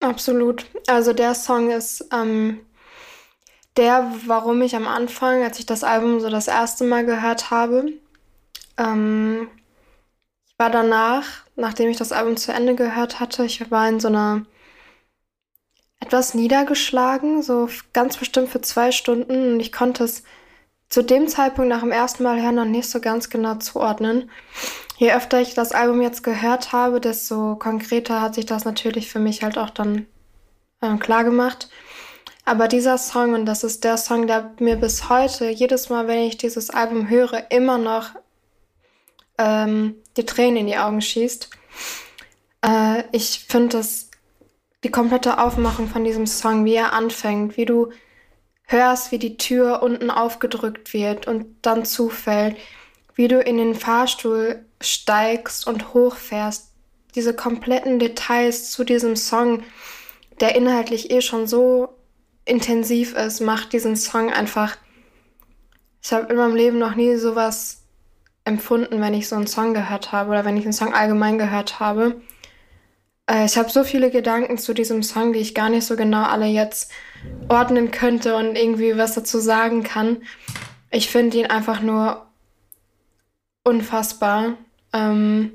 [0.00, 0.64] Absolut.
[0.86, 2.60] Also der Song ist ähm,
[3.76, 7.92] der, warum ich am Anfang, als ich das Album so das erste Mal gehört habe,
[8.78, 9.48] ähm,
[10.46, 14.08] ich war danach, nachdem ich das Album zu Ende gehört hatte, ich war in so
[14.08, 14.46] einer
[16.00, 20.22] etwas niedergeschlagen, so ganz bestimmt für zwei Stunden und ich konnte es
[20.92, 24.30] zu dem Zeitpunkt nach dem ersten Mal hören noch nicht so ganz genau zuordnen.
[24.98, 29.18] Je öfter ich das Album jetzt gehört habe, desto konkreter hat sich das natürlich für
[29.18, 30.04] mich halt auch dann
[30.82, 31.70] äh, klar gemacht.
[32.44, 36.24] Aber dieser Song, und das ist der Song, der mir bis heute, jedes Mal, wenn
[36.24, 38.10] ich dieses Album höre, immer noch
[39.38, 41.48] ähm, die Tränen in die Augen schießt.
[42.66, 44.10] Äh, ich finde das
[44.84, 47.92] die komplette Aufmachung von diesem Song, wie er anfängt, wie du
[48.72, 52.56] hörst, wie die Tür unten aufgedrückt wird und dann zufällt,
[53.14, 56.72] wie du in den Fahrstuhl steigst und hochfährst.
[57.14, 59.62] Diese kompletten Details zu diesem Song,
[60.40, 61.90] der inhaltlich eh schon so
[62.44, 64.76] intensiv ist, macht diesen Song einfach.
[66.02, 67.82] Ich habe in meinem Leben noch nie sowas
[68.44, 71.78] empfunden, wenn ich so einen Song gehört habe oder wenn ich einen Song allgemein gehört
[71.78, 72.20] habe.
[73.30, 76.24] Äh, ich habe so viele Gedanken zu diesem Song, die ich gar nicht so genau
[76.24, 76.90] alle jetzt
[77.48, 80.22] ordnen könnte und irgendwie was dazu sagen kann.
[80.90, 82.26] Ich finde ihn einfach nur
[83.64, 84.56] unfassbar.
[84.92, 85.52] Ähm,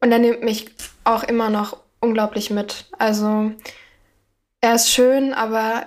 [0.00, 0.66] und er nimmt mich
[1.04, 2.86] auch immer noch unglaublich mit.
[2.98, 3.52] Also
[4.60, 5.86] er ist schön, aber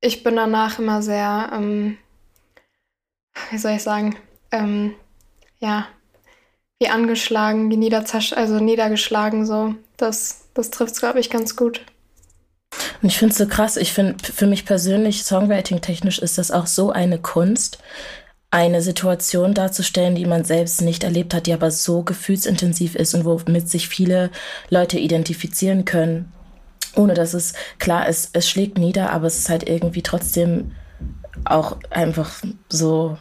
[0.00, 1.98] ich bin danach immer sehr, ähm,
[3.50, 4.16] wie soll ich sagen,
[4.50, 4.94] ähm,
[5.58, 5.86] ja,
[6.78, 9.74] wie angeschlagen, wie also niedergeschlagen so.
[9.96, 11.84] Das, das trifft es, glaube ich, ganz gut.
[13.02, 16.66] Und ich finde es so krass, ich finde für mich persönlich, Songwriting-technisch ist das auch
[16.66, 17.78] so eine Kunst,
[18.50, 23.24] eine Situation darzustellen, die man selbst nicht erlebt hat, die aber so gefühlsintensiv ist und
[23.24, 24.30] womit sich viele
[24.70, 26.32] Leute identifizieren können.
[26.94, 30.72] Ohne dass es klar ist, es schlägt nieder, aber es ist halt irgendwie trotzdem
[31.44, 33.18] auch einfach so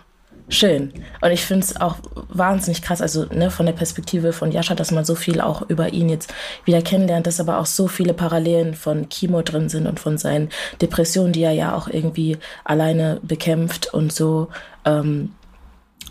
[0.50, 0.94] schön.
[1.22, 1.96] Und ich finde es auch
[2.30, 5.94] wahnsinnig krass, also ne, von der Perspektive von Jascha, dass man so viel auch über
[5.94, 6.34] ihn jetzt
[6.66, 10.50] wieder kennenlernt, dass aber auch so viele Parallelen von Kimo drin sind und von seinen
[10.82, 14.50] Depressionen, die er ja auch irgendwie alleine bekämpft und so.
[14.86, 15.32] Ähm,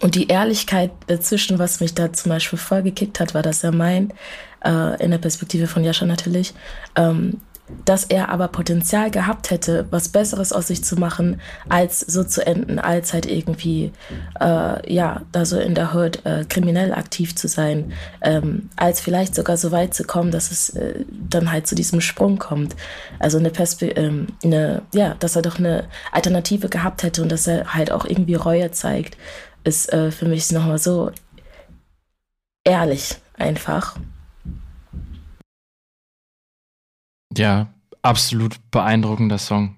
[0.01, 3.73] und die Ehrlichkeit dazwischen, was mich da zum Beispiel voll gekickt hat, war, dass er
[3.73, 4.12] meint,
[4.65, 6.55] äh, in der Perspektive von Jascha natürlich,
[6.97, 7.40] ähm,
[7.84, 12.46] dass er aber Potenzial gehabt hätte, was Besseres aus sich zu machen, als so zu
[12.46, 13.92] enden, als halt irgendwie,
[14.38, 19.34] äh, ja, da so in der Hood äh, kriminell aktiv zu sein, ähm, als vielleicht
[19.34, 22.76] sogar so weit zu kommen, dass es äh, dann halt zu diesem Sprung kommt.
[23.18, 27.46] Also eine Perspektive, ähm, eine, ja, dass er doch eine Alternative gehabt hätte und dass
[27.46, 29.16] er halt auch irgendwie Reue zeigt,
[29.64, 31.10] ist äh, für mich nochmal so
[32.64, 33.96] ehrlich einfach.
[37.36, 37.69] Ja,
[38.02, 39.77] absolut beeindruckender Song.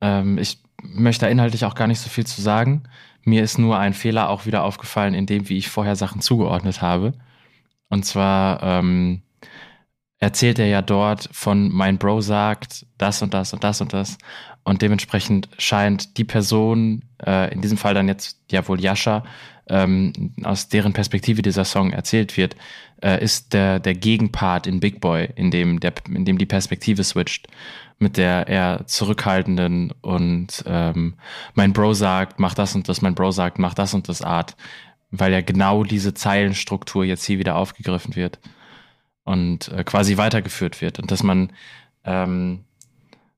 [0.00, 2.84] Ähm, ich möchte da inhaltlich auch gar nicht so viel zu sagen.
[3.24, 6.82] Mir ist nur ein Fehler auch wieder aufgefallen, in dem, wie ich vorher Sachen zugeordnet
[6.82, 7.14] habe.
[7.88, 9.22] Und zwar ähm,
[10.18, 14.18] erzählt er ja dort von mein Bro sagt das und das und das und das.
[14.64, 19.24] Und dementsprechend scheint die Person, äh, in diesem Fall dann jetzt ja wohl Yasha,
[19.68, 22.56] ähm, aus deren Perspektive dieser Song erzählt wird,
[23.02, 27.04] äh, ist der, der Gegenpart in Big Boy, in dem, der, in dem die Perspektive
[27.04, 27.48] switcht,
[27.98, 31.14] mit der eher zurückhaltenden und ähm,
[31.54, 34.56] mein Bro sagt, mach das und das, mein Bro sagt, mach das und das Art,
[35.10, 38.38] weil ja genau diese Zeilenstruktur jetzt hier wieder aufgegriffen wird
[39.26, 41.52] und äh, quasi weitergeführt wird und dass man
[42.04, 42.64] ähm,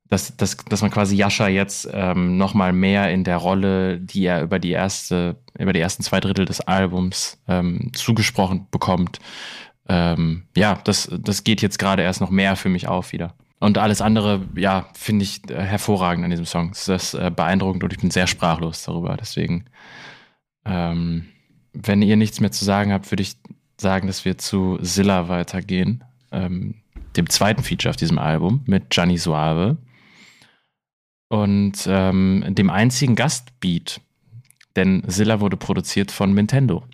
[0.08, 4.24] dass, dass, dass man quasi Jascha jetzt ähm, noch mal mehr in der Rolle, die
[4.24, 9.18] er über die erste, über die ersten zwei Drittel des Albums ähm, zugesprochen bekommt.
[9.86, 13.34] Ähm, ja, das, das geht jetzt gerade erst noch mehr für mich auf wieder.
[13.60, 16.70] Und alles andere, ja, finde ich äh, hervorragend an diesem Song.
[16.70, 19.16] Das ist äh, beeindruckend und ich bin sehr sprachlos darüber.
[19.16, 19.66] Deswegen,
[20.64, 21.26] ähm,
[21.74, 23.36] wenn ihr nichts mehr zu sagen habt, würde ich
[23.80, 26.74] sagen, dass wir zu Zilla weitergehen, ähm,
[27.16, 29.76] dem zweiten Feature auf diesem Album mit Gianni Suave
[31.28, 34.00] und ähm, dem einzigen Gastbeat,
[34.76, 36.84] denn Zilla wurde produziert von Nintendo.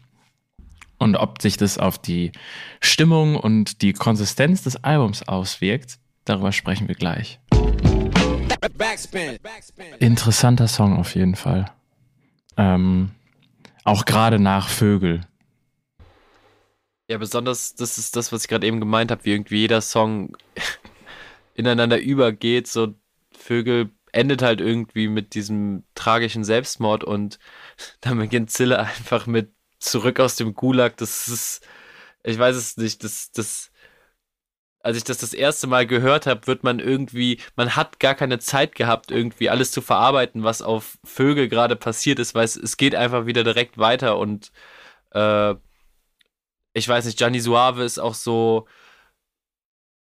[0.99, 2.33] Und ob sich das auf die
[2.81, 7.39] Stimmung und die Konsistenz des Albums auswirkt, Darüber sprechen wir gleich.
[9.99, 11.67] Interessanter Song auf jeden Fall.
[12.57, 13.11] Ähm,
[13.85, 15.21] auch gerade nach Vögel.
[17.09, 20.37] Ja, besonders, das ist das, was ich gerade eben gemeint habe, wie irgendwie jeder Song
[21.55, 22.67] ineinander übergeht.
[22.67, 22.95] So
[23.33, 27.39] Vögel endet halt irgendwie mit diesem tragischen Selbstmord und
[28.01, 30.97] dann beginnt Zille einfach mit zurück aus dem Gulag.
[30.97, 31.67] Das ist,
[32.23, 33.71] ich weiß es nicht, das, das,
[34.81, 38.39] als ich das das erste Mal gehört habe, wird man irgendwie, man hat gar keine
[38.39, 42.77] Zeit gehabt, irgendwie alles zu verarbeiten, was auf Vögel gerade passiert ist, weil es, es
[42.77, 44.53] geht einfach wieder direkt weiter und
[45.13, 45.55] äh,
[46.75, 48.67] ich weiß nicht, Gianni Suave ist auch so,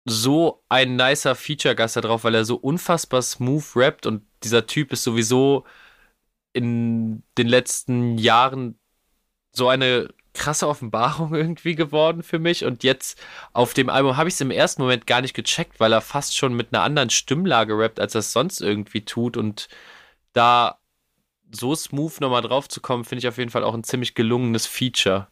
[0.05, 4.91] so ein nicer Feature-Gast da drauf, weil er so unfassbar smooth rappt und dieser Typ
[4.91, 5.65] ist sowieso
[6.53, 8.79] in den letzten Jahren
[9.53, 13.21] so eine krasse Offenbarung irgendwie geworden für mich und jetzt
[13.53, 16.35] auf dem Album habe ich es im ersten Moment gar nicht gecheckt, weil er fast
[16.37, 19.69] schon mit einer anderen Stimmlage rappt, als er es sonst irgendwie tut und
[20.33, 20.79] da
[21.51, 24.65] so smooth nochmal drauf zu kommen, finde ich auf jeden Fall auch ein ziemlich gelungenes
[24.65, 25.27] Feature.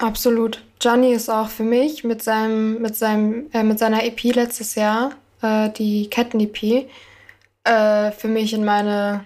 [0.00, 0.64] Absolut.
[0.80, 5.12] Johnny ist auch für mich mit seinem, mit seinem, äh, mit seiner EP letztes Jahr,
[5.42, 6.88] äh, die Ketten-EP,
[7.64, 9.24] äh, für mich in meine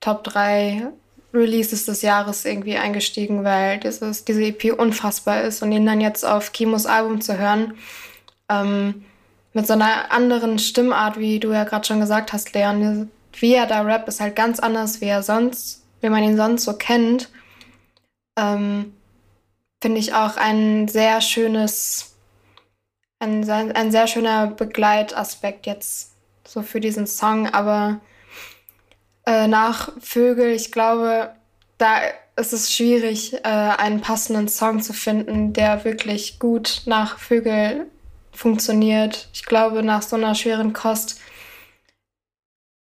[0.00, 0.88] Top 3
[1.32, 6.24] Releases des Jahres irgendwie eingestiegen, weil dieses, diese EP unfassbar ist und ihn dann jetzt
[6.24, 7.72] auf Kimos Album zu hören,
[8.50, 9.06] ähm,
[9.54, 13.10] mit so einer anderen Stimmart, wie du ja gerade schon gesagt hast, Leon,
[13.40, 16.64] wie er da rappt, ist halt ganz anders, wie er sonst, wie man ihn sonst
[16.64, 17.30] so kennt.
[18.38, 18.92] Ähm,
[19.84, 22.16] finde ich auch ein sehr schönes,
[23.18, 26.12] ein, ein sehr schöner Begleitaspekt jetzt
[26.48, 27.48] so für diesen Song.
[27.50, 28.00] Aber
[29.26, 31.34] äh, nach Vögel, ich glaube,
[31.76, 31.98] da
[32.34, 37.84] ist es schwierig, äh, einen passenden Song zu finden, der wirklich gut nach Vögel
[38.32, 39.28] funktioniert.
[39.34, 41.20] Ich glaube, nach so einer schweren Kost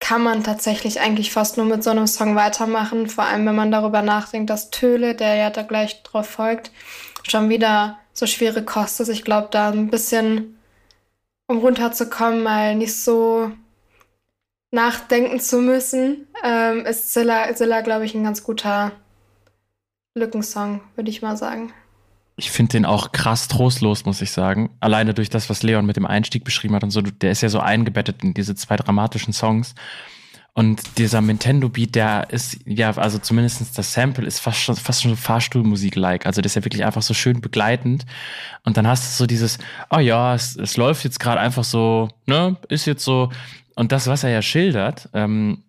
[0.04, 3.08] kann man tatsächlich eigentlich fast nur mit so einem Song weitermachen.
[3.08, 6.72] Vor allem, wenn man darüber nachdenkt, dass Töle, der ja da gleich drauf folgt,
[7.26, 9.08] schon wieder so schwere Kost ist.
[9.08, 10.58] Ich glaube, da ein bisschen,
[11.46, 13.50] um runterzukommen, mal nicht so
[14.70, 18.92] nachdenken zu müssen, ähm, ist Zilla, Zilla glaube ich, ein ganz guter
[20.14, 21.72] Lückensong, würde ich mal sagen.
[22.36, 24.70] Ich finde den auch krass trostlos, muss ich sagen.
[24.80, 27.48] Alleine durch das, was Leon mit dem Einstieg beschrieben hat und so, der ist ja
[27.48, 29.74] so eingebettet in diese zwei dramatischen Songs.
[30.56, 35.16] Und dieser Nintendo-Beat, der ist, ja, also zumindest das Sample ist fast schon, fast schon
[35.16, 36.26] Fahrstuhlmusik-like.
[36.26, 38.06] Also das ist ja wirklich einfach so schön begleitend.
[38.62, 39.58] Und dann hast du so dieses,
[39.90, 43.32] oh ja, es, es läuft jetzt gerade einfach so, ne, ist jetzt so.
[43.74, 45.63] Und das, was er ja schildert, ähm,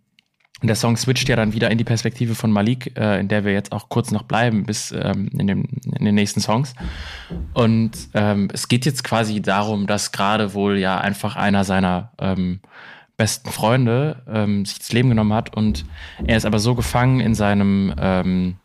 [0.68, 3.54] der Song switcht ja dann wieder in die Perspektive von Malik, äh, in der wir
[3.54, 5.66] jetzt auch kurz noch bleiben, bis ähm, in, dem,
[5.98, 6.74] in den nächsten Songs.
[7.54, 12.60] Und ähm, es geht jetzt quasi darum, dass gerade wohl ja einfach einer seiner ähm,
[13.18, 15.86] besten Freunde ähm, sich das Leben genommen hat und
[16.26, 18.58] er ist aber so gefangen in seinem ähm,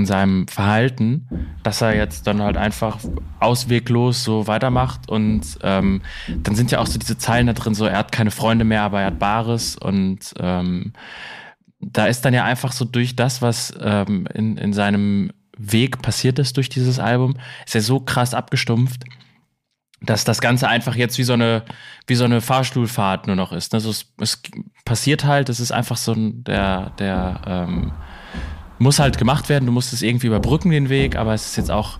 [0.00, 1.28] in seinem Verhalten,
[1.62, 2.98] dass er jetzt dann halt einfach
[3.38, 7.84] ausweglos so weitermacht und ähm, dann sind ja auch so diese Zeilen da drin, so
[7.84, 10.92] er hat keine Freunde mehr, aber er hat Bares und ähm,
[11.80, 16.38] da ist dann ja einfach so durch das, was ähm, in, in seinem Weg passiert
[16.38, 17.36] ist durch dieses Album,
[17.66, 19.04] ist er so krass abgestumpft,
[20.00, 21.64] dass das Ganze einfach jetzt wie so eine,
[22.06, 23.74] wie so eine Fahrstuhlfahrt nur noch ist.
[23.74, 24.40] Also es, es
[24.86, 27.92] passiert halt, es ist einfach so der, der, ähm,
[28.80, 31.70] muss halt gemacht werden, du musst es irgendwie überbrücken, den Weg, aber es ist jetzt
[31.70, 31.98] auch,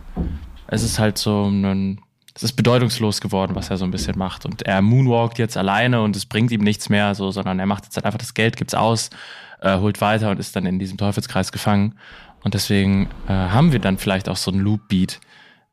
[0.67, 2.01] es ist halt so ein,
[2.35, 4.47] es ist bedeutungslos geworden, was er so ein bisschen macht.
[4.47, 7.85] Und er moonwalkt jetzt alleine und es bringt ihm nichts mehr, so, sondern er macht
[7.85, 9.11] jetzt halt einfach das Geld, gibt's aus,
[9.61, 11.97] äh, holt weiter und ist dann in diesem Teufelskreis gefangen.
[12.43, 15.21] Und deswegen äh, haben wir dann vielleicht auch so einen Loop-Beat,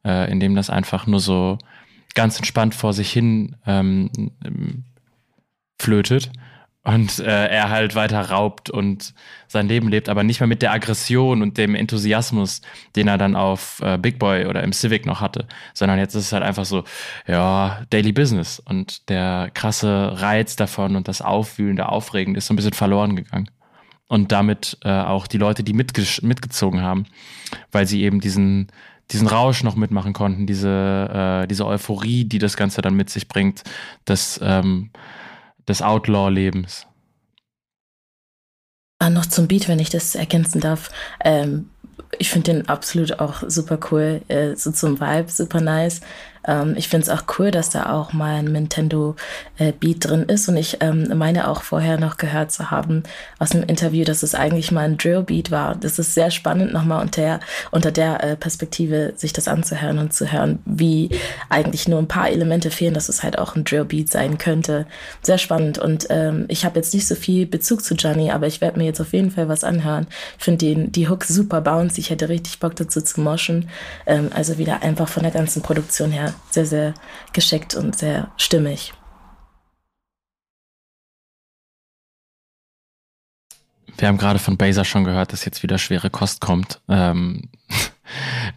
[0.03, 1.57] äh, in dem das einfach nur so
[2.15, 4.09] ganz entspannt vor sich hin ähm,
[5.79, 6.31] flötet
[6.87, 9.13] und äh, er halt weiter raubt und
[9.49, 12.61] sein Leben lebt, aber nicht mehr mit der Aggression und dem Enthusiasmus,
[12.95, 16.27] den er dann auf äh, Big Boy oder im Civic noch hatte, sondern jetzt ist
[16.27, 16.85] es halt einfach so,
[17.27, 22.55] ja, Daily Business und der krasse Reiz davon und das Aufwühlende, Aufregende ist so ein
[22.55, 23.49] bisschen verloren gegangen.
[24.07, 27.05] Und damit äh, auch die Leute, die mitge mitgezogen haben,
[27.73, 28.67] weil sie eben diesen,
[29.11, 33.27] diesen Rausch noch mitmachen konnten, diese, äh, diese Euphorie, die das Ganze dann mit sich
[33.27, 33.63] bringt,
[34.05, 34.91] das ähm,
[35.67, 36.87] des Outlaw-Lebens.
[38.99, 40.89] Ah, noch zum Beat, wenn ich das ergänzen darf.
[41.23, 41.69] Ähm,
[42.17, 46.01] ich finde den absolut auch super cool, äh, so zum Vibe super nice.
[46.47, 49.15] Ähm, ich finde es auch cool, dass da auch mal ein Nintendo
[49.57, 53.03] äh, Beat drin ist und ich ähm, meine auch vorher noch gehört zu haben
[53.39, 55.75] aus einem Interview, dass es eigentlich mal ein Drill Beat war.
[55.75, 57.39] Das ist sehr spannend nochmal unter der,
[57.71, 61.09] unter der äh, Perspektive sich das anzuhören und zu hören, wie
[61.49, 64.85] eigentlich nur ein paar Elemente fehlen, dass es halt auch ein Drill Beat sein könnte.
[65.21, 68.61] Sehr spannend und ähm, ich habe jetzt nicht so viel Bezug zu Johnny, aber ich
[68.61, 70.07] werde mir jetzt auf jeden Fall was anhören.
[70.37, 72.01] Ich finde die Hooks super bouncy.
[72.01, 73.69] Ich hätte richtig Bock dazu zu moschen.
[74.05, 76.93] Ähm, also wieder einfach von der ganzen Produktion her sehr, sehr
[77.33, 78.93] geschickt und sehr stimmig.
[83.97, 86.81] Wir haben gerade von Baser schon gehört, dass jetzt wieder schwere Kost kommt.
[86.87, 87.49] Ähm,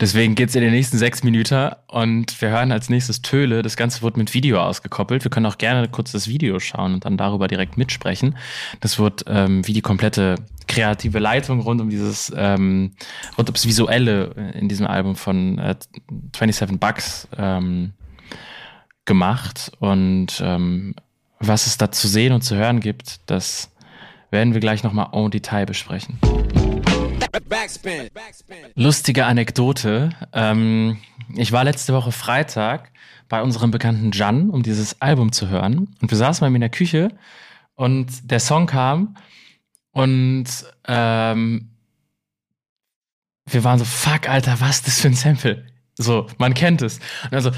[0.01, 3.63] deswegen geht's in den nächsten sechs Minuten und wir hören als nächstes Töle.
[3.63, 5.25] Das Ganze wird mit Video ausgekoppelt.
[5.25, 8.37] Wir können auch gerne kurz das Video schauen und dann darüber direkt mitsprechen.
[8.81, 10.37] Das wird ähm, wie die komplette
[10.69, 12.93] kreative Leitung rund um dieses, ähm,
[13.37, 15.75] rund ums Visuelle in diesem Album von äh,
[16.37, 17.93] 27 Bucks ähm,
[19.05, 19.73] gemacht.
[19.81, 20.95] Und ähm,
[21.41, 23.71] was es da zu sehen und zu hören gibt, das
[24.31, 26.19] werden wir gleich nochmal en Detail besprechen.
[28.75, 30.11] Lustige Anekdote.
[30.33, 30.99] Ähm,
[31.37, 32.93] ich war letzte Woche Freitag
[33.29, 35.95] bei unserem bekannten Jan, um dieses Album zu hören.
[36.01, 37.11] Und wir saßen bei mir in der Küche
[37.75, 39.17] und der Song kam
[39.93, 40.47] und
[40.87, 41.71] ähm,
[43.47, 45.67] wir waren so, fuck, Alter, was ist das für ein Sample?
[45.97, 46.99] So, man kennt es.
[47.25, 47.51] Und also,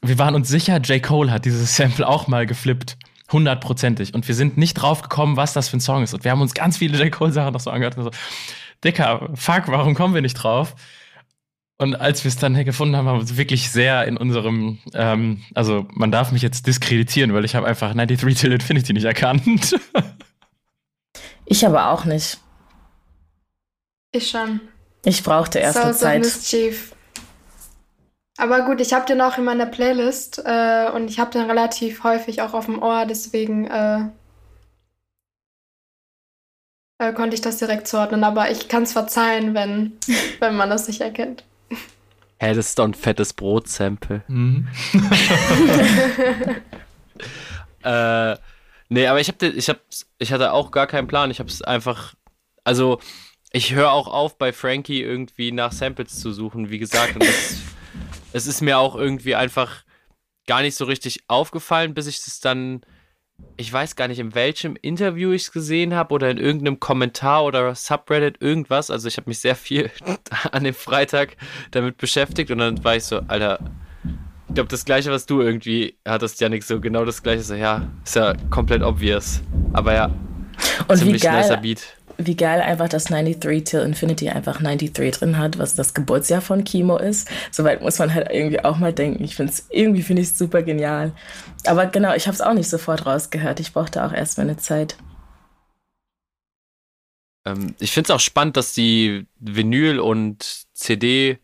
[0.00, 1.02] wir waren uns sicher, J.
[1.02, 2.96] Cole hat dieses Sample auch mal geflippt.
[3.30, 4.14] Hundertprozentig.
[4.14, 6.12] Und wir sind nicht drauf gekommen, was das für ein Song ist.
[6.12, 7.10] Und wir haben uns ganz viele J.
[7.10, 7.96] Cole-Sachen noch so angehört.
[7.96, 8.10] Und so,
[8.84, 10.74] Dicker, fuck, warum kommen wir nicht drauf?
[11.78, 15.42] Und als wir es dann gefunden haben, haben wir uns wirklich sehr in unserem, ähm,
[15.54, 19.74] also man darf mich jetzt diskreditieren, weil ich habe einfach 93 Till Infinity nicht erkannt.
[21.44, 22.38] ich aber auch nicht.
[24.12, 24.60] Ich schon.
[25.04, 26.20] Ich brauchte erst eine Zeit.
[26.20, 26.94] Mischief.
[28.38, 32.04] Aber gut, ich habe den auch in meiner Playlist äh, und ich habe den relativ
[32.04, 34.04] häufig auch auf dem Ohr, deswegen äh,
[37.02, 38.24] äh, konnte ich das direkt zuordnen.
[38.24, 39.92] Aber ich kann es verzeihen, wenn,
[40.40, 41.44] wenn man das nicht erkennt.
[41.68, 41.76] Hä,
[42.38, 44.22] hey, das ist doch ein fettes Brot-Sample.
[44.28, 44.68] Mhm.
[47.84, 48.36] äh,
[48.88, 49.80] nee, aber ich, hab, ich, hab,
[50.18, 51.30] ich hatte auch gar keinen Plan.
[51.30, 52.14] Ich habe es einfach,
[52.64, 53.00] also
[53.52, 57.14] ich höre auch auf, bei Frankie irgendwie nach Samples zu suchen, wie gesagt.
[57.14, 57.56] Und das
[58.32, 59.84] es ist mir auch irgendwie einfach
[60.46, 62.82] gar nicht so richtig aufgefallen, bis ich es dann,
[63.56, 67.44] ich weiß gar nicht, in welchem Interview ich es gesehen habe oder in irgendeinem Kommentar
[67.44, 68.90] oder Subreddit, irgendwas.
[68.90, 69.90] Also ich habe mich sehr viel
[70.52, 71.36] an dem Freitag
[71.70, 73.58] damit beschäftigt und dann war ich so, Alter,
[74.48, 77.42] ich glaube, das gleiche, was du irgendwie hattest, Janik, so genau das gleiche.
[77.42, 79.40] So, ja, ist ja komplett obvious.
[79.72, 80.10] Aber ja,
[80.88, 85.58] und ziemlich nicer Beat wie geil einfach das 93 Till Infinity einfach 93 drin hat,
[85.58, 87.28] was das Geburtsjahr von Kimo ist.
[87.50, 89.22] Soweit muss man halt irgendwie auch mal denken.
[89.24, 91.12] Ich finde es irgendwie finde ich super genial.
[91.66, 93.60] Aber genau, ich habe es auch nicht sofort rausgehört.
[93.60, 94.96] Ich brauchte auch erst meine Zeit.
[97.44, 101.38] Ähm, ich finde es auch spannend, dass die Vinyl und CD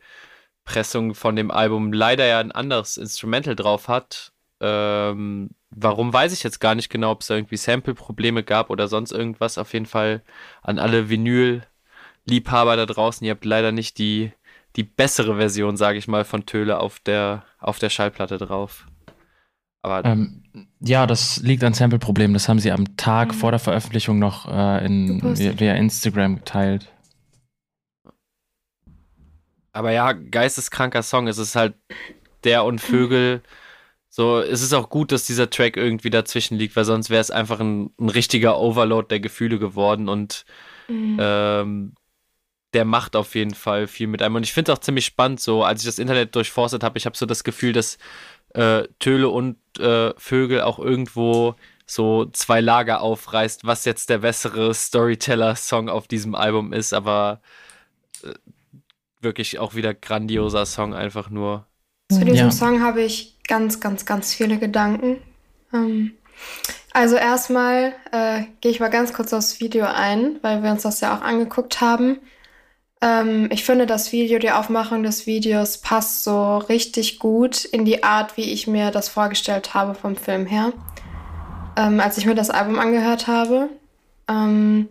[0.64, 4.32] Pressung von dem Album leider ja ein anderes Instrumental drauf hat.
[4.60, 8.88] Ähm, Warum weiß ich jetzt gar nicht genau, ob es da irgendwie Sample-Probleme gab oder
[8.88, 9.58] sonst irgendwas.
[9.58, 10.22] Auf jeden Fall
[10.62, 13.24] an alle Vinyl-Liebhaber da draußen.
[13.26, 14.32] Ihr habt leider nicht die,
[14.76, 18.86] die bessere Version, sage ich mal, von Töle auf der, auf der Schallplatte drauf.
[19.82, 20.42] Aber ähm,
[20.80, 22.32] ja, das liegt an Sample-Problemen.
[22.32, 23.34] Das haben sie am Tag mhm.
[23.34, 26.90] vor der Veröffentlichung noch äh, in, via Instagram geteilt.
[29.72, 31.28] Aber ja, geisteskranker Song.
[31.28, 31.74] Es ist halt
[32.44, 33.42] der und Vögel.
[34.18, 37.30] So, es ist auch gut, dass dieser Track irgendwie dazwischen liegt, weil sonst wäre es
[37.30, 40.44] einfach ein, ein, richtiger Overload der Gefühle geworden und
[40.88, 41.18] mhm.
[41.20, 41.92] ähm,
[42.74, 44.34] der macht auf jeden Fall viel mit einem.
[44.34, 47.06] Und ich finde es auch ziemlich spannend, so als ich das Internet durchforstet habe, ich
[47.06, 47.96] habe so das Gefühl, dass
[48.54, 51.54] äh, Töle und äh, Vögel auch irgendwo
[51.86, 57.40] so zwei Lager aufreißt, was jetzt der bessere Storyteller-Song auf diesem Album ist, aber
[58.24, 58.34] äh,
[59.20, 61.66] wirklich auch wieder grandioser Song, einfach nur.
[62.10, 62.50] Zu diesem ja.
[62.50, 65.18] Song habe ich ganz, ganz, ganz viele Gedanken.
[65.72, 66.12] Ähm,
[66.92, 71.00] also erstmal äh, gehe ich mal ganz kurz aufs Video ein, weil wir uns das
[71.00, 72.18] ja auch angeguckt haben.
[73.00, 78.02] Ähm, ich finde, das Video, die Aufmachung des Videos passt so richtig gut in die
[78.02, 80.72] Art, wie ich mir das vorgestellt habe vom Film her.
[81.76, 83.68] Ähm, als ich mir das Album angehört habe.
[84.28, 84.88] Ähm,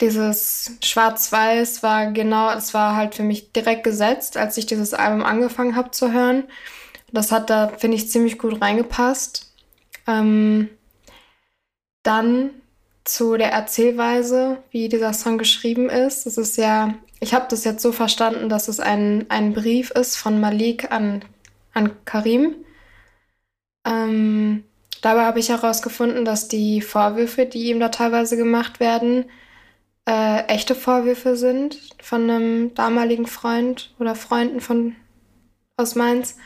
[0.00, 5.24] dieses Schwarz-Weiß war genau, es war halt für mich direkt gesetzt, als ich dieses Album
[5.24, 6.44] angefangen habe zu hören.
[7.16, 9.50] Das hat da, finde ich, ziemlich gut reingepasst.
[10.06, 10.68] Ähm,
[12.02, 12.50] dann
[13.04, 16.26] zu der Erzählweise, wie dieser Song geschrieben ist.
[16.26, 20.16] Es ist ja, ich habe das jetzt so verstanden, dass es ein, ein Brief ist
[20.16, 21.24] von Malik an,
[21.72, 22.56] an Karim.
[23.86, 24.64] Ähm,
[25.00, 29.24] dabei habe ich herausgefunden, dass die Vorwürfe, die ihm da teilweise gemacht werden,
[30.06, 34.96] äh, echte Vorwürfe sind von einem damaligen Freund oder Freunden von
[35.78, 36.36] aus Mainz.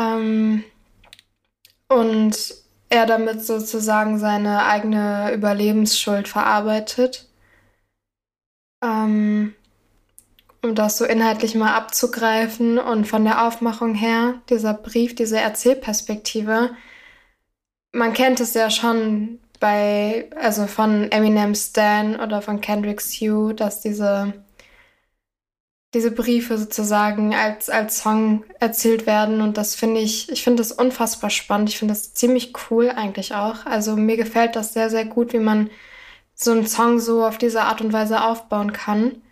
[0.00, 0.64] Ähm,
[1.88, 2.54] und
[2.88, 7.28] er damit sozusagen seine eigene Überlebensschuld verarbeitet.
[8.82, 9.54] Ähm,
[10.62, 16.70] um das so inhaltlich mal abzugreifen und von der Aufmachung her, dieser Brief, diese Erzählperspektive,
[17.92, 23.80] man kennt es ja schon bei, also von Eminem Stan oder von Kendrick Sue, dass
[23.80, 24.32] diese,
[25.94, 29.40] diese Briefe sozusagen als, als Song erzählt werden.
[29.40, 31.68] Und das finde ich, ich finde das unfassbar spannend.
[31.68, 33.66] Ich finde das ziemlich cool eigentlich auch.
[33.66, 35.70] Also mir gefällt das sehr, sehr gut, wie man
[36.34, 39.22] so einen Song so auf diese Art und Weise aufbauen kann.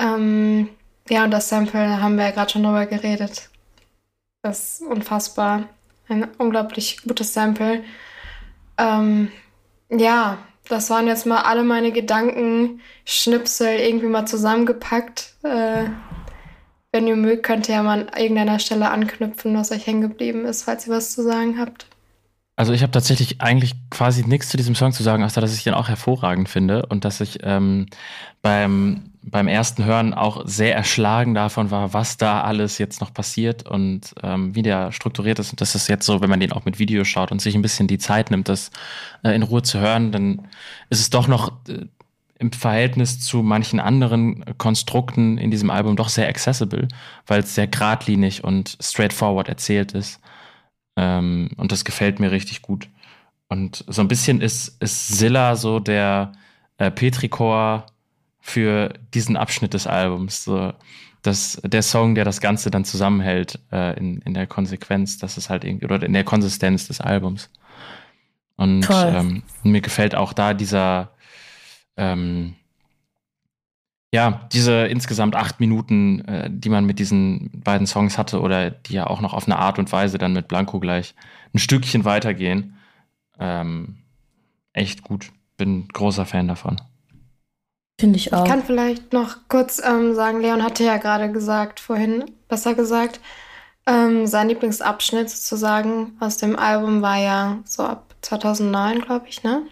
[0.00, 0.68] Ähm,
[1.08, 3.50] ja, und das Sample haben wir ja gerade schon drüber geredet.
[4.42, 5.68] Das ist unfassbar.
[6.08, 7.84] Ein unglaublich gutes Sample.
[8.78, 9.30] Ähm,
[9.90, 10.38] ja,
[10.68, 15.34] das waren jetzt mal alle meine Gedanken, Schnipsel irgendwie mal zusammengepackt.
[15.42, 15.84] Äh,
[16.92, 20.44] wenn ihr mögt, könnt ihr ja mal an irgendeiner Stelle anknüpfen, was euch hängen geblieben
[20.46, 21.86] ist, falls ihr was zu sagen habt.
[22.56, 25.62] Also ich habe tatsächlich eigentlich quasi nichts zu diesem Song zu sagen, außer dass ich
[25.62, 27.86] den auch hervorragend finde und dass ich ähm,
[28.42, 33.68] beim, beim ersten Hören auch sehr erschlagen davon war, was da alles jetzt noch passiert
[33.68, 35.50] und ähm, wie der strukturiert ist.
[35.50, 37.62] Und das ist jetzt so, wenn man den auch mit Video schaut und sich ein
[37.62, 38.70] bisschen die Zeit nimmt, das
[39.22, 40.48] äh, in Ruhe zu hören, dann
[40.90, 41.86] ist es doch noch äh,
[42.38, 46.86] im Verhältnis zu manchen anderen Konstrukten in diesem Album doch sehr accessible,
[47.26, 50.20] weil es sehr geradlinig und straightforward erzählt ist.
[50.96, 52.88] Ähm, und das gefällt mir richtig gut.
[53.48, 56.32] Und so ein bisschen ist, ist Zilla so der
[56.76, 57.86] äh, Petrichor
[58.48, 60.44] für diesen Abschnitt des Albums.
[60.44, 60.72] So,
[61.22, 65.50] das, der Song, der das Ganze dann zusammenhält äh, in, in der Konsequenz, das ist
[65.50, 67.50] halt irgendwie, oder in der Konsistenz des Albums.
[68.56, 71.10] Und ähm, mir gefällt auch da dieser,
[71.96, 72.54] ähm,
[74.12, 78.94] ja, diese insgesamt acht Minuten, äh, die man mit diesen beiden Songs hatte oder die
[78.94, 81.14] ja auch noch auf eine Art und Weise dann mit Blanco gleich
[81.54, 82.78] ein Stückchen weitergehen.
[83.38, 83.98] Ähm,
[84.72, 85.32] echt gut.
[85.58, 86.80] Bin großer Fan davon.
[87.98, 88.44] Finde ich auch.
[88.44, 93.20] Ich kann vielleicht noch kurz ähm, sagen, Leon hatte ja gerade gesagt, vorhin besser gesagt,
[93.86, 99.62] ähm, sein Lieblingsabschnitt sozusagen aus dem Album war ja so ab 2009, glaube ich, ne?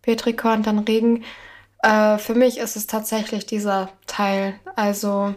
[0.00, 1.24] Petrikor und dann Regen.
[1.82, 4.54] Äh, für mich ist es tatsächlich dieser Teil.
[4.76, 5.34] Also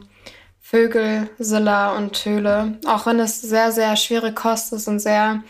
[0.61, 2.77] Vögel, Silla und Töle.
[2.85, 5.43] Auch wenn es sehr, sehr schwere Kost ist und sehr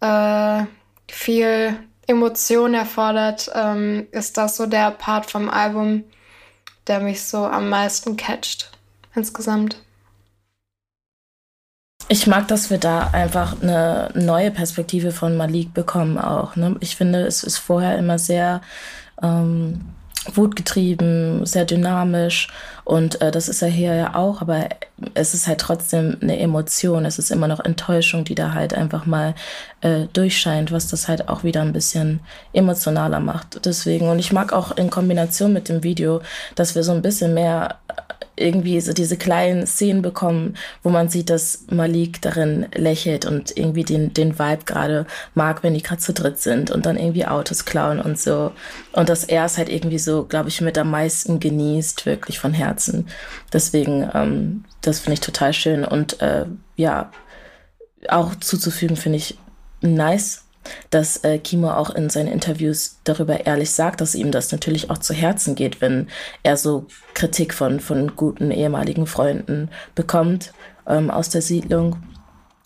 [0.00, 0.64] äh,
[1.10, 1.76] viel
[2.08, 6.04] Emotion erfordert, ähm, ist das so der Part vom Album,
[6.86, 8.72] der mich so am meisten catcht.
[9.14, 9.82] Insgesamt.
[12.08, 16.56] Ich mag, dass wir da einfach eine neue Perspektive von Malik bekommen auch.
[16.56, 16.76] Ne?
[16.80, 18.62] Ich finde, es ist vorher immer sehr
[19.22, 19.80] ähm,
[20.32, 22.48] wutgetrieben, sehr dynamisch
[22.88, 24.66] und äh, das ist er hier ja auch, aber
[25.12, 29.04] es ist halt trotzdem eine Emotion, es ist immer noch Enttäuschung, die da halt einfach
[29.04, 29.34] mal
[29.82, 32.20] äh, durchscheint, was das halt auch wieder ein bisschen
[32.54, 33.66] emotionaler macht.
[33.66, 36.22] Deswegen und ich mag auch in Kombination mit dem Video,
[36.54, 37.76] dass wir so ein bisschen mehr
[38.38, 43.84] irgendwie so diese kleinen Szenen bekommen, wo man sieht, dass Malik darin lächelt und irgendwie
[43.84, 47.64] den, den Vibe gerade mag, wenn die gerade zu dritt sind und dann irgendwie Autos
[47.64, 48.52] klauen und so.
[48.92, 52.54] Und dass er es halt irgendwie so, glaube ich, mit am meisten genießt, wirklich von
[52.54, 52.77] Herzen.
[53.52, 55.84] Deswegen, ähm, das finde ich total schön.
[55.84, 56.46] Und äh,
[56.76, 57.10] ja,
[58.08, 59.38] auch zuzufügen finde ich
[59.80, 60.44] nice,
[60.90, 64.98] dass äh, Kimo auch in seinen Interviews darüber ehrlich sagt, dass ihm das natürlich auch
[64.98, 66.08] zu Herzen geht, wenn
[66.42, 70.52] er so Kritik von, von guten ehemaligen Freunden bekommt
[70.86, 71.96] ähm, aus der Siedlung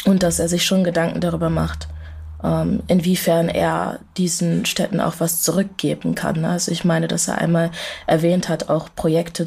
[0.04, 1.88] und dass er sich schon Gedanken darüber macht,
[2.42, 6.44] inwiefern er diesen Städten auch was zurückgeben kann.
[6.44, 7.70] Also ich meine, dass er einmal
[8.06, 9.46] erwähnt hat, auch Projekte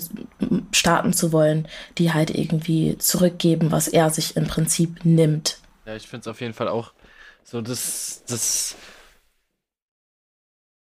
[0.71, 1.67] starten zu wollen,
[1.97, 5.59] die halt irgendwie zurückgeben, was er sich im Prinzip nimmt.
[5.85, 6.93] Ja, ich finde es auf jeden Fall auch
[7.43, 8.75] so, das, das,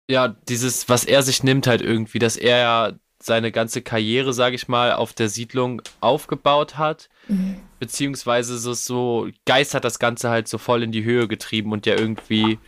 [0.10, 2.92] ja, dieses, was er sich nimmt halt irgendwie, dass er ja
[3.22, 7.10] seine ganze Karriere, sage ich mal, auf der Siedlung aufgebaut hat.
[7.28, 7.58] Mhm.
[7.80, 11.86] Beziehungsweise so, so Geist hat das Ganze halt so voll in die Höhe getrieben und
[11.86, 12.60] ja irgendwie,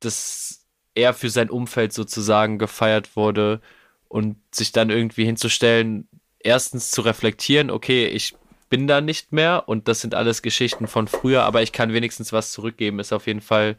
[0.00, 3.60] dass er für sein Umfeld sozusagen gefeiert wurde
[4.08, 8.34] und sich dann irgendwie hinzustellen, erstens zu reflektieren, okay, ich
[8.68, 12.32] bin da nicht mehr und das sind alles Geschichten von früher, aber ich kann wenigstens
[12.32, 13.00] was zurückgeben.
[13.00, 13.76] Ist auf jeden Fall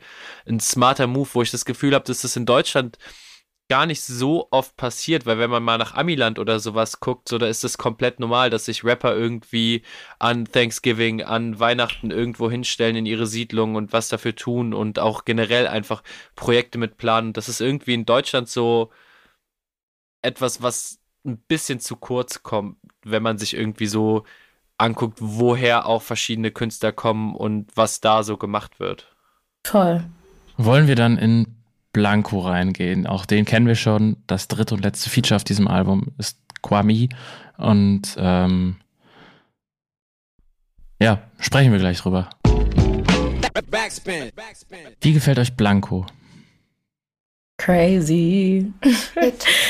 [0.47, 2.99] ein smarter Move, wo ich das Gefühl habe, dass das in Deutschland
[3.69, 7.38] gar nicht so oft passiert, weil wenn man mal nach Amiland oder sowas guckt, so
[7.38, 9.84] da ist es komplett normal, dass sich Rapper irgendwie
[10.19, 15.26] an Thanksgiving, an Weihnachten irgendwo hinstellen in ihre Siedlung und was dafür tun und auch
[15.26, 16.03] generell einfach
[16.35, 17.34] Projekte mit planen.
[17.34, 18.91] Das ist irgendwie in Deutschland so
[20.22, 24.26] etwas, was ein bisschen zu kurz kommt, wenn man sich irgendwie so
[24.77, 29.15] anguckt, woher auch verschiedene Künstler kommen und was da so gemacht wird.
[29.64, 30.03] Toll.
[30.57, 31.62] Wollen wir dann in
[31.94, 33.07] Blanco reingehen.
[33.07, 34.18] Auch den kennen wir schon.
[34.28, 37.10] Das dritte und letzte Feature auf diesem Album ist Kwami.
[37.57, 38.78] Und ähm,
[40.99, 42.30] ja, sprechen wir gleich drüber.
[45.02, 46.06] Wie gefällt euch Blanco?
[47.57, 48.74] Crazy.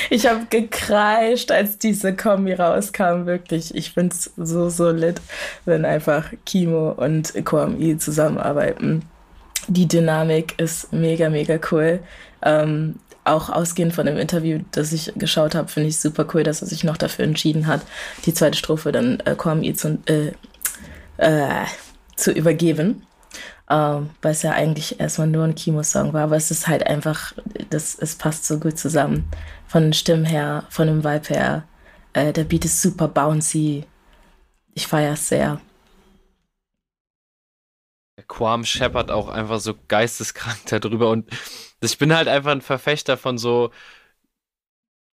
[0.10, 3.74] Ich habe gekreischt, als diese Kombi rauskam, wirklich.
[3.74, 5.20] Ich finde es so, so lit,
[5.66, 9.04] wenn einfach Kimo und Kwami zusammenarbeiten
[9.68, 12.00] die Dynamik ist mega, mega cool.
[12.42, 16.62] Ähm, auch ausgehend von dem Interview, das ich geschaut habe, finde ich super cool, dass
[16.62, 17.82] er sich noch dafür entschieden hat,
[18.26, 20.34] die zweite Strophe dann äh, Kwame zu, äh,
[21.18, 21.66] äh,
[22.16, 23.04] zu übergeben.
[23.70, 27.34] Ähm, weil es ja eigentlich erstmal nur ein Kimo-Song war, aber es ist halt einfach,
[27.70, 29.30] das, es passt so gut zusammen.
[29.68, 31.64] Von den Stimmen her, von dem Vibe her.
[32.12, 33.86] Äh, der Beat ist super bouncy.
[34.76, 35.62] Ich feiere es sehr.
[38.28, 41.30] Quam Shepard auch einfach so geisteskrank darüber und
[41.82, 43.72] ich bin halt einfach ein Verfechter von so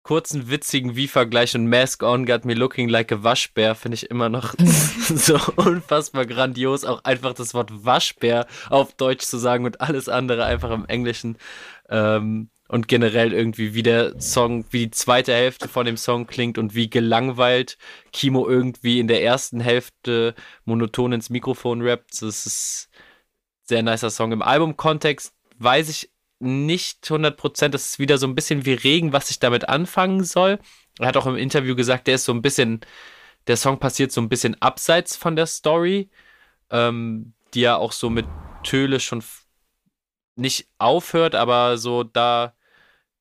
[0.05, 4.29] kurzen, witzigen Wie-Vergleich und Mask On Got Me Looking Like a Waschbär finde ich immer
[4.29, 10.07] noch so unfassbar grandios, auch einfach das Wort Waschbär auf Deutsch zu sagen und alles
[10.07, 11.37] andere einfach im Englischen.
[11.89, 16.57] Ähm, und generell irgendwie, wie der Song, wie die zweite Hälfte von dem Song klingt
[16.57, 17.77] und wie gelangweilt
[18.11, 20.33] Kimo irgendwie in der ersten Hälfte
[20.65, 22.23] monoton ins Mikrofon rappt.
[22.23, 22.89] Das ist
[23.65, 24.31] sehr nicer Song.
[24.31, 29.29] Im Albumkontext weiß ich nicht 100%, das ist wieder so ein bisschen wie Regen, was
[29.29, 30.59] ich damit anfangen soll.
[30.99, 32.81] Er hat auch im Interview gesagt, der ist so ein bisschen,
[33.47, 36.09] der Song passiert so ein bisschen abseits von der Story,
[36.69, 38.25] ähm, die ja auch so mit
[38.63, 39.23] Töle schon
[40.35, 42.53] nicht aufhört, aber so da,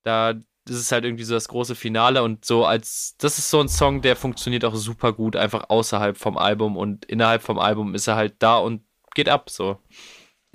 [0.02, 0.34] da
[0.66, 3.68] das ist halt irgendwie so das große Finale und so als, das ist so ein
[3.68, 8.06] Song, der funktioniert auch super gut, einfach außerhalb vom Album und innerhalb vom Album ist
[8.06, 8.82] er halt da und
[9.14, 9.78] geht ab, so.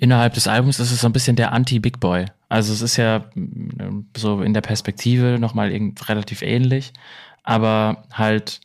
[0.00, 2.24] Innerhalb des Albums ist es so ein bisschen der Anti-Big Boy.
[2.48, 3.26] Also es ist ja
[4.16, 5.70] so in der Perspektive nochmal
[6.08, 6.94] relativ ähnlich,
[7.44, 8.62] aber halt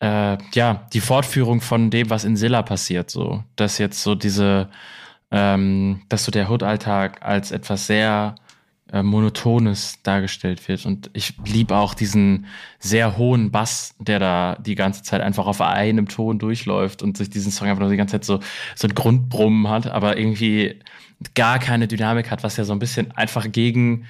[0.00, 4.68] äh, ja, die Fortführung von dem, was in Silla passiert, so, dass jetzt so diese
[5.30, 8.34] ähm, dass so der Hood-Alltag als etwas sehr
[8.92, 10.86] äh, Monotones dargestellt wird.
[10.86, 12.46] Und ich liebe auch diesen
[12.78, 17.30] sehr hohen Bass, der da die ganze Zeit einfach auf einem Ton durchläuft und sich
[17.30, 18.40] diesen Song einfach nur die ganze Zeit so,
[18.74, 20.80] so ein Grundbrummen hat, aber irgendwie
[21.34, 24.06] gar keine Dynamik hat, was ja so ein bisschen einfach gegen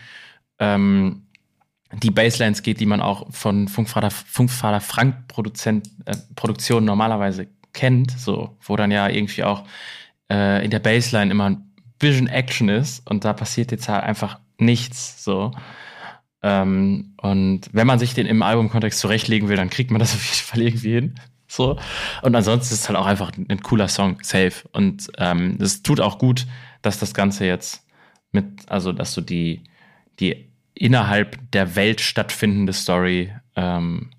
[0.59, 1.23] ähm,
[1.93, 8.11] die Basslines geht, die man auch von Funkvater, Funkvater Frank Produzent, äh, Produktion normalerweise kennt,
[8.11, 9.65] so, wo dann ja irgendwie auch
[10.31, 14.40] äh, in der Baseline immer ein bisschen Action ist und da passiert jetzt halt einfach
[14.59, 15.53] nichts so.
[16.43, 20.24] Ähm, und wenn man sich den im Albumkontext zurechtlegen will, dann kriegt man das auf
[20.24, 21.15] jeden Fall irgendwie hin.
[21.49, 21.78] So.
[22.23, 24.69] Und ansonsten ist es halt auch einfach ein cooler Song, safe.
[24.73, 26.47] Und ähm, es tut auch gut,
[26.83, 27.87] dass das Ganze jetzt
[28.33, 29.65] mit, also dass du die,
[30.20, 34.11] die innerhalb der Welt stattfindende Story ähm,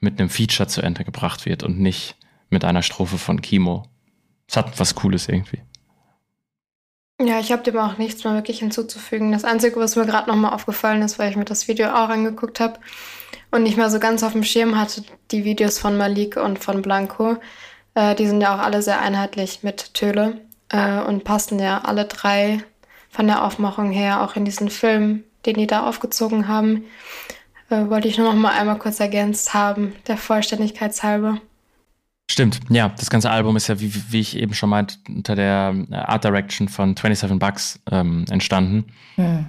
[0.00, 2.16] mit einem Feature zu Ende gebracht wird und nicht
[2.50, 3.88] mit einer Strophe von Kimo.
[4.46, 5.62] Es hat was Cooles irgendwie.
[7.20, 9.30] Ja, ich habe dem auch nichts mehr wirklich hinzuzufügen.
[9.30, 12.58] Das Einzige, was mir gerade nochmal aufgefallen ist, weil ich mir das Video auch angeguckt
[12.58, 12.80] habe
[13.52, 16.82] und nicht mehr so ganz auf dem Schirm hatte, die Videos von Malik und von
[16.82, 17.36] Blanco,
[17.94, 22.06] äh, die sind ja auch alle sehr einheitlich mit Töle äh, und passen ja alle
[22.06, 22.64] drei
[23.10, 26.84] von der Aufmachung her auch in diesen Film, den die da aufgezogen haben.
[27.70, 31.40] Äh, wollte ich nur noch mal einmal kurz ergänzt haben, der Vollständigkeit halber.
[32.30, 35.74] Stimmt, ja, das ganze Album ist ja, wie, wie ich eben schon meinte, unter der
[35.90, 38.86] äh, Art Direction von 27 Bucks ähm, entstanden.
[39.16, 39.46] Hm.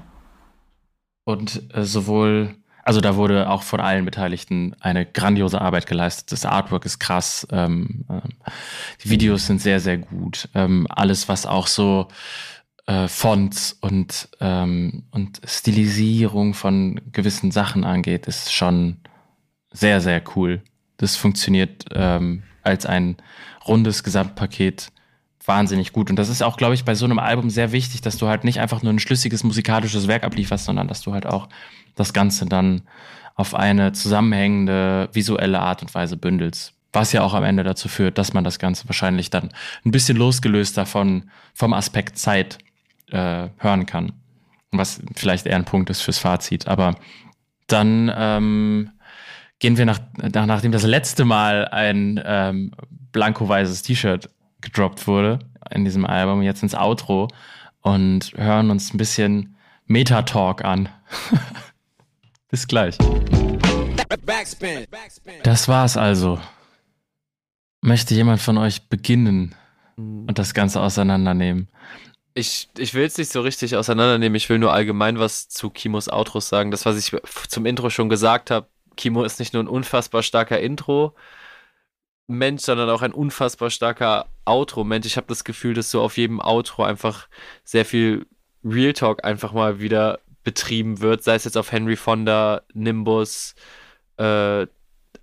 [1.23, 6.31] Und äh, sowohl, also da wurde auch von allen Beteiligten eine grandiose Arbeit geleistet.
[6.33, 8.21] Das Artwork ist krass, ähm, äh,
[9.03, 10.49] die Videos sind sehr, sehr gut.
[10.53, 12.09] Ähm, alles, was auch so
[12.87, 18.97] äh, Fonts und, ähm, und Stilisierung von gewissen Sachen angeht, ist schon
[19.71, 20.61] sehr, sehr cool.
[20.97, 23.17] Das funktioniert ähm, als ein
[23.67, 24.91] rundes Gesamtpaket
[25.45, 26.09] wahnsinnig gut.
[26.09, 28.43] Und das ist auch, glaube ich, bei so einem Album sehr wichtig, dass du halt
[28.43, 31.47] nicht einfach nur ein schlüssiges musikalisches Werk ablieferst, sondern dass du halt auch
[31.95, 32.81] das Ganze dann
[33.35, 36.73] auf eine zusammenhängende visuelle Art und Weise bündelst.
[36.93, 39.49] Was ja auch am Ende dazu führt, dass man das Ganze wahrscheinlich dann
[39.85, 42.57] ein bisschen losgelöst davon vom Aspekt Zeit
[43.11, 44.13] äh, hören kann.
[44.71, 46.67] Was vielleicht eher ein Punkt ist fürs Fazit.
[46.67, 46.95] Aber
[47.67, 48.91] dann ähm,
[49.59, 52.71] gehen wir nach, nach, nachdem das letzte Mal ein ähm,
[53.11, 54.29] blanko-weißes T-Shirt
[54.61, 55.39] gedroppt wurde
[55.71, 57.27] in diesem Album, jetzt ins Outro
[57.81, 59.55] und hören uns ein bisschen
[59.85, 60.89] Meta-Talk an.
[62.49, 62.97] Bis gleich.
[65.43, 66.39] Das war's also.
[67.81, 69.55] Möchte jemand von euch beginnen
[69.95, 71.67] und das Ganze auseinandernehmen?
[72.33, 74.35] Ich, ich will es nicht so richtig auseinandernehmen.
[74.35, 76.71] Ich will nur allgemein was zu Kimos Outros sagen.
[76.71, 77.15] Das, was ich
[77.47, 78.67] zum Intro schon gesagt habe.
[78.95, 85.05] Kimo ist nicht nur ein unfassbar starker Intro-Mensch, sondern auch ein unfassbar starker Outro-Mensch.
[85.05, 87.27] Ich habe das Gefühl, dass so auf jedem Outro einfach
[87.63, 88.25] sehr viel
[88.63, 91.23] Real Talk einfach mal wieder betrieben wird.
[91.23, 93.55] Sei es jetzt auf Henry Fonda, Nimbus,
[94.17, 94.65] äh,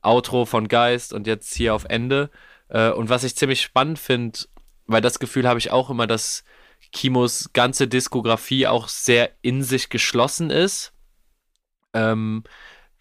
[0.03, 2.31] Outro von Geist und jetzt hier auf Ende.
[2.69, 4.41] Äh, und was ich ziemlich spannend finde,
[4.87, 6.45] weil das Gefühl habe ich auch immer, dass
[6.91, 10.93] Kimos ganze Diskografie auch sehr in sich geschlossen ist.
[11.95, 12.43] Ähm,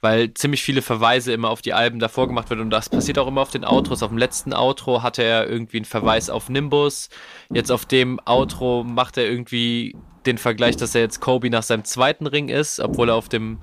[0.02, 3.28] weil ziemlich viele Verweise immer auf die Alben davor gemacht werden und das passiert auch
[3.28, 4.04] immer auf den Outros.
[4.04, 7.10] Auf dem letzten Outro hatte er irgendwie einen Verweis auf Nimbus.
[7.54, 9.96] Jetzt auf dem Outro macht er irgendwie
[10.26, 13.62] den Vergleich, dass er jetzt Kobe nach seinem zweiten Ring ist, obwohl er auf dem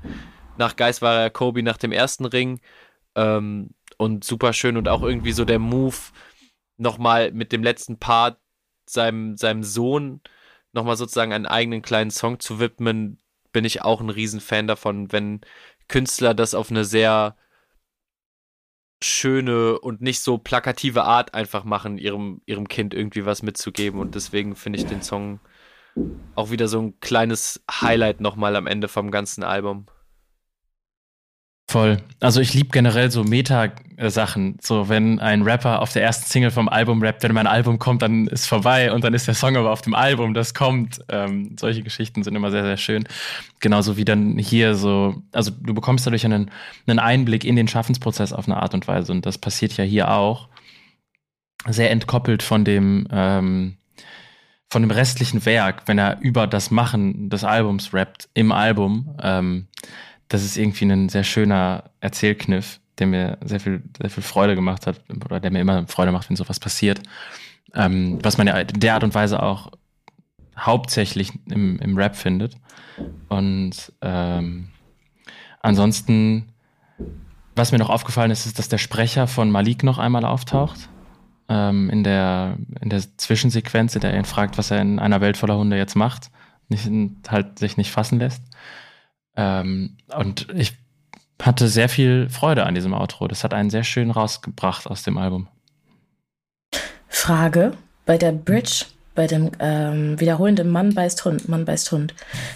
[0.57, 2.61] nach Geist war er Kobe nach dem ersten Ring.
[3.15, 5.97] Ähm, und super schön und auch irgendwie so der Move
[6.77, 8.39] nochmal mit dem letzten Part
[8.87, 10.21] seinem, seinem Sohn
[10.73, 13.19] nochmal sozusagen einen eigenen kleinen Song zu widmen,
[13.53, 15.41] bin ich auch ein Riesenfan davon, wenn
[15.89, 17.37] Künstler das auf eine sehr
[19.03, 24.01] schöne und nicht so plakative Art einfach machen, ihrem, ihrem Kind irgendwie was mitzugeben.
[24.01, 25.41] Und deswegen finde ich den Song
[26.35, 29.87] auch wieder so ein kleines Highlight nochmal am Ende vom ganzen Album.
[31.71, 31.99] Voll.
[32.21, 34.57] Also ich liebe generell so Meta-Sachen.
[34.63, 38.01] So, wenn ein Rapper auf der ersten Single vom Album rappt, wenn mein Album kommt,
[38.01, 41.05] dann ist vorbei und dann ist der Song aber auf dem Album, das kommt.
[41.11, 43.05] Ähm, solche Geschichten sind immer sehr, sehr schön.
[43.61, 46.51] Genauso wie dann hier so, also du bekommst dadurch einen,
[46.87, 50.11] einen Einblick in den Schaffensprozess auf eine Art und Weise und das passiert ja hier
[50.11, 50.49] auch.
[51.67, 53.77] Sehr entkoppelt von dem, ähm,
[54.71, 59.15] von dem restlichen Werk, wenn er über das Machen des Albums rappt, im Album.
[59.23, 59.67] Ähm,
[60.29, 64.87] das ist irgendwie ein sehr schöner Erzählkniff, der mir sehr viel, sehr viel Freude gemacht
[64.87, 67.01] hat, oder der mir immer Freude macht, wenn sowas passiert.
[67.75, 69.71] Ähm, was man ja in der Art und Weise auch
[70.59, 72.57] hauptsächlich im, im Rap findet.
[73.29, 74.69] Und ähm,
[75.61, 76.49] ansonsten,
[77.55, 80.89] was mir noch aufgefallen ist, ist, dass der Sprecher von Malik noch einmal auftaucht.
[81.49, 85.21] Ähm, in, der, in der Zwischensequenz, in der er ihn fragt, was er in einer
[85.21, 86.31] Welt voller Hunde jetzt macht,
[86.69, 86.91] nicht,
[87.31, 88.43] halt sich nicht fassen lässt.
[89.39, 90.77] Ähm, und ich
[91.41, 93.29] hatte sehr viel Freude an diesem Outro.
[93.29, 95.47] Das hat einen sehr schön rausgebracht aus dem Album.
[97.09, 97.73] Frage:
[98.05, 98.87] Bei der Bridge,
[99.19, 102.15] bei dem ähm, wiederholenden Mann beißt Hund, Mann beißt Hund,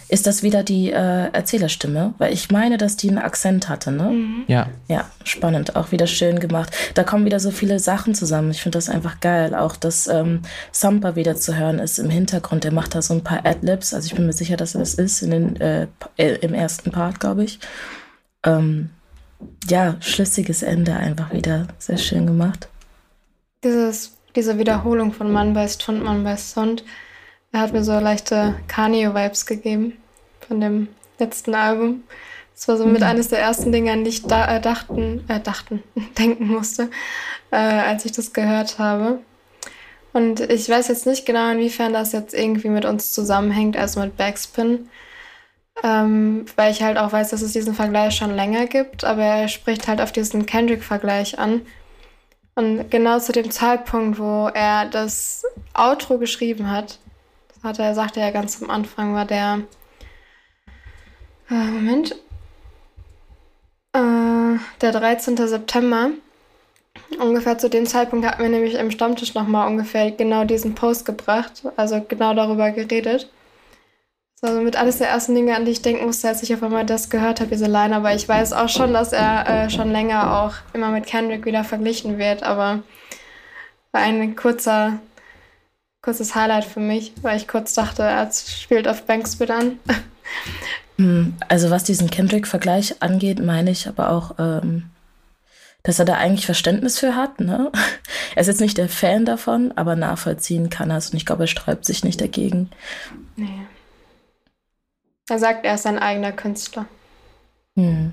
[0.08, 2.14] ist das wieder die äh, Erzählerstimme?
[2.18, 4.04] Weil ich meine, dass die einen Akzent hatte, ne?
[4.04, 4.44] Mhm.
[4.46, 4.68] Ja.
[4.86, 5.74] Ja, spannend.
[5.74, 6.72] Auch wieder schön gemacht.
[6.94, 8.52] Da kommen wieder so viele Sachen zusammen.
[8.52, 9.56] Ich finde das einfach geil.
[9.56, 12.62] Auch, dass ähm, Sampa wieder zu hören ist im Hintergrund.
[12.62, 13.92] Der macht da so ein paar Adlibs.
[13.92, 16.92] Also ich bin mir sicher, dass er das ist in den, äh, äh im ersten
[16.92, 17.58] Part, glaube ich.
[18.46, 18.90] Ähm,
[19.68, 21.66] ja, schlüssiges Ende einfach wieder.
[21.80, 22.68] Sehr schön gemacht.
[23.64, 26.84] Dieses, diese Wiederholung von Mann beißt Hund, Mann beißt Hund,
[27.52, 29.98] hat mir so leichte Kanye-Vibes gegeben
[30.46, 30.88] von dem
[31.18, 32.02] letzten Album.
[32.54, 33.06] Das war so mit mhm.
[33.06, 35.82] eines der ersten Dinge, an die ich da, äh, dachten, äh, dachten,
[36.18, 36.90] denken musste,
[37.50, 39.20] äh, als ich das gehört habe.
[40.12, 44.16] Und ich weiß jetzt nicht genau, inwiefern das jetzt irgendwie mit uns zusammenhängt, also mit
[44.16, 44.90] Backspin.
[45.82, 49.48] Ähm, weil ich halt auch weiß, dass es diesen Vergleich schon länger gibt, aber er
[49.48, 51.62] spricht halt auf diesen Kendrick-Vergleich an.
[52.54, 56.98] Und genau zu dem Zeitpunkt, wo er das Outro geschrieben hat,
[57.54, 59.62] das hat er, sagte er ganz am Anfang, war der.
[61.50, 62.14] Äh, Moment.
[63.94, 65.36] Äh, der 13.
[65.36, 66.10] September.
[67.18, 71.62] Ungefähr zu dem Zeitpunkt hatten wir nämlich im Stammtisch nochmal ungefähr genau diesen Post gebracht,
[71.76, 73.30] also genau darüber geredet.
[74.44, 76.84] Also mit alles der ersten Dinge, an die ich denken musste, als ich auf einmal
[76.84, 77.94] das gehört habe, diese Line.
[77.94, 81.62] Aber ich weiß auch schon, dass er äh, schon länger auch immer mit Kendrick wieder
[81.62, 82.42] verglichen wird.
[82.42, 82.82] Aber
[83.92, 84.98] war ein kurzer,
[86.02, 89.78] kurzes Highlight für mich, weil ich kurz dachte, er spielt auf Banksbit an.
[90.96, 94.90] Hm, also was diesen Kendrick-Vergleich angeht, meine ich aber auch, ähm,
[95.82, 97.40] dass er da eigentlich Verständnis für hat.
[97.40, 97.72] Ne?
[98.34, 101.10] Er ist jetzt nicht der Fan davon, aber nachvollziehen kann er es.
[101.10, 102.70] Und ich glaube, er sträubt sich nicht dagegen.
[103.36, 103.66] Nee.
[105.28, 106.86] Er sagt, er ist ein eigener Künstler.
[107.76, 108.12] Hm.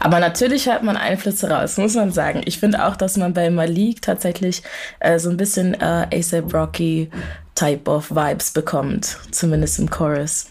[0.00, 2.42] Aber natürlich hört man Einflüsse raus, muss man sagen.
[2.44, 4.62] Ich finde auch, dass man bei Malik tatsächlich
[5.00, 7.10] äh, so ein bisschen äh, ASAP Rocky
[7.54, 10.50] Type of Vibes bekommt, zumindest im Chorus.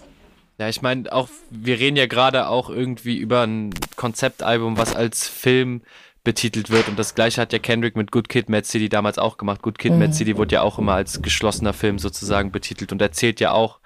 [0.57, 5.27] Ja, ich meine, auch, wir reden ja gerade auch irgendwie über ein Konzeptalbum, was als
[5.27, 5.81] Film
[6.23, 6.87] betitelt wird.
[6.87, 9.61] Und das gleiche hat ja Kendrick mit Good Kid, Mad City damals auch gemacht.
[9.61, 9.99] Good Kid, mhm.
[9.99, 13.79] Mad City wurde ja auch immer als geschlossener Film sozusagen betitelt und erzählt ja auch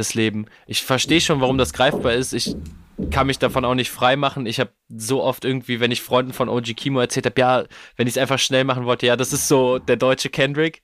[0.00, 0.46] das Leben.
[0.66, 2.32] Ich verstehe schon, warum das greifbar ist.
[2.32, 2.56] Ich
[3.10, 4.46] kann mich davon auch nicht frei machen.
[4.46, 7.64] Ich habe so oft irgendwie, wenn ich Freunden von OG Kimo erzählt habe, ja,
[7.96, 10.82] wenn ich es einfach schnell machen wollte, ja, das ist so der deutsche Kendrick.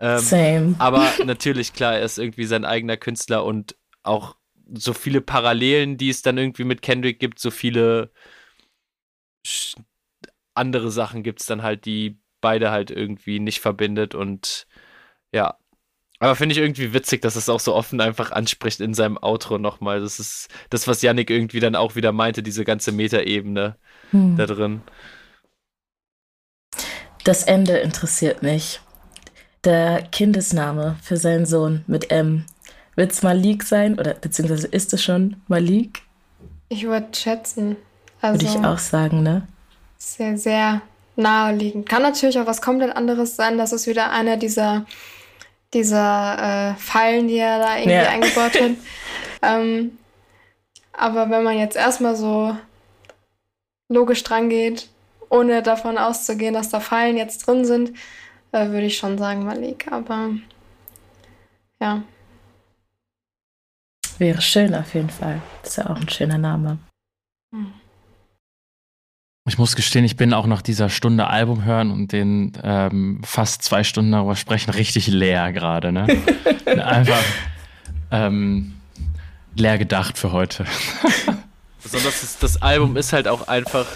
[0.00, 0.74] Ähm, Same.
[0.78, 4.36] Aber natürlich, klar, er ist irgendwie sein eigener Künstler und auch
[4.72, 8.10] so viele Parallelen, die es dann irgendwie mit Kendrick gibt, so viele
[10.54, 14.66] andere Sachen gibt es dann halt, die beide halt irgendwie nicht verbindet und
[15.32, 15.56] ja.
[16.20, 19.58] Aber finde ich irgendwie witzig, dass es auch so offen einfach anspricht in seinem Outro
[19.58, 20.00] nochmal.
[20.00, 23.76] Das ist das, was Yannick irgendwie dann auch wieder meinte, diese ganze Metaebene
[24.10, 24.36] hm.
[24.36, 24.80] da drin.
[27.24, 28.80] Das Ende interessiert mich.
[29.64, 32.46] Der Kindesname für seinen Sohn mit M.
[32.96, 33.98] Wird es Malik sein?
[33.98, 36.02] Oder beziehungsweise ist es schon Malik?
[36.68, 37.76] Ich würde schätzen.
[38.20, 39.46] Also, würde ich auch sagen, ne?
[39.98, 40.82] Sehr, sehr
[41.16, 41.88] naheliegend.
[41.88, 43.58] Kann natürlich auch was komplett anderes sein.
[43.58, 44.86] Das ist wieder einer dieser,
[45.74, 48.08] dieser äh, Fallen, die er da irgendwie ja.
[48.08, 48.70] eingebaut hat.
[49.42, 49.98] ähm,
[50.92, 52.56] aber wenn man jetzt erstmal so
[53.88, 54.88] logisch dran geht,
[55.30, 57.96] ohne davon auszugehen, dass da Fallen jetzt drin sind,
[58.52, 59.90] äh, würde ich schon sagen Malik.
[59.90, 60.30] Aber
[61.80, 62.02] ja.
[64.18, 65.40] Wäre schön auf jeden Fall.
[65.62, 66.78] Ist ja auch ein schöner Name.
[69.48, 73.62] Ich muss gestehen, ich bin auch nach dieser Stunde Album hören und den ähm, fast
[73.62, 75.90] zwei Stunden darüber sprechen richtig leer gerade.
[75.90, 76.06] Ne?
[76.66, 77.22] Einfach
[78.10, 78.74] ähm,
[79.56, 80.64] leer gedacht für heute.
[81.82, 83.86] Besonders das, das Album ist halt auch einfach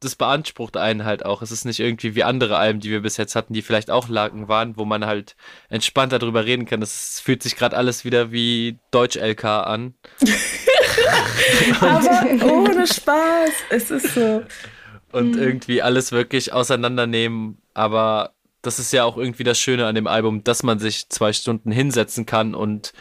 [0.00, 1.42] das beansprucht einen halt auch.
[1.42, 4.08] Es ist nicht irgendwie wie andere Alben, die wir bis jetzt hatten, die vielleicht auch
[4.08, 5.36] Laken waren, wo man halt
[5.68, 6.82] entspannter drüber reden kann.
[6.82, 9.94] Es fühlt sich gerade alles wieder wie Deutsch-LK an.
[11.80, 13.50] Aber ohne Spaß.
[13.70, 14.42] Es ist so.
[15.12, 15.42] Und mhm.
[15.42, 17.58] irgendwie alles wirklich auseinandernehmen.
[17.74, 18.32] Aber
[18.62, 21.70] das ist ja auch irgendwie das Schöne an dem Album, dass man sich zwei Stunden
[21.70, 22.92] hinsetzen kann und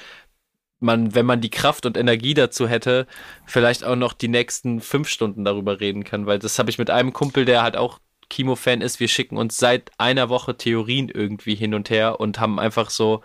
[0.80, 3.06] man, wenn man die Kraft und Energie dazu hätte,
[3.46, 6.90] vielleicht auch noch die nächsten fünf Stunden darüber reden kann, weil das habe ich mit
[6.90, 9.00] einem Kumpel, der halt auch Kimo-Fan ist.
[9.00, 13.22] Wir schicken uns seit einer Woche Theorien irgendwie hin und her und haben einfach so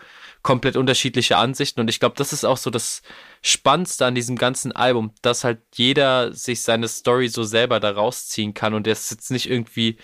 [0.47, 1.81] komplett unterschiedliche Ansichten.
[1.81, 3.03] Und ich glaube, das ist auch so das
[3.43, 8.55] Spannendste an diesem ganzen Album, dass halt jeder sich seine Story so selber da rausziehen
[8.55, 9.99] kann und es jetzt nicht irgendwie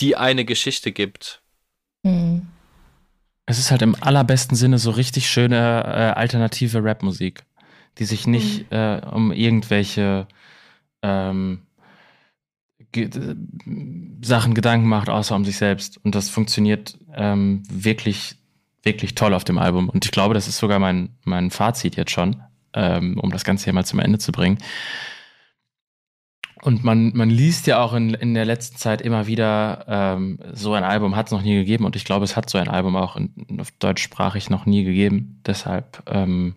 [0.00, 1.42] die eine Geschichte gibt.
[2.02, 2.48] Mhm.
[3.46, 7.44] Es ist halt im allerbesten Sinne so richtig schöne äh, alternative Rapmusik,
[7.98, 8.76] die sich nicht mhm.
[8.76, 10.26] äh, um irgendwelche
[11.02, 11.62] ähm,
[12.90, 13.10] ge
[14.22, 16.04] Sachen Gedanken macht, außer um sich selbst.
[16.04, 18.38] Und das funktioniert ähm, wirklich,
[18.84, 19.88] wirklich toll auf dem Album.
[19.88, 22.42] Und ich glaube, das ist sogar mein, mein Fazit jetzt schon,
[22.74, 24.58] ähm, um das Ganze hier mal zum Ende zu bringen.
[26.64, 30.72] Und man, man liest ja auch in, in der letzten Zeit immer wieder, ähm, so
[30.72, 31.84] ein Album hat es noch nie gegeben.
[31.84, 35.42] Und ich glaube, es hat so ein Album auch in, auf deutschsprachig noch nie gegeben.
[35.44, 36.54] Deshalb ähm,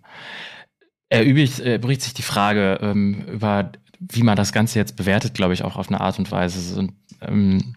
[1.10, 5.64] erübrigt, erübrigt sich die Frage ähm, über, wie man das Ganze jetzt bewertet, glaube ich,
[5.64, 6.80] auch auf eine Art und Weise.
[6.80, 7.76] Und, ähm,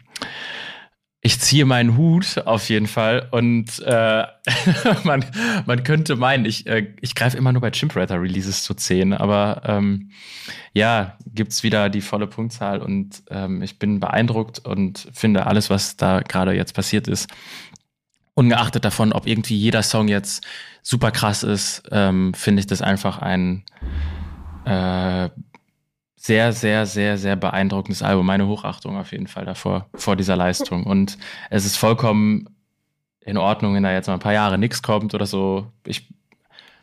[1.22, 4.24] ich ziehe meinen Hut auf jeden Fall und äh,
[5.04, 5.24] man,
[5.66, 9.62] man könnte meinen, ich, äh, ich greife immer nur bei Chimprater Releases zu 10, aber
[9.66, 10.10] ähm,
[10.72, 15.96] ja, gibt's wieder die volle Punktzahl und ähm, ich bin beeindruckt und finde alles, was
[15.96, 17.28] da gerade jetzt passiert ist,
[18.32, 20.46] ungeachtet davon, ob irgendwie jeder Song jetzt
[20.80, 23.64] super krass ist, ähm, finde ich das einfach ein
[24.64, 25.28] äh,
[26.22, 28.26] sehr, sehr, sehr, sehr beeindruckendes Album.
[28.26, 30.84] Meine Hochachtung auf jeden Fall davor, vor dieser Leistung.
[30.84, 31.16] Und
[31.48, 32.46] es ist vollkommen
[33.22, 35.72] in Ordnung, wenn da jetzt mal ein paar Jahre nichts kommt oder so.
[35.86, 36.10] Ich,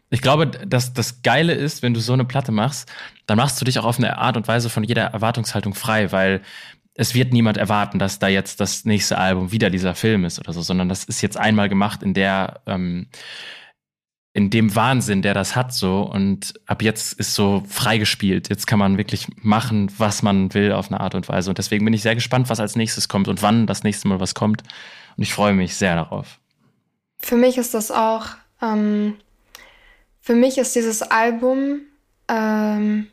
[0.09, 2.91] ich glaube, dass das Geile ist, wenn du so eine Platte machst,
[3.27, 6.41] dann machst du dich auch auf eine Art und Weise von jeder Erwartungshaltung frei, weil
[6.95, 10.51] es wird niemand erwarten, dass da jetzt das nächste Album wieder dieser Film ist oder
[10.51, 13.05] so, sondern das ist jetzt einmal gemacht in der ähm,
[14.37, 16.01] in dem Wahnsinn, der das hat, so.
[16.03, 18.49] Und ab jetzt ist so freigespielt.
[18.49, 21.49] Jetzt kann man wirklich machen, was man will auf eine Art und Weise.
[21.49, 24.19] Und deswegen bin ich sehr gespannt, was als nächstes kommt und wann das nächste Mal
[24.19, 24.61] was kommt.
[25.17, 26.37] Und ich freue mich sehr darauf.
[27.17, 28.27] Für mich ist das auch,
[28.61, 29.15] ähm,
[30.21, 31.79] für mich ist dieses Album
[32.27, 33.07] ähm,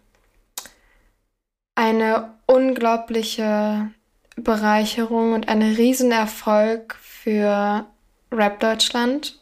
[1.74, 3.88] eine unglaubliche
[4.36, 7.86] Bereicherung und ein Riesenerfolg für
[8.30, 9.38] Rap Deutschland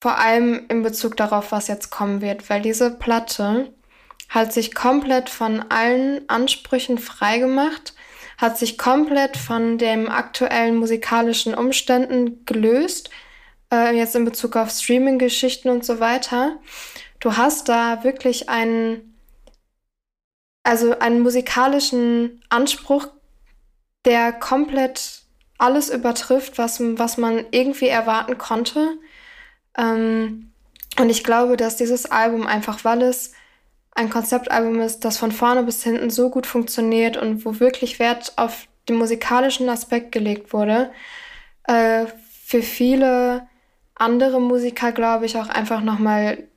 [0.00, 3.72] vor allem in Bezug darauf, was jetzt kommen wird, weil diese Platte
[4.28, 7.94] hat sich komplett von allen Ansprüchen freigemacht,
[8.36, 13.10] hat sich komplett von den aktuellen musikalischen Umständen gelöst,
[13.72, 16.58] äh, jetzt in Bezug auf Streaming-Geschichten und so weiter.
[17.20, 19.18] du hast da wirklich einen,
[20.62, 23.08] also einen musikalischen Anspruch,
[24.04, 25.22] der komplett
[25.58, 28.98] alles übertrifft, was, was man irgendwie erwarten konnte.
[29.78, 30.52] Ähm,
[30.98, 33.32] und ich glaube, dass dieses Album einfach, weil es
[33.92, 38.32] ein Konzeptalbum ist, das von vorne bis hinten so gut funktioniert und wo wirklich Wert
[38.36, 40.90] auf den musikalischen Aspekt gelegt wurde,
[41.64, 42.06] äh,
[42.44, 43.46] für viele
[43.94, 46.48] andere Musiker, glaube ich, auch einfach nochmal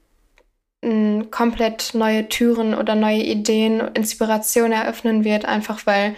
[1.29, 6.15] komplett neue Türen oder neue Ideen, Inspiration eröffnen wird, einfach weil,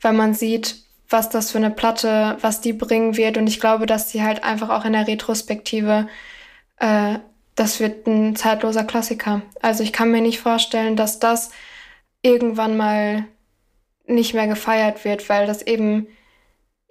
[0.00, 0.76] weil man sieht,
[1.08, 3.36] was das für eine Platte, was die bringen wird.
[3.36, 6.08] Und ich glaube, dass sie halt einfach auch in der Retrospektive,
[6.78, 7.18] äh,
[7.54, 9.42] das wird ein zeitloser Klassiker.
[9.62, 11.50] Also ich kann mir nicht vorstellen, dass das
[12.22, 13.24] irgendwann mal
[14.06, 16.06] nicht mehr gefeiert wird, weil das eben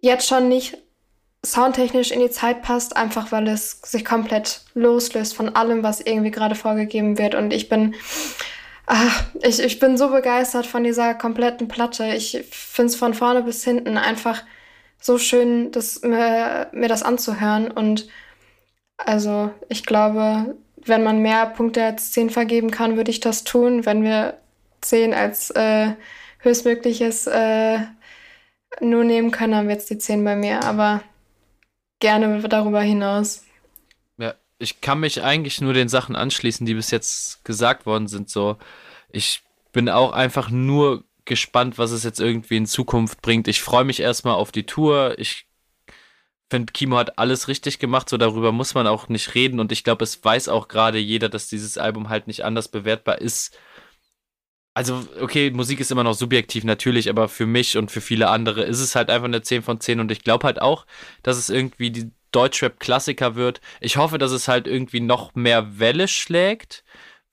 [0.01, 0.77] jetzt schon nicht
[1.45, 6.31] soundtechnisch in die Zeit passt, einfach weil es sich komplett loslöst von allem, was irgendwie
[6.31, 7.35] gerade vorgegeben wird.
[7.35, 7.95] Und ich bin,
[8.87, 12.07] ach, ich, ich bin so begeistert von dieser kompletten Platte.
[12.15, 14.43] Ich finde es von vorne bis hinten einfach
[14.99, 17.69] so schön, das, mir, mir das anzuhören.
[17.69, 18.07] Und
[18.97, 23.85] also ich glaube, wenn man mehr Punkte als 10 vergeben kann, würde ich das tun.
[23.85, 24.39] Wenn wir
[24.81, 25.93] 10 als äh,
[26.39, 27.79] höchstmögliches äh,
[28.79, 30.63] nur nehmen können, dann wird es die 10 bei mir.
[30.63, 31.01] Aber
[31.99, 33.43] gerne darüber hinaus.
[34.59, 38.29] Ich kann mich eigentlich nur den Sachen anschließen, die bis jetzt gesagt worden sind.
[38.29, 38.57] So,
[39.09, 43.47] ich bin auch einfach nur gespannt, was es jetzt irgendwie in Zukunft bringt.
[43.47, 45.15] Ich freue mich erstmal auf die Tour.
[45.19, 45.47] Ich
[46.49, 49.59] finde, Kimo hat alles richtig gemacht, so darüber muss man auch nicht reden.
[49.59, 53.19] Und ich glaube, es weiß auch gerade jeder, dass dieses Album halt nicht anders bewertbar
[53.21, 53.57] ist.
[54.73, 58.63] Also, okay, Musik ist immer noch subjektiv natürlich, aber für mich und für viele andere
[58.63, 60.85] ist es halt einfach eine 10 von 10 und ich glaube halt auch,
[61.23, 63.61] dass es irgendwie die Deutschrap-Klassiker wird.
[63.79, 66.83] Ich hoffe, dass es halt irgendwie noch mehr Welle schlägt,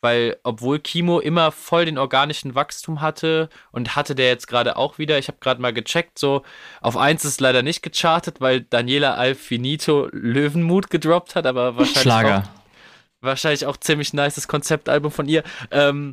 [0.01, 4.99] weil obwohl Kimo immer voll den organischen Wachstum hatte und hatte der jetzt gerade auch
[4.99, 6.43] wieder, ich habe gerade mal gecheckt, so
[6.83, 12.39] auf 1 ist leider nicht gechartet, weil Daniela Alfinito Löwenmut gedroppt hat, aber wahrscheinlich Schlager.
[12.41, 15.43] Auch, wahrscheinlich auch ziemlich nices Konzeptalbum von ihr.
[15.71, 16.13] Ähm,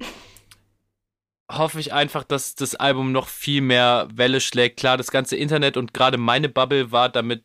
[1.58, 4.80] hoffe ich einfach, dass das Album noch viel mehr Welle schlägt.
[4.80, 7.44] Klar, das ganze Internet und gerade meine Bubble war damit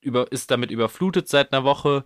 [0.00, 2.04] über, ist damit überflutet seit einer Woche.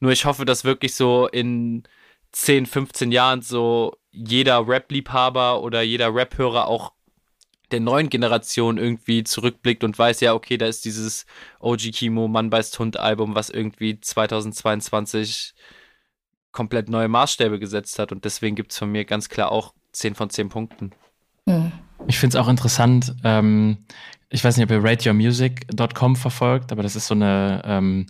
[0.00, 1.84] Nur ich hoffe, dass wirklich so in
[2.32, 6.92] 10, 15 Jahren so jeder Rap-Liebhaber oder jeder Rap-Hörer auch
[7.70, 11.26] der neuen Generation irgendwie zurückblickt und weiß, ja, okay, da ist dieses
[11.60, 15.54] OG Kimo Mann beißt Hund Album, was irgendwie 2022
[16.52, 20.14] komplett neue Maßstäbe gesetzt hat und deswegen gibt es von mir ganz klar auch 10
[20.14, 20.92] von 10 Punkten.
[21.48, 21.72] Hm.
[22.08, 23.14] Ich finde es auch interessant.
[23.24, 23.78] Ähm,
[24.28, 28.06] ich weiß nicht, ob ihr rateyourmusic.com verfolgt, aber das ist so eine ähm,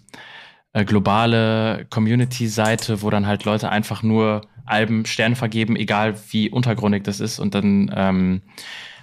[0.72, 7.04] äh, globale Community-Seite, wo dann halt Leute einfach nur Alben Sterne vergeben, egal wie untergrundig
[7.04, 7.38] das ist.
[7.38, 8.42] Und dann, ähm,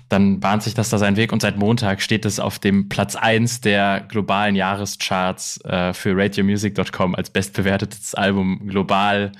[0.08, 1.32] dann bahnt sich das da seinen Weg.
[1.32, 7.16] Und seit Montag steht es auf dem Platz 1 der globalen Jahrescharts äh, für rateyourmusic.com
[7.16, 9.34] als bestbewertetes Album global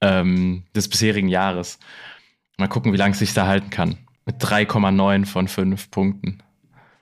[0.00, 1.78] ähm, des bisherigen Jahres.
[2.58, 4.05] Mal gucken, wie lange es sich da halten kann.
[4.26, 6.42] Mit 3,9 von 5 Punkten.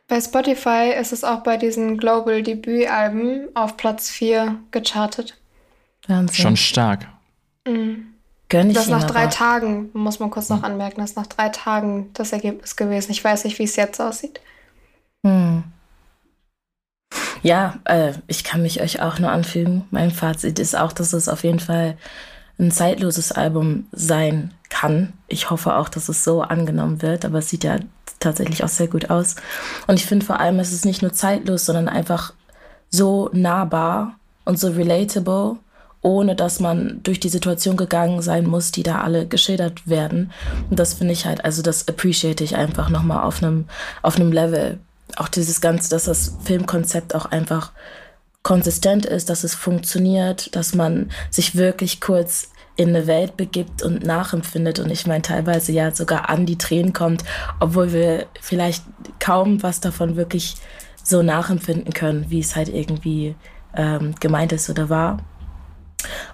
[0.06, 5.40] Bei Spotify ist es auch bei diesen Global Debütalben auf Platz 4 gechartet.
[6.06, 6.42] Wahnsinn.
[6.42, 7.08] Schon stark.
[7.66, 8.14] Mhm.
[8.50, 9.30] Gönn ich das nach drei aber.
[9.30, 13.10] Tagen, muss man kurz noch anmerken, das ist nach drei Tagen das Ergebnis gewesen.
[13.10, 14.40] Ich weiß nicht, wie es jetzt aussieht.
[15.24, 15.64] Hm.
[17.42, 19.86] Ja, äh, ich kann mich euch auch nur anfügen.
[19.90, 21.96] Mein Fazit ist auch, dass es auf jeden Fall
[22.58, 25.12] ein zeitloses Album sein kann.
[25.28, 27.76] Ich hoffe auch, dass es so angenommen wird, aber es sieht ja
[28.18, 29.36] tatsächlich auch sehr gut aus.
[29.86, 32.32] Und ich finde vor allem, es ist nicht nur zeitlos, sondern einfach
[32.90, 35.56] so nahbar und so relatable,
[36.02, 40.32] ohne dass man durch die Situation gegangen sein muss, die da alle geschildert werden.
[40.70, 43.66] Und das finde ich halt, also das appreciate ich einfach nochmal auf einem,
[44.02, 44.80] auf einem Level.
[45.16, 47.70] Auch dieses Ganze, dass das Filmkonzept auch einfach
[48.42, 54.04] konsistent ist, dass es funktioniert, dass man sich wirklich kurz in eine Welt begibt und
[54.04, 57.24] nachempfindet und ich meine teilweise ja sogar an die Tränen kommt,
[57.60, 58.84] obwohl wir vielleicht
[59.20, 60.56] kaum was davon wirklich
[61.02, 63.36] so nachempfinden können, wie es halt irgendwie
[63.76, 65.18] ähm, gemeint ist oder war.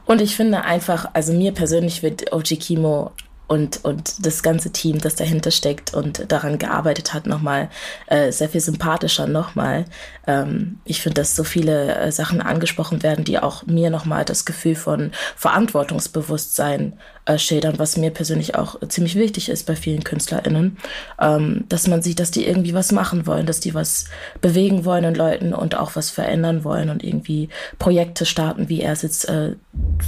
[0.06, 3.12] Und ich finde einfach, also mir persönlich wird OG Kimo
[3.50, 7.68] und, und das ganze Team, das dahinter steckt und daran gearbeitet hat, nochmal
[8.06, 9.86] äh, sehr viel sympathischer nochmal.
[10.28, 14.44] Ähm, ich finde, dass so viele äh, Sachen angesprochen werden, die auch mir nochmal das
[14.44, 16.92] Gefühl von Verantwortungsbewusstsein
[17.24, 20.78] äh, schildern, was mir persönlich auch ziemlich wichtig ist bei vielen KünstlerInnen,
[21.20, 24.06] ähm, dass man sieht, dass die irgendwie was machen wollen, dass die was
[24.40, 27.48] bewegen wollen in Leuten und auch was verändern wollen und irgendwie
[27.78, 29.54] Projekte starten, wie er es jetzt äh,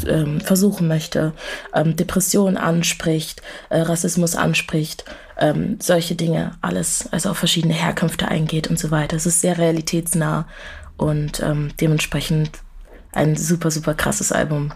[0.06, 1.32] ähm, versuchen möchte,
[1.74, 3.31] ähm, Depressionen anspricht,
[3.70, 5.04] äh, Rassismus anspricht,
[5.38, 9.16] ähm, solche Dinge, alles, also auf verschiedene Herkünfte eingeht und so weiter.
[9.16, 10.46] Es ist sehr realitätsnah
[10.96, 12.60] und ähm, dementsprechend
[13.12, 14.72] ein super, super krasses Album.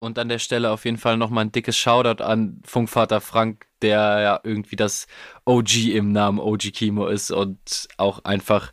[0.00, 4.20] Und an der Stelle auf jeden Fall nochmal ein dickes Shoutout an Funkvater Frank, der
[4.20, 5.06] ja irgendwie das
[5.44, 8.72] OG im Namen OG Kimo ist und auch einfach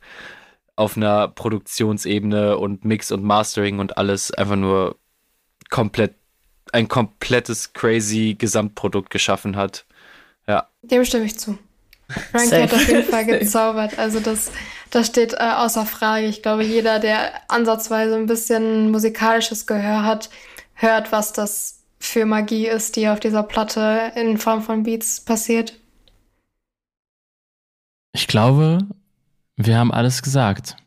[0.76, 4.98] auf einer Produktionsebene und Mix und Mastering und alles einfach nur
[5.70, 6.16] komplett
[6.74, 9.86] ein komplettes crazy Gesamtprodukt geschaffen hat.
[10.48, 10.68] Ja.
[10.82, 11.58] Dem stimme ich zu.
[12.32, 14.00] Frank hat auf jeden Fall gezaubert.
[14.00, 14.52] Also das,
[14.90, 16.26] das steht äh, außer Frage.
[16.26, 20.30] Ich glaube, jeder, der ansatzweise ein bisschen musikalisches Gehör hat,
[20.74, 25.74] hört, was das für Magie ist, die auf dieser Platte in Form von Beats passiert.
[28.14, 28.80] Ich glaube,
[29.56, 30.78] wir haben alles gesagt.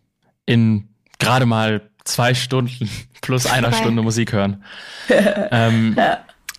[0.46, 0.88] In
[1.18, 2.90] gerade mal zwei Stunden
[3.22, 4.62] plus einer Stunde Musik hören.
[5.50, 5.96] ähm,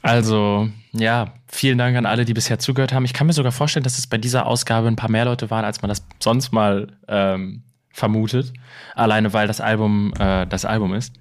[0.02, 3.06] also, ja, vielen Dank an alle, die bisher zugehört haben.
[3.06, 5.64] Ich kann mir sogar vorstellen, dass es bei dieser Ausgabe ein paar mehr Leute waren,
[5.64, 8.52] als man das sonst mal ähm, vermutet.
[8.96, 11.14] Alleine weil das Album äh, das Album ist.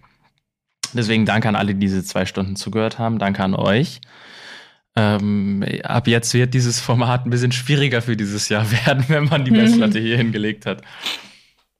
[0.95, 3.19] Deswegen danke an alle, die diese zwei Stunden zugehört haben.
[3.19, 4.01] Danke an euch.
[4.95, 9.45] Ähm, ab jetzt wird dieses Format ein bisschen schwieriger für dieses Jahr werden, wenn man
[9.45, 10.83] die Messlatte hier hingelegt hat.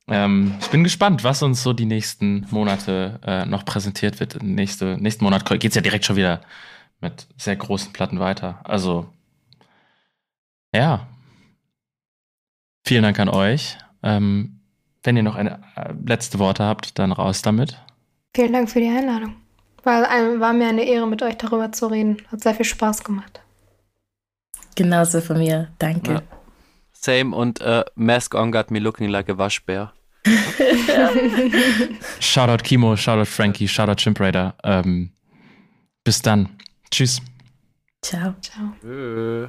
[0.09, 4.43] Ähm, ich bin gespannt, was uns so die nächsten Monate äh, noch präsentiert wird.
[4.43, 6.41] Nächste, nächsten Monat geht es ja direkt schon wieder
[7.01, 8.61] mit sehr großen Platten weiter.
[8.65, 9.09] Also,
[10.75, 11.07] ja.
[12.85, 13.79] Vielen Dank an euch.
[14.03, 14.61] Ähm,
[15.03, 17.81] wenn ihr noch eine äh, letzte Worte habt, dann raus damit.
[18.35, 19.37] Vielen Dank für die Einladung.
[19.85, 22.19] War, war mir eine Ehre, mit euch darüber zu reden.
[22.31, 23.41] Hat sehr viel Spaß gemacht.
[24.75, 25.69] Genauso von mir.
[25.79, 26.13] Danke.
[26.13, 26.23] Ja.
[27.05, 29.93] Same und uh, Mask on got me looking like a Waschbär.
[32.21, 34.55] Shoutout Kimo, Shoutout Frankie, Shoutout Chimp Raider.
[34.63, 35.11] Ähm,
[36.05, 36.49] bis dann.
[36.91, 37.21] Tschüss.
[38.03, 38.35] Ciao.
[38.41, 38.73] Ciao.
[38.89, 39.49] Äh.